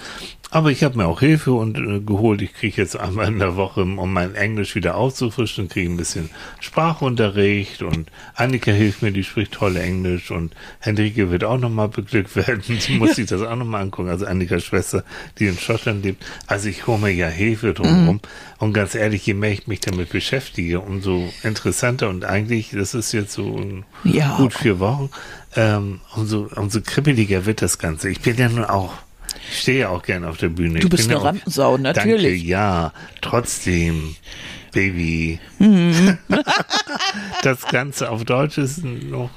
Aber 0.50 0.70
ich 0.70 0.82
habe 0.82 0.96
mir 0.96 1.06
auch 1.06 1.20
Hilfe 1.20 1.52
und 1.52 1.76
äh, 1.76 2.00
geholt. 2.00 2.40
Ich 2.40 2.54
kriege 2.54 2.80
jetzt 2.80 2.96
einmal 2.96 3.28
in 3.28 3.38
der 3.38 3.56
Woche, 3.56 3.82
um 3.82 4.12
mein 4.12 4.34
Englisch 4.34 4.74
wieder 4.74 4.96
aufzufrischen, 4.96 5.68
kriege 5.68 5.90
ein 5.90 5.98
bisschen 5.98 6.30
Sprachunterricht 6.60 7.82
und 7.82 8.10
Annika 8.34 8.70
hilft 8.70 9.02
mir, 9.02 9.12
die 9.12 9.24
spricht 9.24 9.52
toll 9.52 9.76
Englisch 9.76 10.30
und 10.30 10.54
Henrike 10.80 11.30
wird 11.30 11.44
auch 11.44 11.58
nochmal 11.58 11.88
beglückt 11.88 12.34
werden. 12.34 12.62
Sie 12.80 12.96
muss 12.96 13.16
sich 13.16 13.26
das 13.26 13.42
auch 13.42 13.56
nochmal 13.56 13.82
angucken. 13.82 14.08
Also 14.08 14.24
Annikas 14.24 14.64
Schwester, 14.64 15.04
die 15.38 15.48
in 15.48 15.58
Schottland 15.58 16.02
lebt. 16.02 16.24
Also 16.46 16.68
ich 16.68 16.86
hole 16.86 16.98
mir 16.98 17.10
ja 17.10 17.28
Hilfe 17.28 17.74
drumherum. 17.74 18.16
Mhm. 18.16 18.20
Und 18.58 18.72
ganz 18.72 18.94
ehrlich, 18.94 19.26
je 19.26 19.34
mehr 19.34 19.52
ich 19.52 19.66
mich 19.66 19.80
damit 19.80 20.08
beschäftige, 20.08 20.80
umso 20.80 21.28
interessanter 21.42 22.08
und 22.08 22.24
eigentlich, 22.24 22.70
das 22.70 22.94
ist 22.94 23.12
jetzt 23.12 23.32
so 23.32 23.62
ja. 24.04 24.36
gut 24.38 24.54
vier 24.54 24.80
Wochen, 24.80 25.10
ähm, 25.56 26.00
umso, 26.16 26.48
umso 26.56 26.80
kribbeliger 26.80 27.44
wird 27.44 27.60
das 27.60 27.78
Ganze. 27.78 28.08
Ich 28.08 28.20
bin 28.20 28.36
ja 28.36 28.48
nun 28.48 28.64
auch 28.64 28.94
ich 29.50 29.60
stehe 29.60 29.88
auch 29.88 30.02
gerne 30.02 30.28
auf 30.28 30.36
der 30.36 30.48
Bühne. 30.48 30.80
Du 30.80 30.88
bist 30.88 31.10
eine 31.10 31.22
Rampensau, 31.22 31.78
natürlich. 31.78 32.40
Danke, 32.40 32.48
ja. 32.48 32.92
Trotzdem, 33.20 34.16
Baby. 34.72 35.40
Mhm. 35.58 36.18
das 37.42 37.66
Ganze 37.66 38.10
auf 38.10 38.24
Deutsch 38.24 38.58
ist 38.58 38.84
noch 38.84 39.30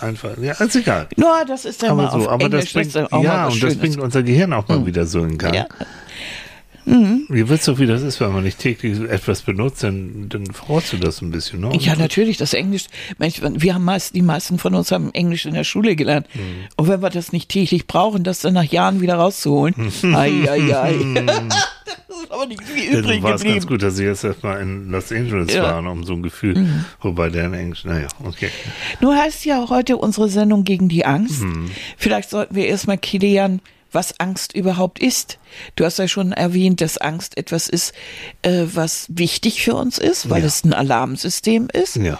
einfach, 0.00 0.38
ja, 0.38 0.52
ist 0.52 0.76
egal. 0.76 1.08
Ja, 1.16 1.44
das 1.46 1.64
ist 1.64 1.82
ja 1.82 1.90
aber 1.90 2.02
mal 2.04 2.12
so, 2.12 2.28
aber 2.28 2.48
das 2.48 2.72
bringt, 2.72 2.94
ja, 2.94 3.46
und 3.48 3.62
das 3.62 3.76
bringt 3.76 3.98
unser 3.98 4.22
Gehirn 4.22 4.52
auch 4.52 4.66
mal 4.68 4.80
mhm. 4.80 4.86
wieder 4.86 5.06
so 5.06 5.20
in 5.20 5.38
Gang. 5.38 5.54
Ja. 5.54 5.66
Mhm. 6.84 7.26
Ihr 7.32 7.48
wisst 7.48 7.68
doch, 7.68 7.78
wie 7.78 7.86
das 7.86 8.02
ist, 8.02 8.20
wenn 8.20 8.32
man 8.32 8.44
nicht 8.44 8.58
täglich 8.58 9.00
etwas 9.00 9.42
benutzt, 9.42 9.82
dann, 9.82 10.28
dann 10.28 10.46
freust 10.46 10.92
du 10.92 10.96
das 10.96 11.22
ein 11.22 11.30
bisschen, 11.30 11.60
ne? 11.60 11.70
Ja, 11.78 11.96
natürlich, 11.96 12.36
das 12.36 12.54
Englisch, 12.54 12.86
wir 13.18 13.74
haben 13.74 13.84
meist, 13.84 14.14
die 14.14 14.22
meisten 14.22 14.58
von 14.58 14.74
uns 14.74 14.90
haben 14.90 15.12
Englisch 15.14 15.46
in 15.46 15.54
der 15.54 15.64
Schule 15.64 15.96
gelernt. 15.96 16.26
Mhm. 16.34 16.40
Und 16.76 16.88
wenn 16.88 17.02
wir 17.02 17.10
das 17.10 17.32
nicht 17.32 17.48
täglich 17.48 17.86
brauchen, 17.86 18.24
das 18.24 18.40
dann 18.40 18.54
nach 18.54 18.64
Jahren 18.64 19.00
wieder 19.00 19.14
rauszuholen, 19.14 19.74
ai, 20.14 20.48
ai, 20.48 20.76
ai. 20.76 20.94
das 22.08 22.22
ist 22.22 22.30
aber 22.30 22.46
nicht 22.46 22.62
viel 22.62 22.98
übrig 22.98 23.22
war 23.22 23.34
es 23.34 23.44
ganz 23.44 23.66
gut, 23.66 23.82
dass 23.82 23.96
sie 23.96 24.04
jetzt 24.04 24.24
erstmal 24.24 24.60
in 24.60 24.90
Los 24.90 25.12
Angeles 25.12 25.52
ja. 25.54 25.62
waren, 25.62 25.86
um 25.86 26.04
so 26.04 26.14
ein 26.14 26.22
Gefühl, 26.22 26.58
mhm. 26.58 26.84
wobei 27.00 27.30
der 27.30 27.46
in 27.46 27.54
Englisch, 27.54 27.84
naja, 27.84 28.08
okay. 28.24 28.48
Nur 29.00 29.16
heißt 29.16 29.44
ja 29.44 29.66
heute 29.68 29.96
unsere 29.96 30.28
Sendung 30.28 30.64
gegen 30.64 30.88
die 30.88 31.04
Angst. 31.04 31.42
Mhm. 31.42 31.70
Vielleicht 31.96 32.30
sollten 32.30 32.54
wir 32.54 32.66
erstmal 32.66 32.98
klären, 32.98 33.60
was 33.92 34.18
Angst 34.20 34.54
überhaupt 34.54 34.98
ist. 34.98 35.38
Du 35.76 35.84
hast 35.84 35.98
ja 35.98 36.08
schon 36.08 36.32
erwähnt, 36.32 36.80
dass 36.80 36.98
Angst 36.98 37.36
etwas 37.36 37.68
ist, 37.68 37.92
äh, 38.42 38.64
was 38.72 39.06
wichtig 39.08 39.62
für 39.62 39.74
uns 39.74 39.98
ist, 39.98 40.30
weil 40.30 40.40
Ja. 40.40 40.46
es 40.46 40.64
ein 40.64 40.72
Alarmsystem 40.72 41.68
ist. 41.72 41.96
Ja. 41.96 42.18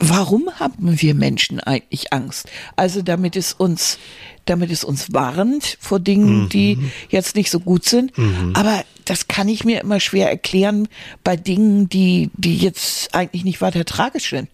Warum 0.00 0.48
haben 0.60 1.00
wir 1.00 1.14
Menschen 1.14 1.58
eigentlich 1.58 2.12
Angst? 2.12 2.48
Also 2.76 3.02
damit 3.02 3.34
es 3.34 3.52
uns, 3.52 3.98
damit 4.44 4.70
es 4.70 4.84
uns 4.84 5.12
warnt 5.12 5.76
vor 5.80 5.98
Dingen, 5.98 6.48
die 6.48 6.78
jetzt 7.08 7.34
nicht 7.34 7.50
so 7.50 7.58
gut 7.58 7.84
sind. 7.84 8.12
Aber 8.54 8.84
das 9.06 9.26
kann 9.26 9.48
ich 9.48 9.64
mir 9.64 9.80
immer 9.80 9.98
schwer 9.98 10.30
erklären 10.30 10.86
bei 11.24 11.36
Dingen, 11.36 11.88
die, 11.88 12.30
die 12.34 12.58
jetzt 12.58 13.12
eigentlich 13.12 13.42
nicht 13.44 13.60
weiter 13.60 13.84
tragisch 13.84 14.30
sind. 14.30 14.48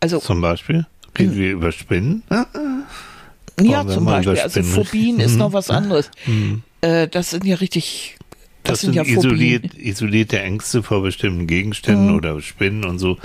Also 0.00 0.18
Zum 0.18 0.42
Beispiel? 0.42 0.86
Reden 1.18 1.34
wir 1.34 1.52
über 1.52 1.72
Spinnen? 1.72 2.22
Ja, 3.64 3.86
zum 3.86 4.04
Beispiel. 4.04 4.38
Also 4.38 4.62
Phobien 4.62 5.20
ist 5.20 5.36
noch 5.36 5.52
was 5.52 5.70
anderes. 5.70 6.10
Äh, 6.80 7.08
das 7.08 7.30
sind 7.30 7.44
ja 7.44 7.56
richtig. 7.56 8.16
Das, 8.62 8.72
Das, 8.72 8.80
sind, 8.82 8.94
ja 8.94 9.04
isoliert, 9.04 9.74
isolierte 9.74 10.40
Ängste 10.40 10.82
vor 10.82 11.02
bestimmten 11.02 11.46
Gegenständen 11.46 12.14
oder 12.14 12.40
Spinnen 12.42 12.84
und 12.84 12.98
so. 12.98 13.16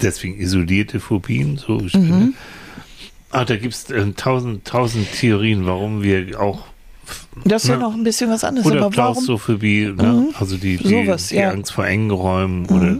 Deswegen 0.00 0.38
isolierte 0.38 1.00
Phobien, 1.00 1.56
so 1.56 1.78
Mhm. 1.78 1.88
Spinnen. 1.88 2.34
Ah, 3.30 3.44
da 3.44 3.56
gibt 3.56 3.74
es 3.74 3.90
äh, 3.90 4.12
tausend, 4.12 4.64
tausend 4.64 5.08
Theorien, 5.12 5.66
warum 5.66 6.02
wir 6.02 6.40
auch 6.40 6.64
Das 7.44 7.64
ist 7.64 7.68
ja 7.70 7.76
Na, 7.76 7.82
noch 7.88 7.94
ein 7.94 8.04
bisschen 8.04 8.30
was 8.30 8.44
anderes. 8.44 8.66
oder 8.66 8.82
aber? 8.82 8.90
Klaustrophobie, 8.90 9.92
ne? 9.96 10.28
also 10.38 10.56
die, 10.56 10.76
die, 10.76 10.88
Sowas, 10.88 11.28
die 11.28 11.36
ja. 11.36 11.50
Angst 11.50 11.72
vor 11.72 11.86
engen 11.86 12.10
Räumen 12.12 12.66
oder 12.66 12.98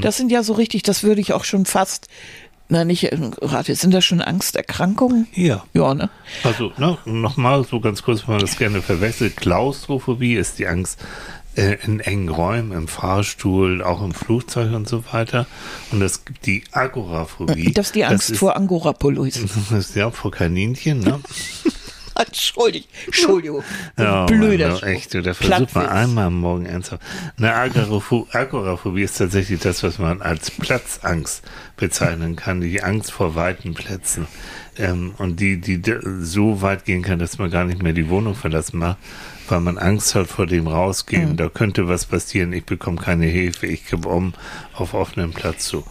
Das 0.00 0.16
sind 0.16 0.32
ja 0.32 0.42
so 0.42 0.54
richtig, 0.54 0.82
das 0.82 1.04
würde 1.04 1.20
ich 1.20 1.32
auch 1.32 1.44
schon 1.44 1.64
fast, 1.64 2.08
na 2.68 2.84
nicht, 2.84 3.04
äh, 3.04 3.16
gerade, 3.40 3.74
sind 3.74 3.94
das 3.94 4.04
schon 4.04 4.20
Angsterkrankungen? 4.20 5.28
ja. 5.34 5.64
Ja, 5.72 5.94
ne? 5.94 6.10
Also, 6.42 6.72
ne, 6.78 6.98
nochmal 7.04 7.64
so 7.64 7.80
ganz 7.80 8.02
kurz, 8.02 8.26
wenn 8.26 8.34
man 8.36 8.40
das 8.40 8.58
gerne 8.58 8.82
verwechselt. 8.82 9.36
Klaustrophobie 9.36 10.34
ist 10.34 10.58
die 10.58 10.66
Angst 10.66 10.98
äh, 11.56 11.76
in 11.84 12.00
engen 12.00 12.28
Räumen, 12.28 12.72
im 12.72 12.88
Fahrstuhl, 12.88 13.82
auch 13.82 14.02
im 14.02 14.12
Flugzeug 14.12 14.72
und 14.72 14.88
so 14.88 15.04
weiter. 15.12 15.46
Und 15.90 16.02
es 16.02 16.24
gibt 16.24 16.46
die 16.46 16.64
Agoraphobie. 16.72 17.72
Das 17.72 17.86
ist 17.86 17.94
die 17.94 18.04
Angst 18.04 18.30
ist, 18.30 18.38
vor 18.38 18.56
Angora-Pullois. 18.56 19.32
Das 19.70 19.88
ist 19.88 19.96
ja 19.96 20.10
vor 20.10 20.30
Kaninchen, 20.30 21.00
ne? 21.00 21.20
Entschuldigung, 22.26 22.88
Entschuldigung. 23.06 23.64
Ja, 23.98 24.24
Blöder 24.24 24.70
Mann, 24.70 24.82
echt, 24.84 25.12
der 25.12 25.22
versucht 25.34 25.50
mal 25.50 25.66
Plattwitz. 25.66 25.92
einmal 25.92 26.26
am 26.26 26.40
Morgen 26.40 26.66
ernsthaft. 26.66 27.02
Eine 27.36 27.54
Agoraphobie, 27.54 29.02
ist 29.02 29.18
tatsächlich 29.18 29.60
das, 29.60 29.82
was 29.82 29.98
man 29.98 30.22
als 30.22 30.50
Platzangst 30.50 31.44
bezeichnen 31.76 32.34
kann, 32.36 32.62
die 32.62 32.82
Angst 32.82 33.12
vor 33.12 33.34
weiten 33.34 33.74
Plätzen. 33.74 34.26
Ähm, 34.78 35.14
und 35.18 35.40
die, 35.40 35.60
die 35.60 35.80
so 36.20 36.62
weit 36.62 36.84
gehen 36.84 37.02
kann, 37.02 37.18
dass 37.18 37.38
man 37.38 37.50
gar 37.50 37.64
nicht 37.64 37.82
mehr 37.82 37.92
die 37.92 38.08
Wohnung 38.08 38.34
verlassen 38.34 38.78
mag, 38.78 38.96
weil 39.48 39.60
man 39.60 39.76
Angst 39.76 40.14
hat 40.14 40.28
vor 40.28 40.46
dem 40.46 40.66
Rausgehen. 40.66 41.32
Mhm. 41.32 41.36
Da 41.36 41.48
könnte 41.48 41.88
was 41.88 42.06
passieren, 42.06 42.52
ich 42.52 42.64
bekomme 42.64 42.98
keine 42.98 43.26
Hilfe, 43.26 43.66
ich 43.66 43.86
kippe 43.86 44.08
um 44.08 44.32
auf 44.74 44.94
offenem 44.94 45.32
Platz 45.32 45.68
so. 45.68 45.84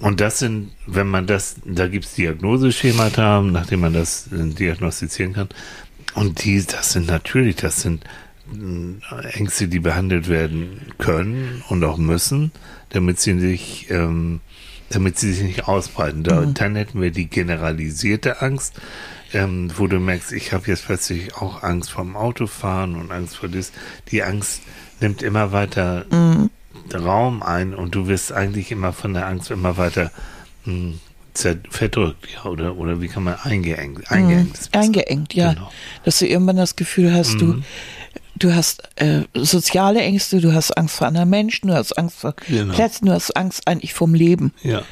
Und 0.00 0.20
das 0.20 0.38
sind, 0.38 0.72
wenn 0.86 1.06
man 1.06 1.26
das, 1.26 1.56
da 1.64 1.88
gibt 1.88 2.04
es 2.04 2.14
Diagnoseschemata, 2.14 3.42
nachdem 3.42 3.80
man 3.80 3.92
das 3.92 4.28
äh, 4.32 4.44
diagnostizieren 4.52 5.32
kann. 5.32 5.48
Und 6.14 6.44
die, 6.44 6.64
das 6.64 6.92
sind 6.92 7.06
natürlich, 7.06 7.56
das 7.56 7.82
sind 7.82 8.04
mh, 8.52 9.00
Ängste, 9.32 9.68
die 9.68 9.80
behandelt 9.80 10.28
werden 10.28 10.80
können 10.98 11.62
und 11.68 11.84
auch 11.84 11.96
müssen, 11.96 12.52
damit 12.90 13.20
sie 13.20 13.38
sich, 13.38 13.90
ähm, 13.90 14.40
damit 14.90 15.18
sie 15.18 15.32
sich 15.32 15.44
nicht 15.44 15.68
ausbreiten. 15.68 16.22
Da, 16.22 16.46
Dann 16.46 16.76
hätten 16.76 17.00
wir 17.00 17.10
die 17.10 17.26
generalisierte 17.26 18.42
Angst, 18.42 18.80
ähm, 19.32 19.70
wo 19.76 19.86
du 19.86 19.98
merkst, 19.98 20.32
ich 20.32 20.52
habe 20.52 20.68
jetzt 20.68 20.86
plötzlich 20.86 21.34
auch 21.36 21.62
Angst 21.62 21.90
vorm 21.90 22.16
Autofahren 22.16 22.94
und 22.94 23.10
Angst 23.10 23.36
vor 23.36 23.48
das. 23.48 23.72
Die 24.10 24.22
Angst 24.22 24.62
nimmt 25.00 25.22
immer 25.22 25.52
weiter 25.52 26.06
Raum 26.92 27.42
ein 27.42 27.74
und 27.74 27.94
du 27.94 28.06
wirst 28.08 28.32
eigentlich 28.32 28.70
immer 28.70 28.92
von 28.92 29.14
der 29.14 29.26
Angst 29.26 29.50
immer 29.50 29.76
weiter 29.76 30.10
mh, 30.64 30.94
zer- 31.34 31.58
verdrückt, 31.70 32.26
ja, 32.34 32.44
oder, 32.50 32.76
oder 32.76 33.00
wie 33.00 33.08
kann 33.08 33.24
man 33.24 33.34
eingeengt, 33.42 34.10
eingeengt. 34.10 34.52
bist. 34.52 34.74
Eingeengt, 34.74 35.34
ja. 35.34 35.54
Genau. 35.54 35.70
Dass 36.04 36.18
du 36.18 36.26
irgendwann 36.26 36.56
das 36.56 36.76
Gefühl 36.76 37.12
hast, 37.12 37.40
du, 37.40 37.62
du 38.36 38.54
hast 38.54 38.82
äh, 38.96 39.22
soziale 39.34 40.00
Ängste, 40.02 40.40
du 40.40 40.52
hast 40.52 40.76
Angst 40.76 40.96
vor 40.96 41.06
anderen 41.06 41.30
Menschen, 41.30 41.68
du 41.68 41.74
hast 41.74 41.92
Angst 41.98 42.18
vor 42.20 42.34
Genau. 42.48 42.74
Plätzen, 42.74 43.06
du 43.06 43.12
hast 43.12 43.36
Angst 43.36 43.66
eigentlich 43.66 43.94
vom 43.94 44.14
Leben. 44.14 44.52
Ja. 44.62 44.82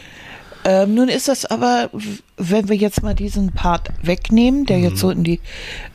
Ähm, 0.65 0.95
nun 0.95 1.09
ist 1.09 1.29
das 1.29 1.45
aber, 1.45 1.91
wenn 2.37 2.69
wir 2.69 2.77
jetzt 2.77 3.03
mal 3.03 3.15
diesen 3.15 3.53
Part 3.53 3.89
wegnehmen, 4.03 4.65
der 4.65 4.79
jetzt 4.79 4.99
so 4.99 5.11
in 5.11 5.25
die 5.25 5.41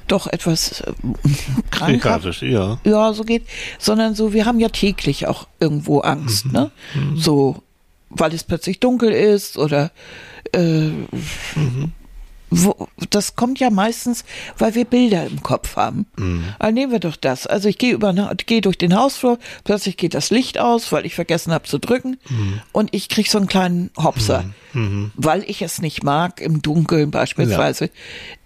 doch 0.07 0.27
etwas 0.27 0.81
äh, 0.81 0.93
krankhaft 1.71 2.41
ja. 2.41 2.79
ja, 2.83 3.13
so 3.13 3.23
geht, 3.23 3.45
sondern 3.79 4.15
so, 4.15 4.33
wir 4.33 4.45
haben 4.45 4.59
ja 4.59 4.69
täglich 4.69 5.27
auch 5.27 5.47
irgendwo 5.59 5.99
Angst, 5.99 6.51
ne? 6.51 6.71
So, 7.15 7.63
weil 8.09 8.33
es 8.33 8.43
plötzlich 8.43 8.79
dunkel 8.79 9.11
ist 9.11 9.57
oder 9.57 9.91
äh, 10.53 10.89
wo, 12.49 12.87
das 13.09 13.35
kommt 13.35 13.59
ja 13.59 13.69
meistens, 13.69 14.23
weil 14.57 14.73
wir 14.75 14.85
Bilder 14.85 15.25
im 15.25 15.43
Kopf 15.43 15.75
haben. 15.75 16.05
Also 16.59 16.73
nehmen 16.73 16.91
wir 16.91 16.99
doch 16.99 17.15
das. 17.17 17.45
Also 17.47 17.67
ich 17.69 17.77
gehe 17.77 17.93
über, 17.93 18.13
gehe 18.45 18.61
durch 18.61 18.77
den 18.77 18.95
Hausflur, 18.95 19.37
plötzlich 19.63 19.97
geht 19.97 20.13
das 20.13 20.29
Licht 20.29 20.57
aus, 20.57 20.91
weil 20.91 21.05
ich 21.05 21.15
vergessen 21.15 21.51
habe 21.53 21.65
zu 21.65 21.77
drücken. 21.77 22.17
Und 22.71 22.93
ich 22.93 23.09
krieg 23.09 23.27
so 23.29 23.37
einen 23.37 23.47
kleinen 23.47 23.89
Hopser, 23.97 24.45
weil 25.15 25.43
ich 25.49 25.61
es 25.61 25.81
nicht 25.81 26.03
mag, 26.03 26.39
im 26.39 26.61
Dunkeln 26.61 27.11
beispielsweise 27.11 27.89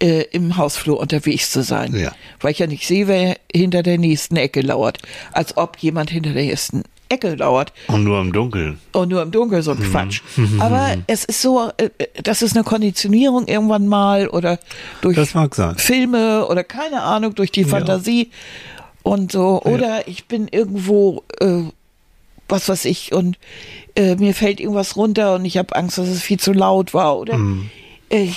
äh, 0.00 0.22
im 0.32 0.56
Hausflur 0.56 0.98
unterwegs 0.98 1.50
zu 1.52 1.62
sein, 1.62 1.94
Ja. 1.94 2.12
weil 2.40 2.52
ich 2.52 2.58
ja 2.58 2.66
nicht 2.66 2.86
sehe, 2.86 3.06
wer 3.06 3.36
hinter 3.54 3.82
der 3.82 3.98
nächsten 3.98 4.36
Ecke 4.36 4.62
lauert, 4.62 4.98
als 5.32 5.56
ob 5.56 5.76
jemand 5.78 6.10
hinter 6.10 6.32
der 6.32 6.42
nächsten 6.44 6.82
Ecke 7.12 7.34
lauert. 7.34 7.72
Und 7.88 8.04
nur 8.04 8.20
im 8.20 8.32
Dunkeln. 8.32 8.78
Und 8.92 9.10
nur 9.10 9.22
im 9.22 9.30
Dunkeln 9.30 9.62
so 9.62 9.72
ein 9.72 9.78
Quatsch. 9.82 10.22
Aber 10.58 10.96
es 11.06 11.24
ist 11.24 11.42
so, 11.42 11.70
äh, 11.76 11.90
das 12.22 12.42
ist 12.42 12.56
eine 12.56 12.64
Konditionierung 12.64 13.46
irgendwann 13.46 13.86
mal 13.86 14.28
oder 14.28 14.58
durch 15.00 15.16
Das 15.16 15.34
mag 15.34 15.54
sein. 15.54 15.76
Filme 15.76 16.46
oder 16.48 16.64
keine 16.64 17.02
Ahnung, 17.02 17.34
durch 17.34 17.50
die 17.52 17.64
Fantasie 17.64 18.30
und 19.02 19.32
so. 19.32 19.62
Oder 19.62 20.08
ich 20.08 20.26
bin 20.26 20.48
irgendwo, 20.48 21.22
äh, 21.40 21.62
was 22.48 22.68
weiß 22.68 22.84
ich, 22.86 23.12
und 23.12 23.38
äh, 23.94 24.16
mir 24.16 24.34
fällt 24.34 24.60
irgendwas 24.60 24.96
runter 24.96 25.34
und 25.34 25.44
ich 25.44 25.58
habe 25.58 25.74
Angst, 25.76 25.98
dass 25.98 26.08
es 26.08 26.22
viel 26.22 26.38
zu 26.40 26.52
laut 26.52 26.94
war. 26.94 27.18
Oder 27.18 27.38
äh, 28.08 28.28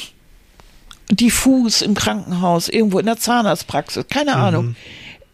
diffus 1.09 1.81
im 1.81 1.93
Krankenhaus, 1.93 2.69
irgendwo 2.69 2.99
in 2.99 3.05
der 3.05 3.17
Zahnarztpraxis, 3.17 4.07
keine 4.09 4.35
Ahnung. 4.35 4.75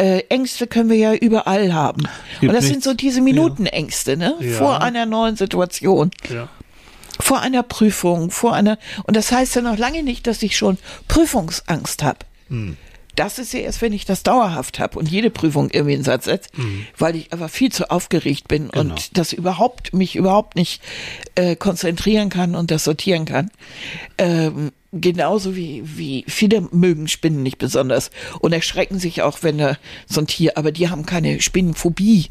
Äh, 0.01 0.23
Ängste 0.29 0.65
können 0.67 0.89
wir 0.89 0.97
ja 0.97 1.13
überall 1.13 1.73
haben. 1.73 2.03
Und 2.41 2.47
das 2.53 2.63
sind 2.65 2.71
nichts- 2.77 2.85
so 2.85 2.93
diese 2.95 3.21
Minutenängste, 3.21 4.17
ne? 4.17 4.35
Ja. 4.39 4.57
Vor 4.57 4.81
einer 4.81 5.05
neuen 5.05 5.35
Situation 5.35 6.09
Ja. 6.33 6.49
vor 7.19 7.41
einer 7.41 7.61
Prüfung, 7.61 8.31
vor 8.31 8.53
einer, 8.55 8.79
und 9.05 9.15
das 9.15 9.31
heißt 9.31 9.55
ja 9.55 9.61
noch 9.61 9.77
lange 9.77 10.01
nicht, 10.01 10.25
dass 10.25 10.41
ich 10.41 10.57
schon 10.57 10.77
Prüfungsangst 11.07 12.01
habe. 12.03 12.19
Hm. 12.49 12.77
Das 13.15 13.39
ist 13.39 13.53
ja 13.53 13.61
erst, 13.61 13.81
wenn 13.81 13.93
ich 13.93 14.05
das 14.05 14.23
dauerhaft 14.23 14.79
habe 14.79 14.97
und 14.97 15.09
jede 15.09 15.29
Prüfung 15.29 15.69
irgendwie 15.71 15.93
in 15.93 15.99
den 15.99 16.05
Satz 16.05 16.25
setzt, 16.25 16.51
weil 16.97 17.15
ich 17.15 17.33
aber 17.33 17.49
viel 17.49 17.71
zu 17.71 17.89
aufgeregt 17.91 18.47
bin. 18.47 18.69
Genau. 18.69 18.79
und 18.79 19.17
das 19.17 19.33
überhaupt, 19.33 19.93
mich 19.93 20.15
überhaupt 20.15 20.55
nicht 20.55 20.81
äh, 21.35 21.55
konzentrieren 21.55 22.29
kann 22.29 22.55
und 22.55 22.71
das 22.71 22.83
sortieren 22.83 23.25
kann. 23.25 23.51
Ähm, 24.17 24.71
genauso 24.93 25.55
wie, 25.55 25.83
wie 25.85 26.25
viele 26.27 26.67
mögen 26.71 27.07
Spinnen 27.07 27.43
nicht 27.43 27.57
besonders 27.57 28.11
und 28.39 28.51
erschrecken 28.51 28.99
sich 28.99 29.21
auch, 29.21 29.39
wenn 29.41 29.57
da 29.57 29.77
so 30.05 30.19
ein 30.21 30.27
Tier, 30.27 30.57
aber 30.57 30.71
die 30.71 30.89
haben 30.89 31.05
keine 31.05 31.39
Spinnenphobie, 31.39 32.29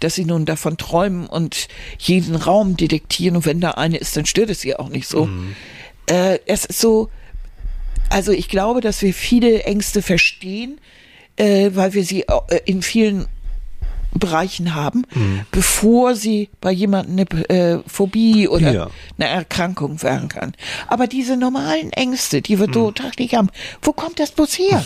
dass 0.00 0.16
sie 0.16 0.24
nun 0.24 0.44
davon 0.44 0.76
träumen 0.76 1.26
und 1.26 1.68
jeden 1.98 2.34
Raum 2.34 2.76
detektieren 2.76 3.36
und 3.36 3.46
wenn 3.46 3.60
da 3.60 3.72
eine 3.72 3.98
ist, 3.98 4.16
dann 4.16 4.26
stört 4.26 4.50
es 4.50 4.60
sie 4.60 4.76
auch 4.76 4.88
nicht 4.88 5.06
so. 5.08 5.28
Äh, 6.06 6.40
es 6.46 6.64
ist 6.64 6.80
so, 6.80 7.08
also 8.12 8.32
ich 8.32 8.48
glaube, 8.48 8.80
dass 8.80 9.02
wir 9.02 9.12
viele 9.14 9.64
Ängste 9.64 10.02
verstehen, 10.02 10.80
äh, 11.36 11.70
weil 11.74 11.94
wir 11.94 12.04
sie 12.04 12.22
äh, 12.22 12.60
in 12.64 12.82
vielen 12.82 13.26
Bereichen 14.14 14.74
haben, 14.74 15.06
bevor 15.52 16.14
sie 16.14 16.50
bei 16.60 16.70
jemandem 16.70 17.26
eine 17.48 17.48
äh, 17.78 17.78
Phobie 17.86 18.46
oder 18.46 18.70
Ja. 18.72 18.90
eine 19.18 19.26
Erkrankung 19.28 20.02
werden 20.02 20.28
kann. 20.28 20.52
Aber 20.86 21.06
diese 21.06 21.38
normalen 21.38 21.90
Ängste, 21.94 22.42
die 22.42 22.58
wir 22.60 22.68
so 22.70 22.90
tagtäglich 22.90 23.36
haben, 23.38 23.48
wo 23.80 23.92
kommt 23.94 24.20
das 24.20 24.32
bloß 24.32 24.58
her? 24.58 24.84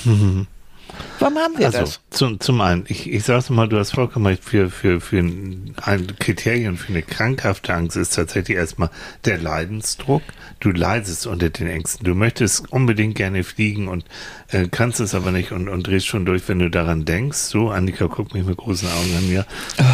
Warum 1.18 1.38
haben 1.38 1.58
wir 1.58 1.66
Also, 1.66 1.78
das? 1.80 2.00
zum, 2.10 2.40
zum 2.40 2.60
einen, 2.60 2.84
ich, 2.88 3.10
ich 3.10 3.24
sag's 3.24 3.48
mal, 3.50 3.68
du 3.68 3.78
hast 3.78 3.92
vollkommen 3.92 4.26
recht, 4.26 4.44
für, 4.44 4.70
für, 4.70 5.00
für 5.00 5.18
ein, 5.18 5.74
ein 5.82 6.18
Kriterium 6.18 6.76
für 6.76 6.90
eine 6.92 7.02
krankhafte 7.02 7.72
Angst 7.74 7.96
ist 7.96 8.14
tatsächlich 8.14 8.56
erstmal 8.56 8.90
der 9.24 9.38
Leidensdruck. 9.38 10.22
Du 10.60 10.70
leidest 10.70 11.26
unter 11.26 11.50
den 11.50 11.66
Ängsten. 11.68 12.04
Du 12.04 12.14
möchtest 12.14 12.70
unbedingt 12.72 13.14
gerne 13.14 13.44
fliegen 13.44 13.88
und 13.88 14.04
äh, 14.50 14.68
kannst 14.70 15.00
es 15.00 15.14
aber 15.14 15.32
nicht 15.32 15.52
und, 15.52 15.68
und 15.68 15.86
drehst 15.86 16.06
schon 16.06 16.24
durch, 16.26 16.48
wenn 16.48 16.58
du 16.58 16.70
daran 16.70 17.04
denkst. 17.04 17.38
So, 17.38 17.70
Annika 17.70 18.06
guckt 18.06 18.34
mich 18.34 18.44
mit 18.44 18.56
großen 18.56 18.88
Augen 18.88 19.16
an 19.16 19.28
mir. 19.28 19.46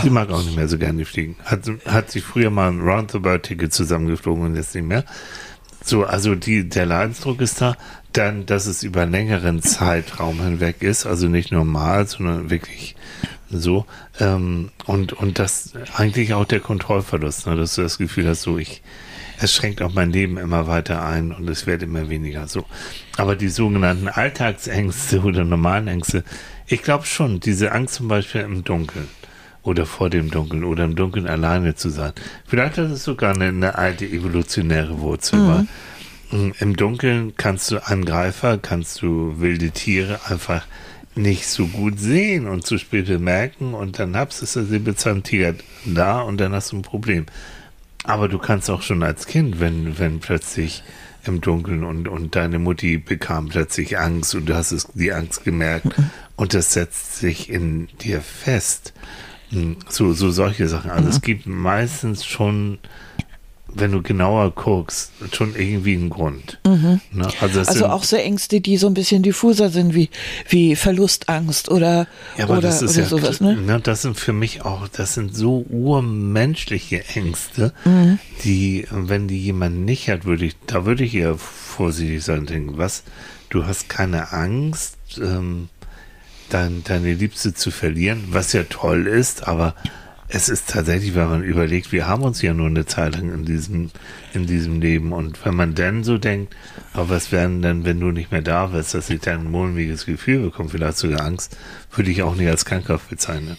Sie 0.03 0.11
mag 0.11 0.30
auch 0.30 0.43
nicht 0.43 0.57
mehr 0.57 0.68
so 0.68 0.78
gerne 0.78 1.05
fliegen. 1.05 1.36
Hat, 1.45 1.61
hat 1.86 2.11
sich 2.11 2.24
früher 2.24 2.51
mal 2.51 2.68
ein 2.70 2.80
Roundabout-Ticket 2.80 3.72
zusammengeflogen 3.72 4.45
und 4.45 4.57
jetzt 4.57 4.74
nicht 4.74 4.86
mehr. 4.86 5.05
So, 5.85 6.05
also 6.05 6.35
die, 6.35 6.68
der 6.68 6.87
Leidensdruck 6.87 7.41
ist 7.41 7.61
da. 7.61 7.76
Dann, 8.12 8.45
dass 8.45 8.66
es 8.66 8.83
über 8.83 9.07
längeren 9.07 9.62
Zeitraum 9.62 10.43
hinweg 10.43 10.83
ist, 10.83 11.07
also 11.07 11.28
nicht 11.28 11.51
normal, 11.51 12.07
sondern 12.07 12.51
wirklich 12.51 12.95
so. 13.51 13.87
Ähm, 14.20 14.70
und, 14.87 15.12
und 15.14 15.39
das 15.39 15.72
eigentlich 15.95 16.35
auch 16.35 16.45
der 16.45 16.61
Kontrollverlust, 16.61 17.47
ne, 17.47 17.57
dass 17.57 17.74
du 17.74 17.83
das 17.83 17.99
Gefühl 17.99 18.28
hast, 18.28 18.43
so 18.43 18.59
ich, 18.59 18.83
es 19.39 19.55
schränkt 19.55 19.80
auch 19.80 19.95
mein 19.95 20.11
Leben 20.11 20.37
immer 20.37 20.66
weiter 20.66 21.05
ein 21.05 21.33
und 21.33 21.49
es 21.49 21.66
wird 21.66 21.83
immer 21.83 22.11
weniger 22.11 22.49
so. 22.49 22.64
Aber 23.16 23.35
die 23.35 23.49
sogenannten 23.49 24.09
Alltagsängste 24.09 25.20
oder 25.24 25.45
normalen 25.45 25.89
Ängste, 25.89 26.22
ich 26.66 26.83
glaube 26.83 27.07
schon, 27.07 27.41
diese 27.41 27.72
Angst 27.72 27.95
zum 27.95 28.09
Beispiel 28.09 28.43
im 28.43 28.62
Dunkeln 28.62 29.09
oder 29.62 29.86
vor 29.86 30.10
dem 30.10 30.30
Dunkeln 30.30 30.64
oder 30.64 30.84
im 30.84 30.96
Dunkeln 30.96 31.26
alleine 31.26 31.74
zu 31.74 31.90
sein. 31.90 32.12
Vielleicht 32.46 32.78
hat 32.78 32.90
es 32.90 33.04
sogar 33.04 33.34
eine, 33.34 33.46
eine 33.46 33.76
alte 33.76 34.06
evolutionäre 34.06 35.00
Wurzel, 35.00 35.38
mhm. 35.38 35.48
weil 36.30 36.38
mm, 36.38 36.52
im 36.60 36.76
Dunkeln 36.76 37.34
kannst 37.36 37.70
du 37.70 37.78
Angreifer, 37.86 38.58
kannst 38.58 39.02
du 39.02 39.40
wilde 39.40 39.70
Tiere 39.70 40.20
einfach 40.28 40.66
nicht 41.14 41.46
so 41.46 41.66
gut 41.66 42.00
sehen 42.00 42.48
und 42.48 42.66
zu 42.66 42.78
spät 42.78 43.06
bemerken 43.06 43.74
und 43.74 43.98
dann 43.98 44.16
habst 44.16 44.56
du 44.56 44.62
der 44.62 45.22
Tiger 45.22 45.54
da 45.84 46.20
und 46.20 46.38
dann 46.40 46.52
hast 46.52 46.72
du 46.72 46.76
ein 46.76 46.82
Problem. 46.82 47.26
Aber 48.04 48.28
du 48.28 48.38
kannst 48.38 48.70
auch 48.70 48.82
schon 48.82 49.02
als 49.02 49.26
Kind, 49.26 49.60
wenn, 49.60 49.98
wenn 49.98 50.20
plötzlich 50.20 50.82
im 51.24 51.40
Dunkeln 51.40 51.84
und, 51.84 52.08
und 52.08 52.34
deine 52.34 52.58
Mutti 52.58 52.98
bekam 52.98 53.48
plötzlich 53.48 53.98
Angst 53.98 54.34
und 54.34 54.46
du 54.46 54.54
hast 54.54 54.72
es, 54.72 54.88
die 54.94 55.12
Angst 55.12 55.44
gemerkt 55.44 55.96
mhm. 55.96 56.10
und 56.36 56.54
das 56.54 56.72
setzt 56.72 57.16
sich 57.18 57.48
in 57.48 57.88
dir 58.00 58.20
fest. 58.20 58.92
So, 59.88 60.12
so 60.12 60.30
solche 60.30 60.68
Sachen. 60.68 60.90
Also 60.90 61.05
mhm. 61.05 61.11
es 61.11 61.20
gibt 61.20 61.46
meistens 61.46 62.24
schon, 62.24 62.78
wenn 63.68 63.92
du 63.92 64.03
genauer 64.03 64.50
guckst, 64.53 65.12
schon 65.32 65.55
irgendwie 65.55 65.94
einen 65.94 66.11
Grund. 66.11 66.59
Mhm. 66.66 67.00
Ne? 67.12 67.28
Also, 67.40 67.61
also 67.61 67.86
auch 67.86 68.05
so 68.05 68.16
Ängste, 68.16 68.61
die 68.61 68.76
so 68.76 68.86
ein 68.86 68.94
bisschen 68.94 69.22
diffuser 69.22 69.68
sind, 69.68 69.94
wie, 69.94 70.11
wie 70.48 70.76
Verlustangst 70.76 71.70
oder, 71.70 72.07
ja, 72.36 72.44
aber 72.44 72.59
oder, 72.59 72.62
das 72.62 72.82
ist 72.82 72.92
oder 72.92 73.03
ja, 73.03 73.09
sowas. 73.09 73.40
Ne? 73.40 73.57
ne? 73.57 73.80
Das 73.80 74.03
sind 74.03 74.18
für 74.18 74.32
mich 74.32 74.64
auch, 74.64 74.88
das 74.88 75.14
sind 75.14 75.34
so 75.34 75.66
urmenschliche 75.68 77.05
Ängste, 77.14 77.72
mhm. 77.84 78.18
die, 78.44 78.86
wenn 78.90 79.28
die 79.28 79.40
jemand 79.40 79.84
nicht 79.84 80.09
hat, 80.09 80.24
würde 80.24 80.46
ich, 80.46 80.57
da 80.66 80.84
würde 80.84 81.05
ich 81.05 81.14
eher 81.14 81.36
vorsichtig 81.36 82.24
sein, 82.24 82.46
denken, 82.46 82.78
was, 82.78 83.03
du 83.50 83.66
hast 83.66 83.88
keine 83.88 84.32
Angst, 84.32 84.96
ähm, 85.18 85.68
dein, 86.53 86.84
deine 86.84 87.14
Liebste 87.14 87.55
zu 87.55 87.70
verlieren, 87.70 88.24
was 88.28 88.53
ja 88.53 88.64
toll 88.64 89.07
ist, 89.07 89.46
aber 89.46 89.74
es 90.35 90.49
ist 90.49 90.70
tatsächlich, 90.70 91.14
wenn 91.14 91.28
man 91.28 91.43
überlegt, 91.43 91.93
wir 91.93 92.09
haben 92.09 92.22
uns 92.22 92.41
ja 92.41 92.55
nur 92.55 92.66
eine 92.66 92.87
Zeit 92.87 93.16
lang 93.16 93.35
in 93.35 93.45
diesem, 93.45 93.91
in 94.33 94.47
diesem 94.47 94.80
Leben. 94.80 95.12
Und 95.12 95.45
wenn 95.45 95.55
man 95.55 95.74
dann 95.74 96.05
so 96.05 96.16
denkt, 96.16 96.57
aber 96.95 97.11
was 97.11 97.33
werden 97.33 97.61
denn, 97.61 97.85
wenn 97.85 98.01
du 98.01 98.11
nicht 98.11 98.33
mehr 98.33 98.41
da 98.41 98.66
bist, 98.66 98.95
dass 98.95 99.11
ich 99.11 99.20
dann 99.20 99.41
ein 99.41 99.51
mulmiges 99.51 100.07
Gefühl 100.07 100.41
bekomme, 100.41 100.70
vielleicht 100.70 100.97
sogar 100.97 101.20
Angst, 101.20 101.57
würde 101.95 102.11
ich 102.11 102.22
auch 102.22 102.35
nicht 102.35 102.49
als 102.49 102.64
krankhaft 102.64 103.11
bezeichnen. 103.11 103.59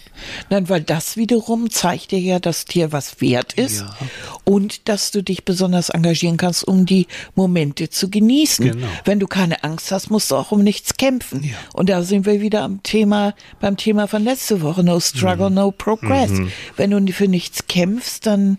Nein, 0.50 0.68
weil 0.68 0.80
das 0.80 1.16
wiederum 1.16 1.70
zeigt 1.70 2.10
dir 2.10 2.18
ja, 2.18 2.40
dass 2.40 2.64
dir 2.64 2.90
was 2.90 3.20
wert 3.20 3.52
ist 3.52 3.80
ja. 3.80 3.96
und 4.42 4.88
dass 4.88 5.12
du 5.12 5.22
dich 5.22 5.44
besonders 5.44 5.90
engagieren 5.90 6.36
kannst, 6.36 6.66
um 6.66 6.86
die 6.86 7.06
Momente 7.36 7.90
zu 7.90 8.10
genießen. 8.10 8.72
Genau. 8.72 8.86
Wenn 9.04 9.20
du 9.20 9.28
keine 9.28 9.62
Angst 9.62 9.92
hast, 9.92 10.10
musst 10.10 10.32
du 10.32 10.36
auch 10.36 10.50
um 10.50 10.64
nichts 10.64 10.96
kämpfen. 10.96 11.44
Ja. 11.44 11.54
Und 11.72 11.88
da 11.88 12.02
sind 12.02 12.26
wir 12.26 12.40
wieder 12.40 12.62
am 12.62 12.82
Thema, 12.82 13.34
beim 13.60 13.76
Thema 13.76 14.08
von 14.08 14.24
letzte 14.24 14.60
Woche, 14.62 14.82
no 14.82 14.98
struggle, 14.98 15.50
mhm. 15.50 15.56
no 15.56 15.70
progress. 15.70 16.30
Mhm. 16.30 16.50
Wenn 16.76 16.90
du 16.90 17.12
für 17.12 17.28
nichts 17.28 17.66
kämpfst, 17.66 18.26
dann, 18.26 18.58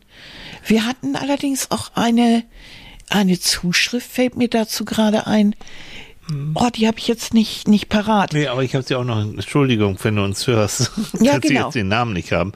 wir 0.65 0.85
hatten 0.85 1.15
allerdings 1.15 1.71
auch 1.71 1.91
eine, 1.95 2.43
eine 3.09 3.39
Zuschrift, 3.39 4.11
fällt 4.11 4.35
mir 4.35 4.49
dazu 4.49 4.85
gerade 4.85 5.27
ein, 5.27 5.55
Oh, 6.55 6.69
die 6.73 6.87
habe 6.87 6.97
ich 6.97 7.07
jetzt 7.07 7.35
nicht, 7.35 7.67
nicht 7.67 7.87
parat. 7.87 8.33
Nee, 8.33 8.47
aber 8.47 8.63
ich 8.63 8.73
habe 8.73 8.83
sie 8.83 8.95
auch 8.95 9.03
noch, 9.03 9.21
Entschuldigung, 9.21 9.97
wenn 10.01 10.15
du 10.15 10.23
uns 10.23 10.47
hörst, 10.47 10.91
ja, 11.19 11.33
dass 11.33 11.41
genau. 11.41 11.41
sie 11.41 11.53
jetzt 11.65 11.75
den 11.75 11.87
Namen 11.87 12.13
nicht 12.13 12.31
haben. 12.31 12.53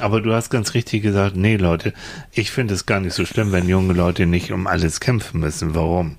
Aber 0.00 0.20
du 0.20 0.32
hast 0.32 0.50
ganz 0.50 0.74
richtig 0.74 1.02
gesagt, 1.02 1.36
nee, 1.36 1.56
Leute, 1.56 1.92
ich 2.32 2.50
finde 2.50 2.74
es 2.74 2.84
gar 2.84 2.98
nicht 2.98 3.14
so 3.14 3.24
schlimm, 3.24 3.52
wenn 3.52 3.68
junge 3.68 3.92
Leute 3.92 4.26
nicht 4.26 4.50
um 4.50 4.66
alles 4.66 4.98
kämpfen 4.98 5.38
müssen. 5.38 5.76
Warum? 5.76 6.16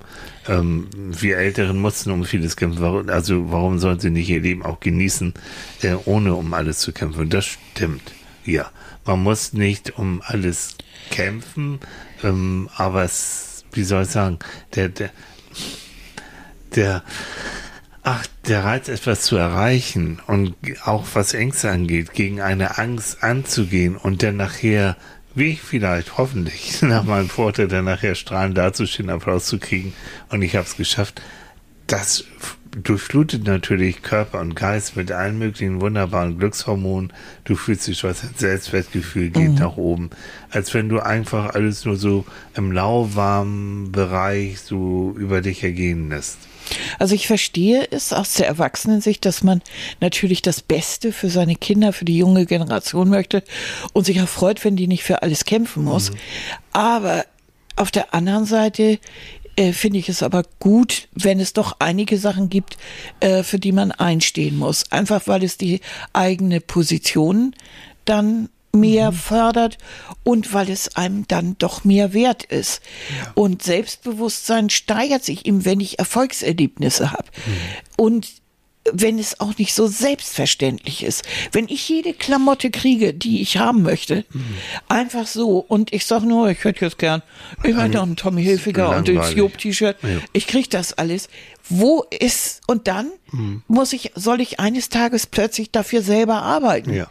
Ähm, 0.47 0.87
wir 0.95 1.37
Älteren 1.37 1.77
mussten 1.77 2.09
um 2.09 2.23
vieles 2.23 2.55
kämpfen. 2.55 2.81
Warum, 2.81 3.09
also 3.09 3.51
warum 3.51 3.79
sollen 3.79 3.99
sie 3.99 4.09
nicht 4.09 4.29
ihr 4.29 4.39
Leben 4.39 4.63
auch 4.63 4.79
genießen, 4.79 5.33
äh, 5.81 5.95
ohne 6.05 6.35
um 6.35 6.53
alles 6.53 6.79
zu 6.79 6.93
kämpfen? 6.93 7.29
Das 7.29 7.45
stimmt. 7.45 8.13
Ja, 8.45 8.71
man 9.05 9.23
muss 9.23 9.53
nicht 9.53 9.97
um 9.97 10.21
alles 10.25 10.75
kämpfen, 11.11 11.79
ähm, 12.23 12.69
aber 12.75 13.03
es, 13.03 13.65
wie 13.71 13.83
soll 13.83 14.03
ich 14.03 14.09
sagen, 14.09 14.39
der, 14.75 14.89
der, 14.89 15.11
der, 16.75 17.03
ach, 18.03 18.25
der 18.47 18.63
Reiz, 18.65 18.89
etwas 18.89 19.21
zu 19.21 19.37
erreichen 19.37 20.21
und 20.27 20.55
auch 20.83 21.05
was 21.13 21.33
Ängste 21.33 21.71
angeht, 21.71 22.13
gegen 22.13 22.41
eine 22.41 22.77
Angst 22.77 23.23
anzugehen 23.23 23.95
und 23.95 24.23
dann 24.23 24.37
nachher, 24.37 24.97
wie 25.35 25.51
ich 25.51 25.61
vielleicht 25.61 26.17
hoffentlich 26.17 26.81
nach 26.81 27.03
meinem 27.03 27.29
Vorteil, 27.29 27.67
dann 27.67 27.85
nachher 27.85 28.15
strahlend 28.15 28.57
dazustehen, 28.57 29.09
Applaus 29.09 29.45
zu 29.45 29.57
kriegen 29.57 29.93
und 30.29 30.41
ich 30.41 30.55
habe 30.55 30.67
es 30.67 30.75
geschafft, 30.75 31.21
das 31.87 32.25
durchflutet 32.75 33.45
natürlich 33.45 34.01
Körper 34.01 34.39
und 34.39 34.55
Geist 34.55 34.95
mit 34.95 35.11
allen 35.11 35.37
möglichen 35.37 35.81
wunderbaren 35.81 36.37
Glückshormonen. 36.39 37.13
Du 37.43 37.55
fühlst 37.55 37.87
dich 37.87 38.03
was, 38.03 38.21
dein 38.21 38.35
Selbstwertgefühl 38.35 39.29
geht 39.29 39.51
mhm. 39.51 39.55
nach 39.55 39.77
oben. 39.77 40.09
Als 40.49 40.73
wenn 40.73 40.89
du 40.89 40.99
einfach 40.99 41.53
alles 41.53 41.85
nur 41.85 41.95
so 41.95 42.25
im 42.55 42.71
lauwarmen 42.71 43.91
Bereich 43.91 44.61
so 44.61 45.13
über 45.17 45.41
dich 45.41 45.63
ergehen 45.63 46.09
lässt. 46.09 46.37
Also 46.97 47.13
ich 47.13 47.27
verstehe 47.27 47.87
es 47.91 48.13
aus 48.13 48.35
der 48.35 48.47
Erwachsenensicht, 48.47 49.25
dass 49.25 49.43
man 49.43 49.61
natürlich 49.99 50.41
das 50.41 50.61
Beste 50.61 51.11
für 51.11 51.29
seine 51.29 51.55
Kinder, 51.55 51.93
für 51.93 52.05
die 52.05 52.17
junge 52.17 52.45
Generation 52.45 53.09
möchte 53.09 53.43
und 53.91 54.05
sich 54.05 54.21
auch 54.21 54.27
freut, 54.27 54.63
wenn 54.63 54.75
die 54.75 54.87
nicht 54.87 55.03
für 55.03 55.21
alles 55.21 55.45
kämpfen 55.45 55.83
muss. 55.83 56.11
Mhm. 56.11 56.15
Aber 56.71 57.25
auf 57.75 57.91
der 57.91 58.13
anderen 58.13 58.45
Seite 58.45 58.99
äh, 59.55 59.73
finde 59.73 59.99
ich 59.99 60.09
es 60.09 60.23
aber 60.23 60.43
gut, 60.59 61.07
wenn 61.13 61.39
es 61.39 61.53
doch 61.53 61.77
einige 61.79 62.17
Sachen 62.17 62.49
gibt, 62.49 62.77
äh, 63.19 63.43
für 63.43 63.59
die 63.59 63.71
man 63.71 63.91
einstehen 63.91 64.57
muss. 64.57 64.91
Einfach 64.91 65.27
weil 65.27 65.43
es 65.43 65.57
die 65.57 65.81
eigene 66.13 66.59
Position 66.59 67.55
dann 68.05 68.49
mehr 68.75 69.11
mhm. 69.11 69.15
fördert 69.15 69.77
und 70.23 70.53
weil 70.53 70.69
es 70.69 70.95
einem 70.95 71.27
dann 71.27 71.55
doch 71.59 71.83
mehr 71.83 72.13
wert 72.13 72.43
ist. 72.43 72.81
Ja. 73.09 73.31
Und 73.35 73.61
Selbstbewusstsein 73.61 74.69
steigert 74.69 75.23
sich 75.23 75.45
ihm, 75.45 75.63
wenn 75.65 75.79
ich 75.79 75.99
Erfolgserlebnisse 75.99 77.11
habe. 77.11 77.25
Mhm. 77.45 77.51
Und 77.97 78.27
wenn 78.91 79.17
es 79.17 79.39
auch 79.39 79.57
nicht 79.57 79.73
so 79.73 79.87
selbstverständlich 79.87 81.03
ist. 81.03 81.23
Wenn 81.51 81.67
ich 81.67 81.87
jede 81.87 82.13
Klamotte 82.13 82.69
kriege, 82.69 83.13
die 83.13 83.41
ich 83.41 83.57
haben 83.57 83.81
möchte, 83.81 84.25
mhm. 84.33 84.43
einfach 84.89 85.27
so 85.27 85.59
und 85.59 85.93
ich 85.93 86.05
sag 86.05 86.23
nur, 86.23 86.49
ich 86.49 86.63
hätte 86.63 86.85
jetzt 86.85 86.97
gern, 86.97 87.21
ich 87.63 87.75
hätte 87.75 87.89
noch 87.89 88.03
einen 88.03 88.15
Tommy 88.15 88.43
Hilfiger 88.43 88.95
und 88.97 89.09
ein 89.09 89.37
Job-T-Shirt, 89.37 89.97
ja. 90.03 90.09
ich 90.33 90.47
krieg 90.47 90.69
das 90.69 90.93
alles. 90.93 91.29
Wo 91.69 92.05
ist, 92.19 92.61
und 92.67 92.87
dann 92.87 93.11
mhm. 93.31 93.63
muss 93.67 93.93
ich, 93.93 94.11
soll 94.15 94.41
ich 94.41 94.59
eines 94.59 94.89
Tages 94.89 95.27
plötzlich 95.27 95.71
dafür 95.71 96.01
selber 96.01 96.41
arbeiten? 96.41 96.93
Ja. 96.93 97.07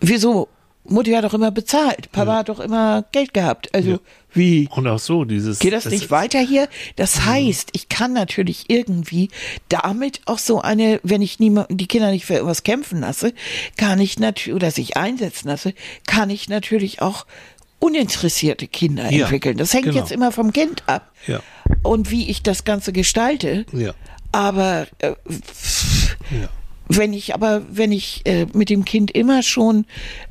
Wieso? 0.00 0.48
Mutti 0.88 1.12
hat 1.12 1.24
doch 1.24 1.34
immer 1.34 1.50
bezahlt. 1.50 2.10
Papa 2.12 2.32
ja. 2.32 2.38
hat 2.38 2.48
doch 2.48 2.60
immer 2.60 3.04
Geld 3.12 3.34
gehabt. 3.34 3.74
Also 3.74 3.90
ja. 3.90 3.98
wie? 4.32 4.68
Und 4.74 4.86
auch 4.86 4.98
so 4.98 5.24
dieses. 5.24 5.58
Geht 5.58 5.72
das, 5.72 5.84
das 5.84 5.92
nicht 5.92 6.10
weiter 6.10 6.40
hier? 6.40 6.68
Das 6.96 7.16
mhm. 7.16 7.26
heißt, 7.26 7.70
ich 7.72 7.88
kann 7.88 8.12
natürlich 8.12 8.64
irgendwie 8.68 9.30
damit 9.68 10.20
auch 10.26 10.38
so 10.38 10.60
eine, 10.60 11.00
wenn 11.02 11.22
ich 11.22 11.38
niemand, 11.38 11.68
die 11.70 11.86
Kinder 11.86 12.10
nicht 12.10 12.26
für 12.26 12.34
irgendwas 12.34 12.62
kämpfen 12.62 13.00
lasse, 13.00 13.32
kann 13.76 14.00
ich 14.00 14.18
natürlich 14.18 14.54
oder 14.54 14.70
sich 14.70 14.96
einsetzen 14.96 15.48
lasse, 15.48 15.74
kann 16.06 16.30
ich 16.30 16.48
natürlich 16.48 17.02
auch 17.02 17.26
uninteressierte 17.80 18.66
Kinder 18.66 19.10
ja, 19.10 19.24
entwickeln. 19.24 19.56
Das 19.56 19.72
hängt 19.72 19.84
genau. 19.84 19.98
jetzt 19.98 20.10
immer 20.10 20.32
vom 20.32 20.52
Kind 20.52 20.82
ab. 20.86 21.12
Ja. 21.26 21.40
Und 21.82 22.10
wie 22.10 22.28
ich 22.28 22.42
das 22.42 22.64
Ganze 22.64 22.92
gestalte. 22.92 23.66
Ja. 23.72 23.94
Aber 24.32 24.86
äh, 24.98 25.14
ja. 26.30 26.48
Wenn 26.88 27.12
ich 27.12 27.34
aber, 27.34 27.62
wenn 27.70 27.92
ich 27.92 28.22
äh, 28.24 28.46
mit 28.52 28.70
dem 28.70 28.84
Kind 28.84 29.10
immer 29.10 29.42
schon 29.42 29.84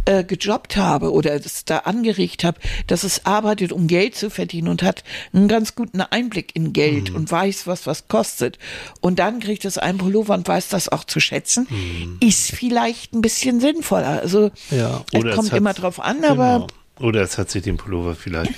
äh, 0.06 0.24
gejobbt 0.24 0.76
habe 0.76 1.12
oder 1.12 1.34
es 1.34 1.66
da 1.66 1.80
angeregt 1.80 2.44
habe, 2.44 2.60
dass 2.88 3.04
es 3.04 3.26
arbeitet, 3.26 3.72
um 3.72 3.88
Geld 3.88 4.16
zu 4.16 4.30
verdienen 4.30 4.68
und 4.68 4.82
hat 4.84 5.04
einen 5.34 5.48
ganz 5.48 5.76
guten 5.76 6.02
Einblick 6.02 6.56
in 6.56 6.74
Geld 6.74 7.12
mhm. 7.12 7.16
und 7.16 7.32
weiß, 7.32 7.68
was 7.68 7.86
was 7.86 8.08
kostet 8.08 8.58
und 9.02 9.20
dann 9.20 9.40
kriegt 9.40 9.66
es 9.66 9.78
einen 9.78 10.00
Pullover 10.00 10.34
und 10.34 10.48
weiß 10.48 10.70
das 10.70 10.90
auch 10.90 11.04
zu 11.04 11.20
schätzen, 11.20 11.68
mhm. 11.70 12.18
ist 12.20 12.52
vielleicht 12.52 13.14
ein 13.14 13.22
bisschen 13.22 13.60
sinnvoller. 13.60 14.22
Also 14.22 14.52
ja, 14.72 15.04
es 15.14 15.24
kommt 15.36 15.48
es 15.48 15.54
immer 15.54 15.74
drauf 15.74 16.00
an, 16.00 16.24
aber 16.26 16.68
genau. 16.98 17.08
oder 17.08 17.22
es 17.22 17.38
hat 17.38 17.52
sich 17.52 17.64
den 17.64 17.78
Pullover 17.78 18.16
vielleicht 18.16 18.54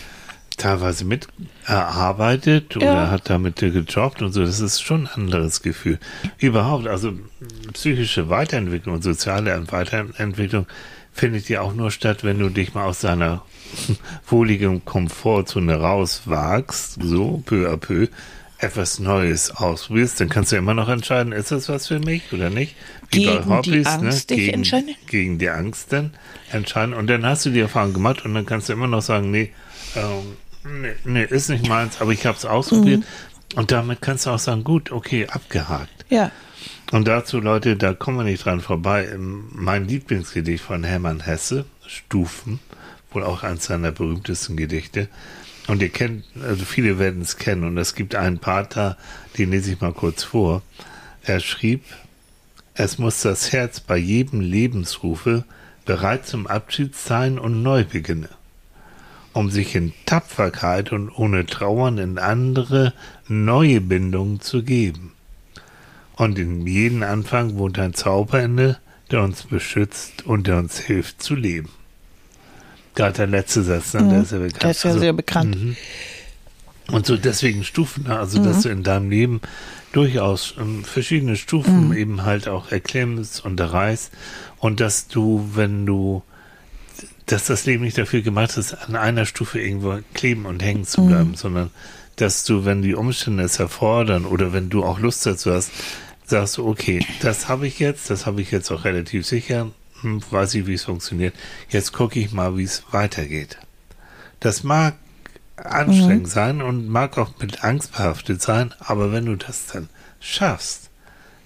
teilweise 0.60 1.06
mit 1.06 1.28
erarbeitet 1.66 2.76
oder 2.76 2.86
ja. 2.86 3.12
hat 3.12 3.30
damit 3.30 3.58
gejobbt 3.58 4.22
und 4.22 4.32
so. 4.32 4.42
Das 4.42 4.60
ist 4.60 4.82
schon 4.82 5.08
ein 5.08 5.24
anderes 5.24 5.62
Gefühl. 5.62 6.00
Überhaupt, 6.38 6.88
also 6.88 7.14
psychische 7.74 8.30
Weiterentwicklung 8.30 8.96
und 8.96 9.04
soziale 9.04 9.72
Weiterentwicklung 9.72 10.68
findet 11.14 11.50
ja 11.50 11.62
auch 11.62 11.74
nur 11.74 11.92
statt, 11.92 12.24
wenn 12.24 12.40
du 12.40 12.50
dich 12.50 12.74
mal 12.74 12.86
aus 12.86 13.00
deiner 13.00 13.44
wohlige 14.28 14.80
Komfortzone 14.86 15.76
rauswagst, 15.76 17.00
so 17.02 17.44
peu 17.46 17.70
à 17.70 17.78
peu, 17.78 18.08
etwas 18.60 19.00
Neues 19.00 19.52
ausprobierst, 19.52 20.20
dann 20.20 20.30
kannst 20.30 20.52
du 20.52 20.58
immer 20.58 20.74
noch 20.74 20.90
entscheiden, 20.90 21.32
ist 21.32 21.52
das 21.52 21.70
was 21.70 21.88
für 21.88 22.00
mich 22.00 22.34
oder 22.34 22.50
nicht? 22.50 22.76
Wie 23.10 23.24
gegen 23.24 23.48
bei 23.48 23.58
Hobbys, 23.58 23.72
die 23.72 23.80
ne? 23.80 23.88
Angst 23.88 24.30
ne? 24.30 24.36
gegen, 24.36 24.54
entscheiden? 24.54 24.96
gegen 25.08 25.38
die 25.40 25.50
Angst 25.50 25.94
dann 25.94 26.12
entscheiden. 26.52 26.94
Und 26.94 27.08
dann 27.08 27.26
hast 27.26 27.46
du 27.46 27.52
die 27.52 27.62
Erfahrung 27.62 27.94
gemacht 27.94 28.26
und 28.26 28.34
dann 28.34 28.46
kannst 28.46 28.68
du 28.68 28.74
immer 28.74 28.88
noch 28.88 29.02
sagen, 29.02 29.32
nee, 29.32 29.54
ähm, 29.96 30.36
nee, 30.64 30.96
nee, 31.06 31.24
ist 31.24 31.50
nicht 31.50 31.68
meins, 31.68 32.02
aber 32.02 32.12
ich 32.12 32.26
habe 32.26 32.38
es 32.38 32.46
ausprobiert. 32.46 33.02
Mhm. 33.02 33.58
Und 33.58 33.72
damit 33.72 34.02
kannst 34.02 34.26
du 34.26 34.30
auch 34.30 34.40
sagen, 34.40 34.64
gut, 34.64 34.92
okay, 34.92 35.28
abgehakt. 35.28 36.06
Ja. 36.10 36.32
Und 36.92 37.08
dazu, 37.08 37.40
Leute, 37.40 37.76
da 37.76 37.94
kommen 37.94 38.18
wir 38.18 38.24
nicht 38.24 38.46
dran 38.46 38.62
vorbei. 38.62 39.10
Mein 39.18 39.88
Lieblingsgedicht 39.88 40.64
von 40.64 40.84
Hermann 40.84 41.22
Hesse, 41.22 41.66
Stufen, 41.86 42.60
wohl 43.12 43.24
auch 43.24 43.44
eines 43.44 43.66
seiner 43.66 43.92
berühmtesten 43.92 44.58
Gedichte. 44.58 45.08
Und 45.68 45.82
ihr 45.82 45.90
kennt, 45.90 46.26
also 46.42 46.66
viele 46.66 46.98
werden 46.98 47.22
es 47.22 47.38
kennen. 47.38 47.64
Und 47.64 47.78
es 47.78 47.96
gibt 47.96 48.16
einen 48.16 48.40
Pater, 48.40 48.98
den 49.38 49.52
lese 49.52 49.74
ich 49.74 49.82
mal 49.82 49.94
kurz 49.94 50.24
vor. 50.24 50.62
Er 51.24 51.40
schrieb, 51.40 51.84
es 52.74 52.98
muss 52.98 53.22
das 53.22 53.52
Herz 53.52 53.80
bei 53.80 53.98
jedem 53.98 54.42
Lebensrufe 54.42 55.44
bereit 55.86 56.26
zum 56.26 56.48
Abschied 56.48 56.96
sein 56.96 57.38
und 57.38 57.62
neu 57.62 57.84
beginne, 57.84 58.30
um 59.34 59.50
sich 59.50 59.76
in 59.76 59.94
Tapferkeit 60.06 60.92
und 60.92 61.10
ohne 61.10 61.46
Trauern 61.46 61.98
in 61.98 62.18
andere 62.18 62.94
neue 63.28 63.82
Bindungen 63.82 64.40
zu 64.42 64.64
geben. 64.64 65.14
Und 66.16 66.38
in 66.38 66.68
jedem 66.68 67.04
Anfang 67.04 67.58
wohnt 67.58 67.80
ein 67.80 67.94
Zauberende, 67.94 68.78
der 69.12 69.24
uns 69.24 69.44
beschützt 69.44 70.26
und 70.26 70.48
der 70.48 70.58
uns 70.58 70.80
hilft 70.80 71.24
zu 71.24 71.36
leben. 71.36 71.70
Gerade 72.96 73.14
der 73.14 73.28
letzte 73.28 73.64
Satz, 73.64 73.94
ne? 73.94 74.08
der 74.10 74.22
ist 74.24 74.32
ja 74.32 74.40
bekannt. 74.40 74.64
Der 74.64 74.72
ist 74.72 74.84
ja 74.84 74.90
also, 74.90 75.00
sehr 75.00 75.14
bekannt. 75.14 75.56
Mhm. 75.56 75.78
Und 76.92 77.06
so 77.06 77.18
deswegen 77.18 77.64
Stufen, 77.64 78.06
ne? 78.06 78.20
also 78.20 78.40
mhm. 78.40 78.44
dass 78.44 78.62
du 78.64 78.70
in 78.70 78.84
deinem 78.84 79.10
Leben 79.10 79.42
durchaus 79.92 80.56
ähm, 80.60 80.84
verschiedene 80.84 81.36
Stufen 81.36 81.90
mhm. 81.90 81.98
eben 81.98 82.24
halt 82.24 82.48
auch 82.48 82.72
erklemmst 82.72 83.46
und 83.46 83.60
erreichst 83.60 84.12
und 84.58 84.80
dass 84.80 85.08
du, 85.08 85.50
wenn 85.54 85.86
du, 85.86 86.24
dass 87.32 87.46
das 87.46 87.66
Leben 87.66 87.84
nicht 87.84 87.98
dafür 87.98 88.22
gemacht 88.22 88.58
ist, 88.58 88.74
an 88.74 88.96
einer 88.96 89.26
Stufe 89.26 89.60
irgendwo 89.60 90.00
kleben 90.14 90.46
und 90.46 90.64
hängen 90.64 90.86
zu 90.86 91.06
bleiben, 91.06 91.32
mhm. 91.32 91.36
sondern 91.36 91.72
dass 92.16 92.44
du, 92.44 92.66
wenn 92.66 92.82
die 92.82 92.96
Umstände 92.96 93.44
es 93.44 93.60
erfordern 93.60 94.26
oder 94.26 94.52
wenn 94.52 94.70
du 94.70 94.84
auch 94.84 95.00
Lust 95.00 95.26
dazu 95.26 95.54
hast, 95.54 95.72
sagst 96.26 96.58
du, 96.58 96.68
okay, 96.68 97.06
das 97.22 97.48
habe 97.48 97.68
ich 97.68 97.80
jetzt, 97.80 98.10
das 98.10 98.26
habe 98.26 98.42
ich 98.42 98.52
jetzt 98.52 98.72
auch 98.72 98.84
relativ 98.84 99.28
sicher, 99.28 99.72
hm, 100.02 100.22
weiß 100.30 100.56
ich, 100.56 100.66
wie 100.66 100.74
es 100.74 100.86
funktioniert. 100.86 101.36
Jetzt 101.70 101.94
gucke 101.94 102.20
ich 102.20 102.32
mal, 102.32 102.58
wie 102.58 102.64
es 102.64 102.84
weitergeht. 102.92 103.58
Das 104.40 104.64
mag 104.64 104.96
anstrengend 105.56 106.24
mhm. 106.24 106.30
sein 106.30 106.62
und 106.62 106.88
mag 106.88 107.18
auch 107.18 107.38
mit 107.40 107.64
Angst 107.64 107.92
behaftet 107.92 108.42
sein, 108.42 108.74
aber 108.80 109.12
wenn 109.12 109.26
du 109.26 109.36
das 109.36 109.68
dann 109.68 109.90
schaffst, 110.20 110.90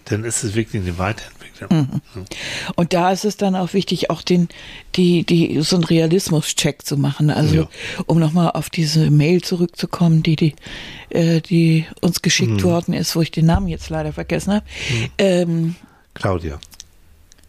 dann 0.06 0.24
ist 0.24 0.44
es 0.44 0.56
wirklich 0.56 0.82
eine 0.82 0.98
Weiterentwicklung. 0.98 1.43
Mhm. 1.70 2.02
Und 2.76 2.94
da 2.94 3.12
ist 3.12 3.26
es 3.26 3.38
dann 3.38 3.56
auch 3.56 3.74
wichtig, 3.74 4.10
auch 4.10 4.22
den, 4.22 4.50
die, 4.96 5.24
die, 5.24 5.62
so 5.62 5.76
einen 5.76 5.86
Realismus-Check 5.86 6.86
zu 6.86 6.98
machen. 6.98 7.30
Also, 7.30 7.56
ja. 7.56 7.70
um 8.06 8.20
nochmal 8.20 8.52
auf 8.52 8.70
diese 8.70 9.10
Mail 9.12 9.42
zurückzukommen, 9.42 10.24
die, 10.24 10.36
die, 10.36 10.56
äh, 11.10 11.42
die 11.42 11.86
uns 12.02 12.22
geschickt 12.22 12.52
mhm. 12.52 12.64
worden 12.64 12.94
ist, 12.94 13.16
wo 13.16 13.22
ich 13.22 13.32
den 13.32 13.46
Namen 13.46 13.68
jetzt 13.68 13.90
leider 13.90 14.14
vergessen 14.14 14.54
habe. 14.54 14.66
Mhm. 14.90 15.10
Ähm, 15.18 15.76
Claudia. 16.14 16.60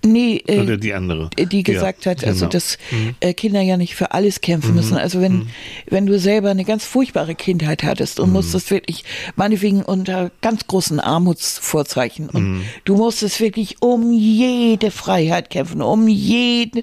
Nee, 0.05 0.43
äh, 0.47 0.61
Oder 0.61 0.77
die 0.77 0.93
andere. 0.93 1.31
Die 1.37 1.63
gesagt 1.63 2.05
ja, 2.05 2.11
hat, 2.11 2.25
also 2.25 2.41
genau. 2.41 2.51
dass 2.51 2.77
mhm. 2.91 3.15
äh, 3.21 3.33
Kinder 3.33 3.63
ja 3.63 3.79
nicht 3.79 3.95
für 3.95 4.13
alles 4.13 4.43
kämpfen 4.43 4.71
mhm. 4.71 4.77
müssen. 4.77 4.97
Also 4.99 5.21
wenn, 5.21 5.33
mhm. 5.33 5.47
wenn 5.89 6.07
du 6.07 6.19
selber 6.19 6.51
eine 6.51 6.65
ganz 6.65 6.85
furchtbare 6.85 7.35
Kindheit 7.35 7.83
hattest 7.83 8.21
und 8.21 8.29
mhm. 8.29 8.35
musstest 8.35 8.71
wirklich, 8.71 9.05
meinetwegen 9.35 9.83
unter 9.83 10.31
ganz 10.43 10.67
großen 10.67 11.01
Armutsvorzeichen 11.01 12.29
und 12.29 12.43
mhm. 12.43 12.65
du 12.85 12.97
musstest 12.97 13.41
wirklich 13.41 13.81
um 13.81 14.13
jede 14.13 14.91
Freiheit 14.91 15.49
kämpfen, 15.49 15.81
um 15.81 16.07
jeden 16.07 16.83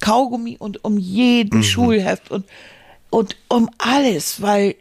Kaugummi 0.00 0.56
und 0.58 0.84
um 0.84 0.98
jeden 0.98 1.60
mhm. 1.60 1.64
Schulheft 1.64 2.30
und, 2.30 2.44
und 3.08 3.36
um 3.48 3.70
alles, 3.78 4.42
weil 4.42 4.74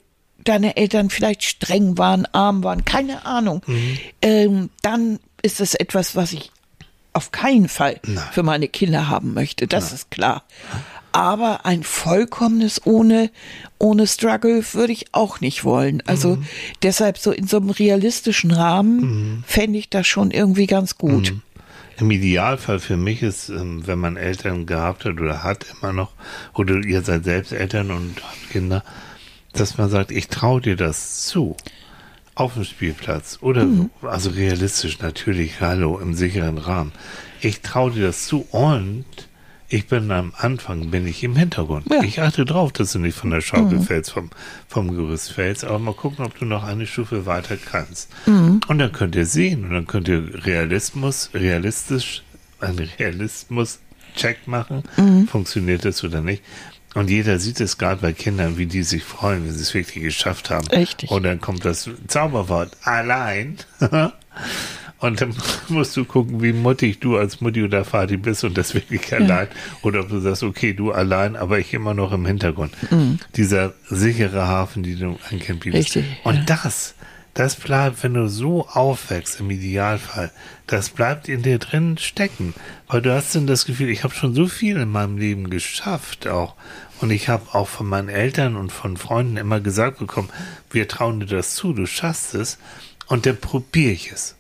deine 0.44 0.76
Eltern 0.76 1.10
vielleicht 1.10 1.44
streng 1.44 1.98
waren, 1.98 2.26
arm 2.34 2.64
waren, 2.64 2.84
keine 2.86 3.26
Ahnung, 3.26 3.62
ähm, 4.22 4.70
dann 4.82 5.20
ist 5.42 5.60
es 5.60 5.74
etwas, 5.74 6.16
was 6.16 6.34
ich 6.34 6.52
auf 7.18 7.32
keinen 7.32 7.68
Fall 7.68 8.00
Nein. 8.06 8.24
für 8.32 8.44
meine 8.44 8.68
Kinder 8.68 9.10
haben 9.10 9.34
möchte. 9.34 9.68
Das 9.68 9.86
Nein. 9.86 9.96
ist 9.96 10.12
klar. 10.12 10.44
Aber 11.12 11.66
ein 11.66 11.84
vollkommenes 11.84 12.86
ohne, 12.86 13.32
ohne 13.80 14.06
Struggle 14.06 14.64
würde 14.74 14.94
ich 14.94 15.08
auch 15.14 15.42
nicht 15.42 15.64
wollen. 15.64 16.04
Also 16.06 16.36
mhm. 16.36 16.46
deshalb 16.84 17.18
so 17.18 17.32
in 17.32 17.48
so 17.48 17.58
einem 17.58 17.72
realistischen 17.72 18.52
Rahmen 18.52 19.00
mhm. 19.00 19.44
fände 19.48 19.80
ich 19.80 19.90
das 19.90 20.06
schon 20.06 20.32
irgendwie 20.32 20.68
ganz 20.68 20.98
gut. 20.98 21.32
Mhm. 21.32 21.42
Im 22.00 22.12
Idealfall 22.12 22.80
für 22.80 22.98
mich 22.98 23.24
ist, 23.24 23.50
ähm, 23.50 23.88
wenn 23.88 23.98
man 23.98 24.16
Eltern 24.16 24.68
gehabt 24.68 25.06
hat 25.06 25.20
oder 25.20 25.44
hat 25.44 25.66
immer 25.82 25.94
noch, 25.94 26.12
oder 26.54 26.76
ihr 26.76 27.02
seid 27.02 27.24
selbst 27.24 27.52
Eltern 27.52 27.90
und 27.90 28.22
habt 28.22 28.52
Kinder, 28.52 28.84
dass 29.54 29.80
man 29.80 29.90
sagt, 29.90 30.12
ich 30.12 30.28
traue 30.28 30.62
dir 30.62 30.76
das 30.76 31.26
zu 31.26 31.58
auf 32.40 32.54
dem 32.54 32.64
Spielplatz 32.64 33.40
oder 33.42 33.66
mhm. 33.66 33.90
also 34.02 34.30
realistisch 34.30 35.00
natürlich, 35.00 35.60
hallo, 35.60 35.98
im 35.98 36.14
sicheren 36.14 36.58
Rahmen. 36.58 36.92
Ich 37.42 37.62
traue 37.62 37.92
dir 37.92 38.08
das 38.08 38.28
zu 38.28 38.48
und 38.52 39.06
ich 39.70 39.88
bin 39.88 40.12
am 40.12 40.34
Anfang, 40.38 40.92
bin 40.92 41.06
ich 41.08 41.24
im 41.24 41.36
Hintergrund. 41.36 41.88
Ja. 41.90 42.02
Ich 42.04 42.22
achte 42.22 42.46
drauf, 42.46 42.72
dass 42.72 42.94
du 42.94 43.00
nicht 43.00 43.18
von 43.18 43.32
der 43.32 43.42
Schaukel 43.42 43.80
mhm. 43.80 43.84
fällst, 43.84 44.12
vom, 44.12 44.30
vom 44.68 44.96
Gerüst 44.96 45.34
fällst, 45.34 45.66
aber 45.66 45.80
mal 45.80 45.94
gucken, 45.94 46.24
ob 46.24 46.38
du 46.38 46.46
noch 46.46 46.64
eine 46.64 46.86
Stufe 46.86 47.26
weiter 47.26 47.58
kannst. 47.58 48.10
Mhm. 48.28 48.62
Und 48.68 48.78
dann 48.78 48.92
könnt 48.92 49.16
ihr 49.16 49.26
sehen 49.26 49.66
und 49.66 49.72
dann 49.72 49.88
könnt 49.88 50.08
ihr 50.08 50.46
Realismus, 50.46 51.32
realistisch, 51.34 52.24
einen 52.60 52.88
Realismus-Check 52.98 54.48
machen, 54.48 54.84
mhm. 54.96 55.28
funktioniert 55.28 55.84
das 55.84 56.04
oder 56.04 56.22
nicht. 56.22 56.44
Und 56.94 57.10
jeder 57.10 57.38
sieht 57.40 57.60
es 57.60 57.78
gerade 57.78 58.02
bei 58.02 58.14
Kindern, 58.14 58.58
wie 58.58 58.66
die 58.66 58.84
sich 58.84 59.04
freuen, 59.04 59.46
wenn 59.46 59.54
sie 59.54 59.62
es 59.62 59.74
wirklich 59.74 60.04
geschafft 60.04 60.50
haben. 60.50 60.68
Richtig. 60.68 61.12
Und 61.12 61.24
dann 61.24 61.40
kommt 61.40 61.64
das 61.66 61.90
Zauberwort 62.08 62.72
allein. 62.84 63.58
und 65.00 65.22
dann 65.22 65.36
musst 65.68 65.96
du 65.96 66.06
gucken, 66.06 66.42
wie 66.42 66.54
muttig 66.54 67.00
du 67.00 67.18
als 67.18 67.40
Mutti 67.40 67.64
oder 67.64 67.86
Vati 67.86 68.18
bist 68.18 68.44
und 68.44 68.58
das 68.58 68.74
wirklich 68.74 69.10
ja. 69.10 69.18
allein. 69.18 69.48
Oder 69.84 70.02
ob 70.02 70.10
du 70.10 70.20
sagst, 70.20 70.44
okay, 70.44 70.74
du 70.74 70.92
allein, 70.92 71.36
aber 71.36 71.60
ich 71.60 71.74
immer 71.74 71.94
noch 71.94 72.12
im 72.14 72.26
Hintergrund. 72.26 72.72
Mhm. 72.92 73.20
Dieser 73.36 73.74
sichere 73.90 74.48
Hafen, 74.48 74.82
die 74.82 74.96
du 74.96 75.20
ein 75.30 75.40
Kind 75.40 75.60
bietest. 75.60 75.96
Richtig. 75.96 76.06
Und 76.24 76.36
ja. 76.36 76.44
das 76.46 76.96
das 77.38 77.56
bleibt, 77.56 78.02
wenn 78.02 78.16
du 78.16 78.28
so 78.28 78.68
aufwächst, 78.68 79.40
im 79.40 79.52
Idealfall, 79.52 80.32
das 80.66 80.90
bleibt 80.90 81.30
in 81.30 81.44
dir 81.44 81.60
drin 81.60 82.00
stecken. 82.00 82.56
Weil 82.88 83.04
du 83.04 83.14
hast 83.14 83.36
dann 83.36 83.46
das 83.46 83.66
Gefühl, 83.66 83.90
ich 83.90 84.04
habe 84.04 84.16
schon 84.16 84.34
so 84.34 84.48
viel 84.48 84.78
in 84.78 84.90
meinem 84.90 85.20
Leben 85.20 85.52
geschafft 85.52 86.28
auch. 86.28 86.56
Und 87.00 87.12
ich 87.12 87.30
habe 87.30 87.54
auch 87.54 87.68
von 87.68 87.86
meinen 87.86 88.10
Eltern 88.10 88.56
und 88.56 88.72
von 88.72 88.98
Freunden 88.98 89.38
immer 89.38 89.60
gesagt 89.60 90.00
bekommen, 90.00 90.32
wir 90.72 90.88
trauen 90.88 91.20
dir 91.20 91.28
das 91.28 91.54
zu, 91.54 91.74
du 91.74 91.86
schaffst 91.86 92.34
es. 92.34 92.58
Und 93.06 93.28
dann 93.28 93.38
probiere 93.38 93.92
ich 93.92 94.12
es. 94.12 94.36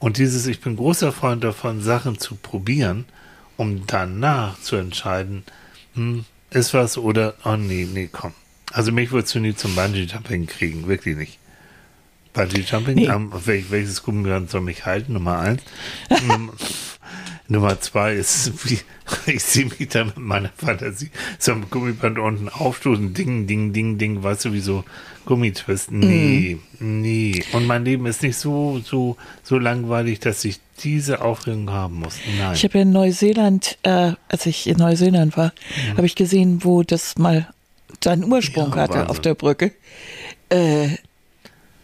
Und 0.00 0.18
dieses, 0.18 0.48
ich 0.48 0.60
bin 0.60 0.74
großer 0.74 1.12
Freund 1.12 1.44
davon, 1.44 1.82
Sachen 1.82 2.18
zu 2.18 2.34
probieren, 2.34 3.04
um 3.56 3.86
danach 3.86 4.60
zu 4.60 4.74
entscheiden, 4.74 5.44
hm, 5.94 6.24
ist 6.50 6.74
was 6.74 6.98
oder, 6.98 7.34
oh 7.44 7.54
nee, 7.54 7.86
nee, 7.88 8.08
komm. 8.10 8.32
Also 8.72 8.90
mich 8.90 9.12
würdest 9.12 9.36
du 9.36 9.38
nie 9.38 9.54
zum 9.54 9.76
Bungee-Jumping 9.76 10.46
kriegen, 10.46 10.88
wirklich 10.88 11.16
nicht. 11.16 11.38
Bungee 12.34 12.64
Jumping, 12.66 12.96
nee. 12.96 13.08
um, 13.08 13.32
wel, 13.46 13.64
welches 13.70 14.02
Gummiband 14.02 14.50
soll 14.50 14.60
mich 14.60 14.84
halten? 14.84 15.14
Nummer 15.14 15.38
eins. 15.38 15.62
Nummer 17.48 17.80
zwei 17.80 18.14
ist, 18.14 18.68
wie, 18.68 18.80
ich 19.30 19.42
sehe 19.42 19.66
mich 19.66 19.88
da 19.88 20.04
mit 20.04 20.18
meiner 20.18 20.50
Fantasie 20.56 21.10
so 21.38 21.52
am 21.52 21.70
Gummiband 21.70 22.18
unten 22.18 22.48
aufstoßen, 22.48 23.14
ding, 23.14 23.46
ding, 23.46 23.72
ding, 23.72 23.98
ding, 23.98 24.22
weißt 24.22 24.46
du, 24.46 24.52
wie 24.52 24.60
so 24.60 24.84
Gummitwist. 25.26 25.92
Nee, 25.92 26.58
mm. 26.78 27.00
nee. 27.00 27.44
Und 27.52 27.66
mein 27.66 27.84
Leben 27.84 28.06
ist 28.06 28.22
nicht 28.22 28.36
so, 28.36 28.80
so, 28.84 29.16
so 29.42 29.58
langweilig, 29.58 30.20
dass 30.20 30.44
ich 30.44 30.58
diese 30.82 31.22
Aufregung 31.22 31.70
haben 31.70 32.00
muss. 32.00 32.16
Nein. 32.38 32.54
Ich 32.54 32.64
habe 32.64 32.78
ja 32.78 32.82
in 32.82 32.90
Neuseeland, 32.90 33.78
äh, 33.84 34.12
als 34.28 34.46
ich 34.46 34.66
in 34.66 34.78
Neuseeland 34.78 35.36
war, 35.36 35.52
mhm. 35.92 35.98
habe 35.98 36.06
ich 36.06 36.16
gesehen, 36.16 36.64
wo 36.64 36.82
das 36.82 37.16
mal 37.16 37.48
seinen 38.02 38.24
Ursprung 38.24 38.70
ja, 38.70 38.76
hatte 38.76 38.94
Wahnsinn. 38.94 39.10
auf 39.10 39.20
der 39.20 39.34
Brücke. 39.34 39.72
Äh, 40.50 40.96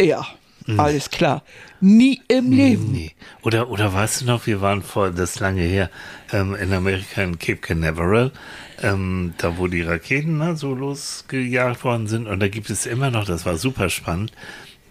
ja. 0.01 0.27
Mhm. 0.73 0.81
Alles 0.81 1.11
klar. 1.11 1.43
Nie 1.81 2.21
im 2.29 2.51
Leben. 2.51 2.93
Nee. 2.93 3.13
Oder, 3.43 3.71
oder 3.71 3.93
weißt 3.93 4.21
du 4.21 4.25
noch, 4.27 4.47
wir 4.47 4.61
waren 4.61 4.83
vor, 4.83 5.11
das 5.11 5.41
lange 5.41 5.63
her, 5.63 5.91
ähm, 6.33 6.55
in 6.55 6.73
Amerika 6.73 7.23
in 7.23 7.39
Cape 7.39 7.57
Canaveral, 7.57 8.33
ähm, 8.83 9.35
da 9.39 9.59
wo 9.59 9.67
die 9.67 9.83
Raketen 9.83 10.39
ne, 10.39 10.57
so 10.57 10.75
losgejagt 10.75 11.85
worden 11.85 12.07
sind. 12.07 12.27
Und 12.27 12.41
da 12.41 12.49
gibt 12.49 12.71
es 12.71 12.87
immer 12.87 13.11
noch, 13.11 13.25
das 13.25 13.47
war 13.47 13.57
super 13.57 13.89
spannend, 13.89 14.33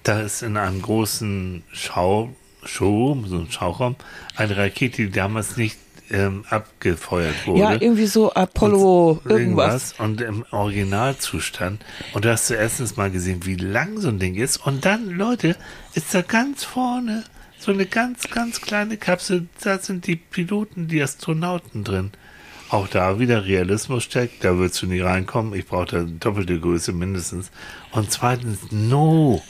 da 0.03 0.21
ist 0.21 0.41
in 0.41 0.57
einem 0.57 0.81
großen 0.81 1.63
Schau, 1.71 2.33
Showroom, 2.63 3.27
so 3.27 3.37
ein 3.37 3.51
Schauraum, 3.51 3.95
eine 4.35 4.57
Rakete, 4.57 5.03
die 5.03 5.11
damals 5.11 5.57
nicht 5.57 5.77
ähm, 6.11 6.43
abgefeuert 6.49 7.47
wurde. 7.47 7.59
Ja, 7.59 7.71
irgendwie 7.73 8.05
so 8.07 8.33
Apollo 8.33 9.21
irgendwas. 9.25 9.93
Und 9.97 10.21
im 10.21 10.45
Originalzustand. 10.51 11.83
Und 12.13 12.25
da 12.25 12.31
hast 12.31 12.49
du 12.49 12.55
erstens 12.55 12.97
mal 12.97 13.11
gesehen, 13.11 13.45
wie 13.45 13.55
lang 13.55 13.99
so 13.99 14.09
ein 14.09 14.19
Ding 14.19 14.35
ist. 14.35 14.57
Und 14.57 14.85
dann, 14.85 15.09
Leute, 15.09 15.55
ist 15.93 16.13
da 16.13 16.21
ganz 16.21 16.63
vorne 16.63 17.23
so 17.59 17.71
eine 17.71 17.85
ganz, 17.85 18.29
ganz 18.29 18.61
kleine 18.61 18.97
Kapsel. 18.97 19.47
Da 19.61 19.79
sind 19.79 20.07
die 20.07 20.15
Piloten, 20.15 20.87
die 20.87 21.01
Astronauten 21.01 21.83
drin. 21.83 22.11
Auch 22.69 22.87
da 22.87 23.19
wieder 23.19 23.45
Realismus 23.45 24.03
steckt, 24.03 24.43
da 24.43 24.55
würdest 24.57 24.81
du 24.81 24.85
nie 24.85 24.99
reinkommen. 24.99 25.55
Ich 25.55 25.65
brauche 25.65 25.85
da 25.85 26.03
doppelte 26.03 26.59
Größe 26.59 26.93
mindestens. 26.93 27.51
Und 27.91 28.11
zweitens, 28.11 28.59
no. 28.71 29.41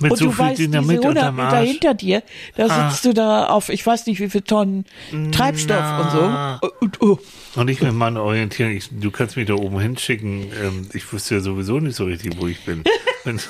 Mit 0.00 0.12
und 0.12 0.16
so 0.18 0.24
du 0.26 0.32
viel 0.32 0.44
weißt, 0.44 0.58
diese 0.58 0.68
Dynamit 0.70 0.98
100 1.02 1.22
unterm 1.24 1.36
Meter 1.36 1.48
Arsch. 1.56 1.68
hinter 1.70 1.94
dir, 1.94 2.22
da 2.56 2.66
Ah. 2.66 2.90
sitzt 2.90 3.04
du 3.04 3.12
da 3.14 3.46
auf, 3.46 3.68
ich 3.68 3.84
weiß 3.86 4.06
nicht 4.06 4.20
wie 4.20 4.28
viel 4.30 4.42
Tonnen 4.42 4.84
Treibstoff 5.32 5.76
Na. 5.80 6.58
und 6.60 6.70
so. 6.70 6.76
Und, 6.80 7.00
oh, 7.02 7.18
Und 7.54 7.68
ich 7.68 7.80
mit 7.82 7.92
meiner 7.94 8.22
Orientierung, 8.22 8.72
ich, 8.72 8.88
du 8.90 9.10
kannst 9.10 9.36
mich 9.36 9.46
da 9.46 9.54
oben 9.54 9.78
hinschicken. 9.80 10.46
Ähm, 10.62 10.88
ich 10.92 11.10
wüsste 11.12 11.36
ja 11.36 11.40
sowieso 11.40 11.80
nicht 11.80 11.96
so 11.96 12.04
richtig, 12.04 12.34
wo 12.38 12.46
ich 12.46 12.60
bin. 12.64 12.82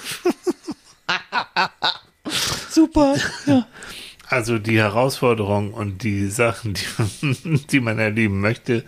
Super. 2.71 3.17
Ja. 3.47 3.67
also 4.29 4.59
die 4.59 4.79
Herausforderung 4.79 5.75
und 5.75 6.03
die 6.03 6.27
Sachen, 6.29 6.75
die, 6.75 7.59
die 7.71 7.81
man 7.81 7.99
erleben 7.99 8.41
möchte, 8.41 8.85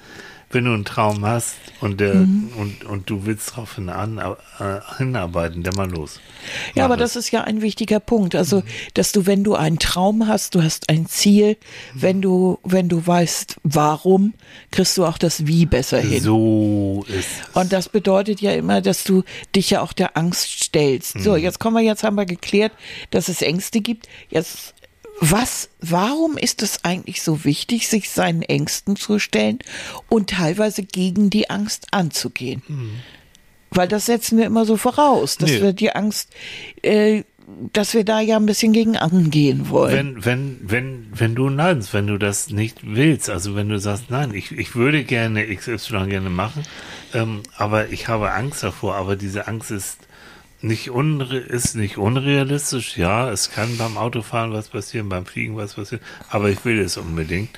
wenn 0.55 0.65
du 0.65 0.73
einen 0.73 0.85
Traum 0.85 1.25
hast 1.25 1.57
und, 1.81 2.01
der, 2.01 2.15
Mhm. 2.15 2.51
und, 2.57 2.85
und 2.85 3.11
du 3.11 3.27
willst 3.27 3.51
darauf 3.51 3.77
äh, 3.79 4.81
hinarbeiten, 4.99 5.63
dann 5.63 5.75
mal 5.75 5.91
los. 5.91 6.21
Ja, 6.75 6.83
Mach 6.89 6.95
aber 6.95 7.03
es. 7.03 7.13
das 7.15 7.25
ist 7.25 7.31
ja 7.33 7.43
ein 7.43 7.61
wichtiger 7.63 8.01
Punkt. 8.01 8.35
Also, 8.35 8.63
dass 8.95 9.13
du, 9.13 9.27
wenn 9.27 9.45
du 9.45 9.55
einen 9.55 9.79
Traum 9.79 10.27
hast, 10.29 10.55
du 10.55 10.63
hast 10.63 10.89
ein 10.89 11.07
Ziel, 11.07 11.57
wenn 11.95 12.23
du, 12.23 12.59
wenn 12.63 12.89
du 12.89 13.07
weißt, 13.07 13.57
warum, 13.65 14.35
kriegst 14.71 14.97
du 14.97 15.05
auch 15.05 15.19
das 15.19 15.47
Wie 15.47 15.67
besser 15.67 15.99
hin. 16.01 16.23
So 16.23 17.05
ist 17.09 17.17
es. 17.51 17.57
Und 17.57 17.73
das 17.73 17.89
bedeutet 17.89 18.41
ja 18.41 18.53
immer, 18.53 18.81
dass 18.81 19.05
du 19.05 19.25
dich 19.55 19.71
ja 19.71 19.81
auch 19.83 19.93
der 19.93 20.17
Angst 20.17 20.65
stellst. 20.65 21.19
So, 21.21 21.37
jetzt 21.37 21.59
kommen 21.61 21.77
wir, 21.77 21.83
jetzt 21.83 22.05
haben 22.05 22.17
wir 22.17 22.27
geklärt, 22.27 22.73
dass 23.11 23.29
es 23.29 23.43
Ängste 23.43 23.81
gibt. 23.81 24.09
Jetzt, 24.31 24.75
was, 25.31 25.69
warum 25.81 26.37
ist 26.37 26.63
es 26.63 26.85
eigentlich 26.85 27.23
so 27.23 27.45
wichtig, 27.45 27.89
sich 27.89 28.11
seinen 28.11 28.43
Ängsten 28.43 28.97
zu 28.97 29.19
stellen 29.19 29.59
und 30.09 30.31
teilweise 30.31 30.83
gegen 30.83 31.31
die 31.31 31.51
Angst 31.51 31.87
anzugehen? 31.93 32.63
Weil 33.71 33.89
das 33.89 34.07
setzen 34.07 34.39
wir 34.39 34.47
immer 34.47 34.65
so 34.67 34.77
voraus, 34.77 35.37
dass 35.37 35.51
Nee. 35.51 35.63
wir 35.63 35.73
die 35.73 35.95
Angst, 35.95 36.31
äh, 36.83 37.23
dass 37.73 37.93
wir 37.93 38.05
da 38.05 38.21
ja 38.21 38.37
ein 38.37 38.47
bisschen 38.47 38.73
gegen 38.73 38.97
angehen 38.97 39.69
wollen. 39.69 40.23
Wenn, 40.23 40.25
wenn, 40.25 40.61
wenn, 40.63 41.07
wenn 41.15 41.35
du 41.35 41.51
neinst, 41.51 41.93
wenn 41.93 42.07
du 42.07 42.17
das 42.19 42.51
nicht 42.51 42.79
willst, 42.83 43.29
also 43.31 43.55
wenn 43.55 43.69
du 43.69 43.79
sagst, 43.79 44.05
nein, 44.11 44.33
ich, 44.35 44.53
ich 44.53 44.75
würde 44.75 45.05
gerne 45.05 45.45
XY 45.55 46.07
gerne 46.09 46.31
machen, 46.31 46.63
ähm, 47.13 47.43
aber 47.57 47.91
ich 47.91 48.09
habe 48.09 48.33
Angst 48.33 48.63
davor, 48.63 48.95
aber 48.95 49.17
diese 49.17 49.47
Angst 49.47 49.71
ist 49.71 49.99
nicht, 50.65 50.91
unre 50.91 51.37
ist 51.39 51.77
nicht 51.77 51.99
unrealistisch. 51.99 52.97
Ja, 52.97 53.31
es 53.31 53.51
kann 53.51 53.77
beim 53.77 53.97
Autofahren 53.97 54.53
was 54.53 54.69
passieren, 54.69 55.09
beim 55.09 55.27
Fliegen 55.27 55.57
was 55.57 55.75
passieren, 55.75 56.05
aber 56.29 56.49
ich 56.49 56.65
will 56.65 56.81
es 56.81 56.97
unbedingt. 56.97 57.51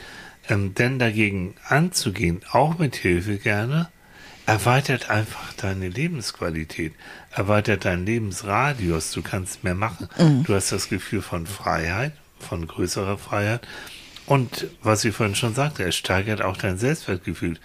Ähm, 0.48 0.74
denn 0.74 0.98
dagegen 0.98 1.54
anzugehen, 1.68 2.40
auch 2.52 2.78
mit 2.78 2.96
Hilfe 2.96 3.38
gerne, 3.38 3.88
erweitert 4.44 5.10
einfach 5.10 5.52
deine 5.54 5.88
Lebensqualität, 5.88 6.94
erweitert 7.32 7.84
deinen 7.84 8.06
Lebensradius, 8.06 9.10
du 9.12 9.22
kannst 9.22 9.64
mehr 9.64 9.74
machen. 9.74 10.08
Du 10.44 10.54
hast 10.54 10.70
das 10.70 10.88
Gefühl 10.88 11.22
von 11.22 11.46
Freiheit, 11.46 12.12
von 12.38 12.66
größerer 12.66 13.18
Freiheit. 13.18 13.66
Und 14.26 14.66
was 14.82 15.04
ich 15.04 15.14
vorhin 15.14 15.34
schon 15.34 15.54
sagte, 15.54 15.84
es 15.84 15.96
steigert 15.96 16.42
auch 16.42 16.56
dein 16.56 16.78
Selbstwertgefühl. 16.78 17.58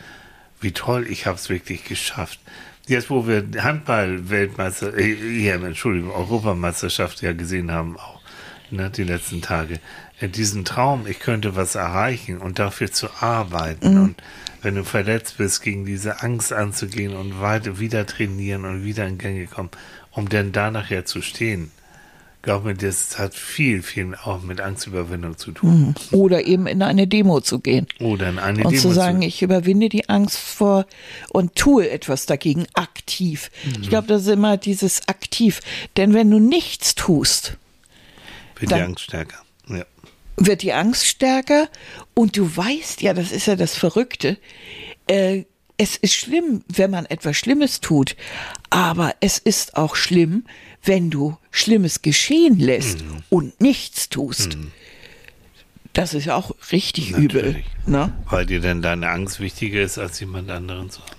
Wie 0.60 0.72
toll, 0.72 1.08
ich 1.08 1.26
habe 1.26 1.38
es 1.38 1.50
wirklich 1.50 1.84
geschafft. 1.86 2.40
Jetzt, 2.88 3.10
wo 3.10 3.28
wir 3.28 3.46
Handball-Weltmeister, 3.58 4.98
äh, 4.98 5.14
ja, 5.44 5.56
Entschuldigung, 5.56 6.12
Europameisterschaft 6.12 7.22
ja 7.22 7.34
gesehen 7.34 7.72
haben, 7.72 7.98
auch 7.98 8.20
ne, 8.72 8.90
die 8.90 9.04
letzten 9.04 9.42
Tage, 9.42 9.80
äh, 10.20 10.28
diesen 10.28 10.66
Traum, 10.66 11.06
ich 11.08 11.20
könnte 11.20 11.56
was 11.56 11.76
erreichen 11.76 12.40
und 12.40 12.60
dafür 12.60 12.92
zu 12.92 13.10
arbeiten 13.20 13.98
und 13.98 14.16
wenn 14.62 14.76
du 14.76 14.84
verletzt 14.84 15.38
bist, 15.38 15.62
gegen 15.62 15.86
diese 15.86 16.22
Angst 16.22 16.54
anzugehen 16.54 17.16
und 17.16 17.42
weiter 17.42 17.80
wieder 17.80 18.06
trainieren 18.06 18.66
und 18.66 18.84
wieder 18.84 19.08
in 19.08 19.18
Gänge 19.18 19.48
kommen, 19.48 19.72
um 20.12 20.30
dann 20.30 20.52
da 20.52 20.70
nachher 20.70 21.06
zu 21.06 21.22
stehen. 21.22 21.72
Glaub 22.44 22.64
mir, 22.66 22.74
das 22.74 23.20
hat 23.20 23.36
viel, 23.36 23.84
viel 23.84 24.16
auch 24.16 24.42
mit 24.42 24.62
Angstüberwindung 24.62 25.38
zu 25.38 25.52
tun. 25.52 25.94
Oder 26.12 26.46
eben 26.48 26.66
in 26.66 26.82
eine 26.82 27.08
Demo 27.08 27.40
zu 27.40 27.60
gehen. 27.60 27.86
Oder 28.00 28.30
in 28.30 28.40
eine 28.40 28.64
Und 28.64 28.72
Demo 28.72 28.82
zu 28.82 28.92
sagen, 28.92 29.22
zu 29.22 29.28
ich 29.28 29.44
überwinde 29.44 29.90
die 29.90 30.10
Angst 30.10 30.38
vor 30.38 30.88
und 31.30 31.56
tue 31.56 31.90
etwas 31.90 32.26
dagegen 32.26 32.66
aktiv. 32.74 33.52
Mhm. 33.64 33.84
Ich 33.84 33.90
glaube, 33.90 34.08
das 34.08 34.24
ist 34.24 34.30
immer 34.30 34.58
dieses 34.58 35.08
aktiv. 35.08 35.60
Denn 35.98 36.16
wenn 36.16 36.32
du 36.32 36.40
nichts 36.40 36.96
tust, 36.96 37.58
wird 38.60 38.72
die 38.72 38.76
Angst 38.76 39.04
stärker. 39.04 39.38
Ja. 39.68 39.86
wird 40.38 40.64
die 40.64 40.74
Angst 40.74 41.06
stärker 41.06 41.70
und 42.16 42.38
du 42.38 42.56
weißt 42.56 43.02
ja, 43.02 43.14
das 43.14 43.32
ist 43.32 43.46
ja 43.46 43.56
das 43.56 43.76
Verrückte, 43.76 44.38
äh, 45.08 45.44
es 45.78 45.98
ist 45.98 46.14
schlimm, 46.14 46.64
wenn 46.68 46.92
man 46.92 47.06
etwas 47.08 47.38
Schlimmes 47.38 47.82
tut, 47.82 48.16
aber 48.70 49.16
es 49.20 49.40
ist 49.40 49.78
auch 49.78 49.96
schlimm, 49.96 50.46
wenn 50.84 51.10
du 51.10 51.38
Schlimmes 51.52 52.02
geschehen 52.02 52.60
lässt 52.60 53.02
Mhm. 53.04 53.24
und 53.30 53.62
nichts 53.62 54.10
tust. 54.10 54.58
Das 55.94 56.14
ist 56.14 56.26
ja 56.26 56.36
auch 56.36 56.52
richtig 56.72 57.12
übel. 57.12 57.44
Natürlich. 57.44 57.66
Ne? 57.86 58.14
Weil 58.30 58.46
dir 58.46 58.62
denn 58.62 58.82
deine 58.82 59.10
Angst 59.10 59.40
wichtiger 59.42 59.82
ist, 59.82 59.98
als 59.98 60.20
jemand 60.22 60.50
anderen 60.50 60.90
zu 60.90 61.02
haben. 61.02 61.12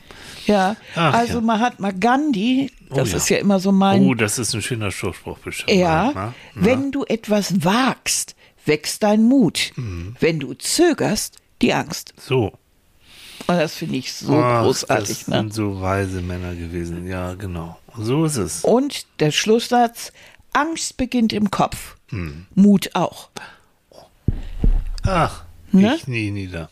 Ja, 0.46 0.76
Ach, 0.96 1.14
also 1.14 1.34
ja. 1.34 1.40
Mahatma 1.42 1.90
Gandhi, 1.92 2.70
das 2.90 3.10
ja. 3.12 3.16
ist 3.18 3.28
ja 3.28 3.36
immer 3.38 3.60
so 3.60 3.70
mein 3.70 4.02
Oh, 4.02 4.14
das 4.14 4.38
ist 4.38 4.54
ein 4.54 4.62
schöner 4.62 4.90
Spruch 4.90 5.38
bestimmt. 5.38 5.70
Ja, 5.78 6.10
Na? 6.14 6.34
wenn 6.54 6.90
du 6.90 7.04
etwas 7.04 7.62
wagst, 7.64 8.34
wächst 8.64 9.02
dein 9.04 9.22
Mut. 9.24 9.70
Mhm. 9.76 10.16
Wenn 10.18 10.40
du 10.40 10.54
zögerst, 10.54 11.36
die 11.60 11.72
Angst. 11.74 12.14
So. 12.18 12.52
Und 13.46 13.56
das 13.58 13.74
finde 13.74 13.96
ich 13.96 14.12
so 14.12 14.40
Ach, 14.42 14.62
großartig. 14.62 15.18
Das 15.20 15.28
Ne? 15.28 15.36
sind 15.38 15.54
so 15.54 15.80
weise 15.80 16.20
Männer 16.20 16.54
gewesen. 16.54 17.06
Ja, 17.06 17.34
genau. 17.34 17.78
So 17.98 18.24
ist 18.24 18.36
es. 18.36 18.64
Und 18.64 19.06
der 19.20 19.30
Schlusssatz, 19.30 20.12
Angst 20.52 20.96
beginnt 20.96 21.32
im 21.32 21.50
Kopf. 21.50 21.96
Hm. 22.08 22.46
Mut 22.54 22.90
auch. 22.94 23.30
Ach, 25.04 25.44
Ne? 25.72 25.94
ich 25.96 26.06
nie 26.06 26.30
nieder. 26.30 26.68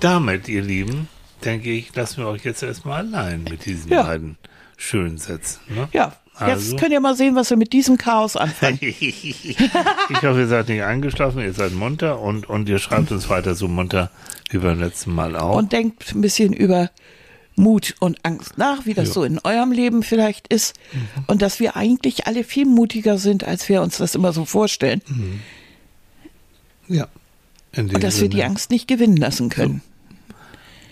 Damit, 0.00 0.48
ihr 0.48 0.62
Lieben, 0.62 1.08
denke 1.44 1.70
ich, 1.70 1.94
lassen 1.94 2.18
wir 2.18 2.28
euch 2.28 2.44
jetzt 2.44 2.62
erstmal 2.62 2.98
allein 3.06 3.44
mit 3.44 3.66
diesen 3.66 3.90
Ja. 3.92 4.02
beiden 4.02 4.38
schönen 4.76 5.18
Sätzen. 5.18 5.60
Ne? 5.68 5.88
Ja, 5.92 6.16
jetzt 6.40 6.50
Also. 6.50 6.76
könnt 6.76 6.92
ihr 6.92 7.00
mal 7.00 7.16
sehen, 7.16 7.34
was 7.34 7.50
wir 7.50 7.56
mit 7.56 7.72
diesem 7.72 7.96
Chaos 7.96 8.36
anfangen. 8.36 8.78
ich 8.82 9.56
hoffe, 10.10 10.40
ihr 10.40 10.46
seid 10.48 10.68
nicht 10.68 10.82
eingeschlafen, 10.82 11.40
ihr 11.40 11.52
seid 11.52 11.72
munter 11.72 12.20
und, 12.20 12.48
und 12.48 12.68
ihr 12.68 12.78
schreibt 12.78 13.10
uns 13.12 13.28
weiter 13.28 13.54
so 13.54 13.68
munter 13.68 14.10
wie 14.50 14.58
beim 14.58 14.78
letzten 14.80 15.14
Mal 15.14 15.36
auch. 15.36 15.56
Und 15.56 15.72
denkt 15.72 16.14
ein 16.14 16.20
bisschen 16.20 16.52
über 16.52 16.90
Mut 17.56 17.94
und 18.00 18.22
Angst 18.24 18.58
nach, 18.58 18.84
wie 18.84 18.92
das 18.94 19.08
Ja. 19.08 19.14
so 19.14 19.24
in 19.24 19.38
eurem 19.42 19.72
Leben 19.72 20.02
vielleicht 20.02 20.46
ist. 20.48 20.74
Und 21.26 21.40
dass 21.42 21.58
wir 21.58 21.74
eigentlich 21.76 22.26
alle 22.26 22.44
viel 22.44 22.66
mutiger 22.66 23.16
sind, 23.18 23.44
als 23.44 23.68
wir 23.68 23.80
uns 23.82 23.96
das 23.96 24.14
immer 24.14 24.32
so 24.32 24.44
vorstellen. 24.44 25.00
ja. 26.88 27.08
In 27.72 27.90
Und 27.94 28.02
dass 28.04 28.20
wir 28.20 28.28
die 28.28 28.36
Sinne. 28.38 28.48
Angst 28.50 28.70
nicht 28.70 28.88
gewinnen 28.88 29.16
lassen 29.16 29.48
können. 29.50 29.82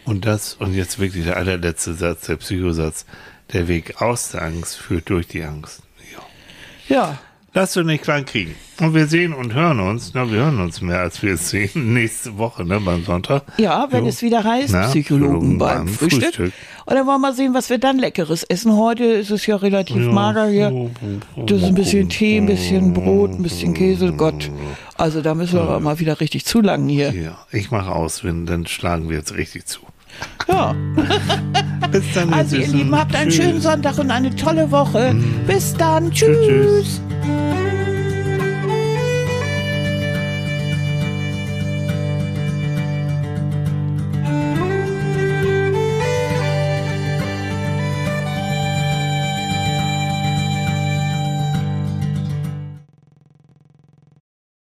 Und 0.04 0.26
das, 0.26 0.54
und 0.54 0.74
jetzt 0.74 0.98
wirklich 0.98 1.24
der 1.24 1.36
allerletzte 1.38 1.94
Satz, 1.94 2.26
der 2.26 2.36
Psychosatz. 2.36 3.06
Der 3.52 3.68
Weg 3.68 4.00
aus 4.02 4.30
der 4.30 4.42
Angst 4.42 4.76
führt 4.76 5.10
durch 5.10 5.26
die 5.28 5.42
Angst. 5.44 5.82
Ja. 6.88 6.94
Ja, 6.96 7.18
Lass 7.56 7.72
du 7.74 7.84
nicht 7.84 8.02
klein 8.02 8.24
kriegen. 8.26 8.56
Und 8.80 8.94
wir 8.94 9.06
sehen 9.06 9.32
und 9.32 9.54
hören 9.54 9.78
uns, 9.78 10.10
na, 10.12 10.28
wir 10.28 10.38
hören 10.40 10.58
uns 10.60 10.80
mehr, 10.80 10.98
als 10.98 11.22
wir 11.22 11.34
es 11.34 11.50
sehen, 11.50 11.70
nächste 11.94 12.36
Woche, 12.36 12.64
ne, 12.64 12.80
beim 12.80 13.04
Sonntag. 13.04 13.44
ja 13.58 13.86
wenn 13.92 14.02
Jo. 14.02 14.08
es 14.08 14.22
wieder 14.22 14.42
heißt, 14.42 14.72
Na, 14.72 14.88
Psychologen 14.88 15.56
beim, 15.58 15.84
beim 15.84 15.88
Frühstück. 15.88 16.22
Frühstück. 16.34 16.52
Und 16.84 16.96
dann 16.96 17.06
wollen 17.06 17.20
wir 17.20 17.28
mal 17.28 17.32
sehen, 17.32 17.54
was 17.54 17.70
wir 17.70 17.78
dann 17.78 17.98
Leckeres 18.00 18.42
essen. 18.42 18.76
Heute 18.76 19.04
ist 19.04 19.30
es 19.30 19.46
ja 19.46 19.54
relativ 19.54 20.04
Ja. 20.04 20.10
mager 20.10 20.48
hier. 20.48 20.90
Das 21.36 21.58
ist 21.62 21.68
ein 21.68 21.74
bisschen 21.76 22.08
Tee, 22.08 22.38
ein 22.38 22.46
bisschen 22.46 22.92
Brot, 22.92 23.30
ein 23.30 23.42
bisschen 23.44 23.72
Käse. 23.72 24.12
Gott, 24.14 24.50
also 24.96 25.22
da 25.22 25.36
müssen 25.36 25.54
wir 25.54 25.62
aber 25.62 25.78
mal 25.78 26.00
wieder 26.00 26.18
richtig 26.18 26.46
zulangen 26.46 26.88
hier. 26.88 27.12
Ja, 27.14 27.38
ich 27.52 27.70
mache 27.70 27.92
aus, 27.92 28.24
wenn, 28.24 28.46
dann 28.46 28.66
schlagen 28.66 29.08
wir 29.08 29.16
jetzt 29.18 29.34
richtig 29.36 29.66
zu. 29.66 29.78
Ja. 30.48 30.74
Bis 31.90 32.04
dann, 32.14 32.32
Also 32.32 32.56
ihr. 32.56 32.66
Lieben, 32.68 32.94
habt 32.96 33.14
einen 33.14 33.30
Tschüss. 33.30 33.44
schönen 33.44 33.60
Sonntag 33.60 33.98
und 33.98 34.10
eine 34.10 34.34
tolle 34.34 34.70
Woche. 34.70 35.14
Bis 35.46 35.74
dann. 35.74 36.10
Tschüss. 36.10 36.46
Tschüss. 36.46 37.00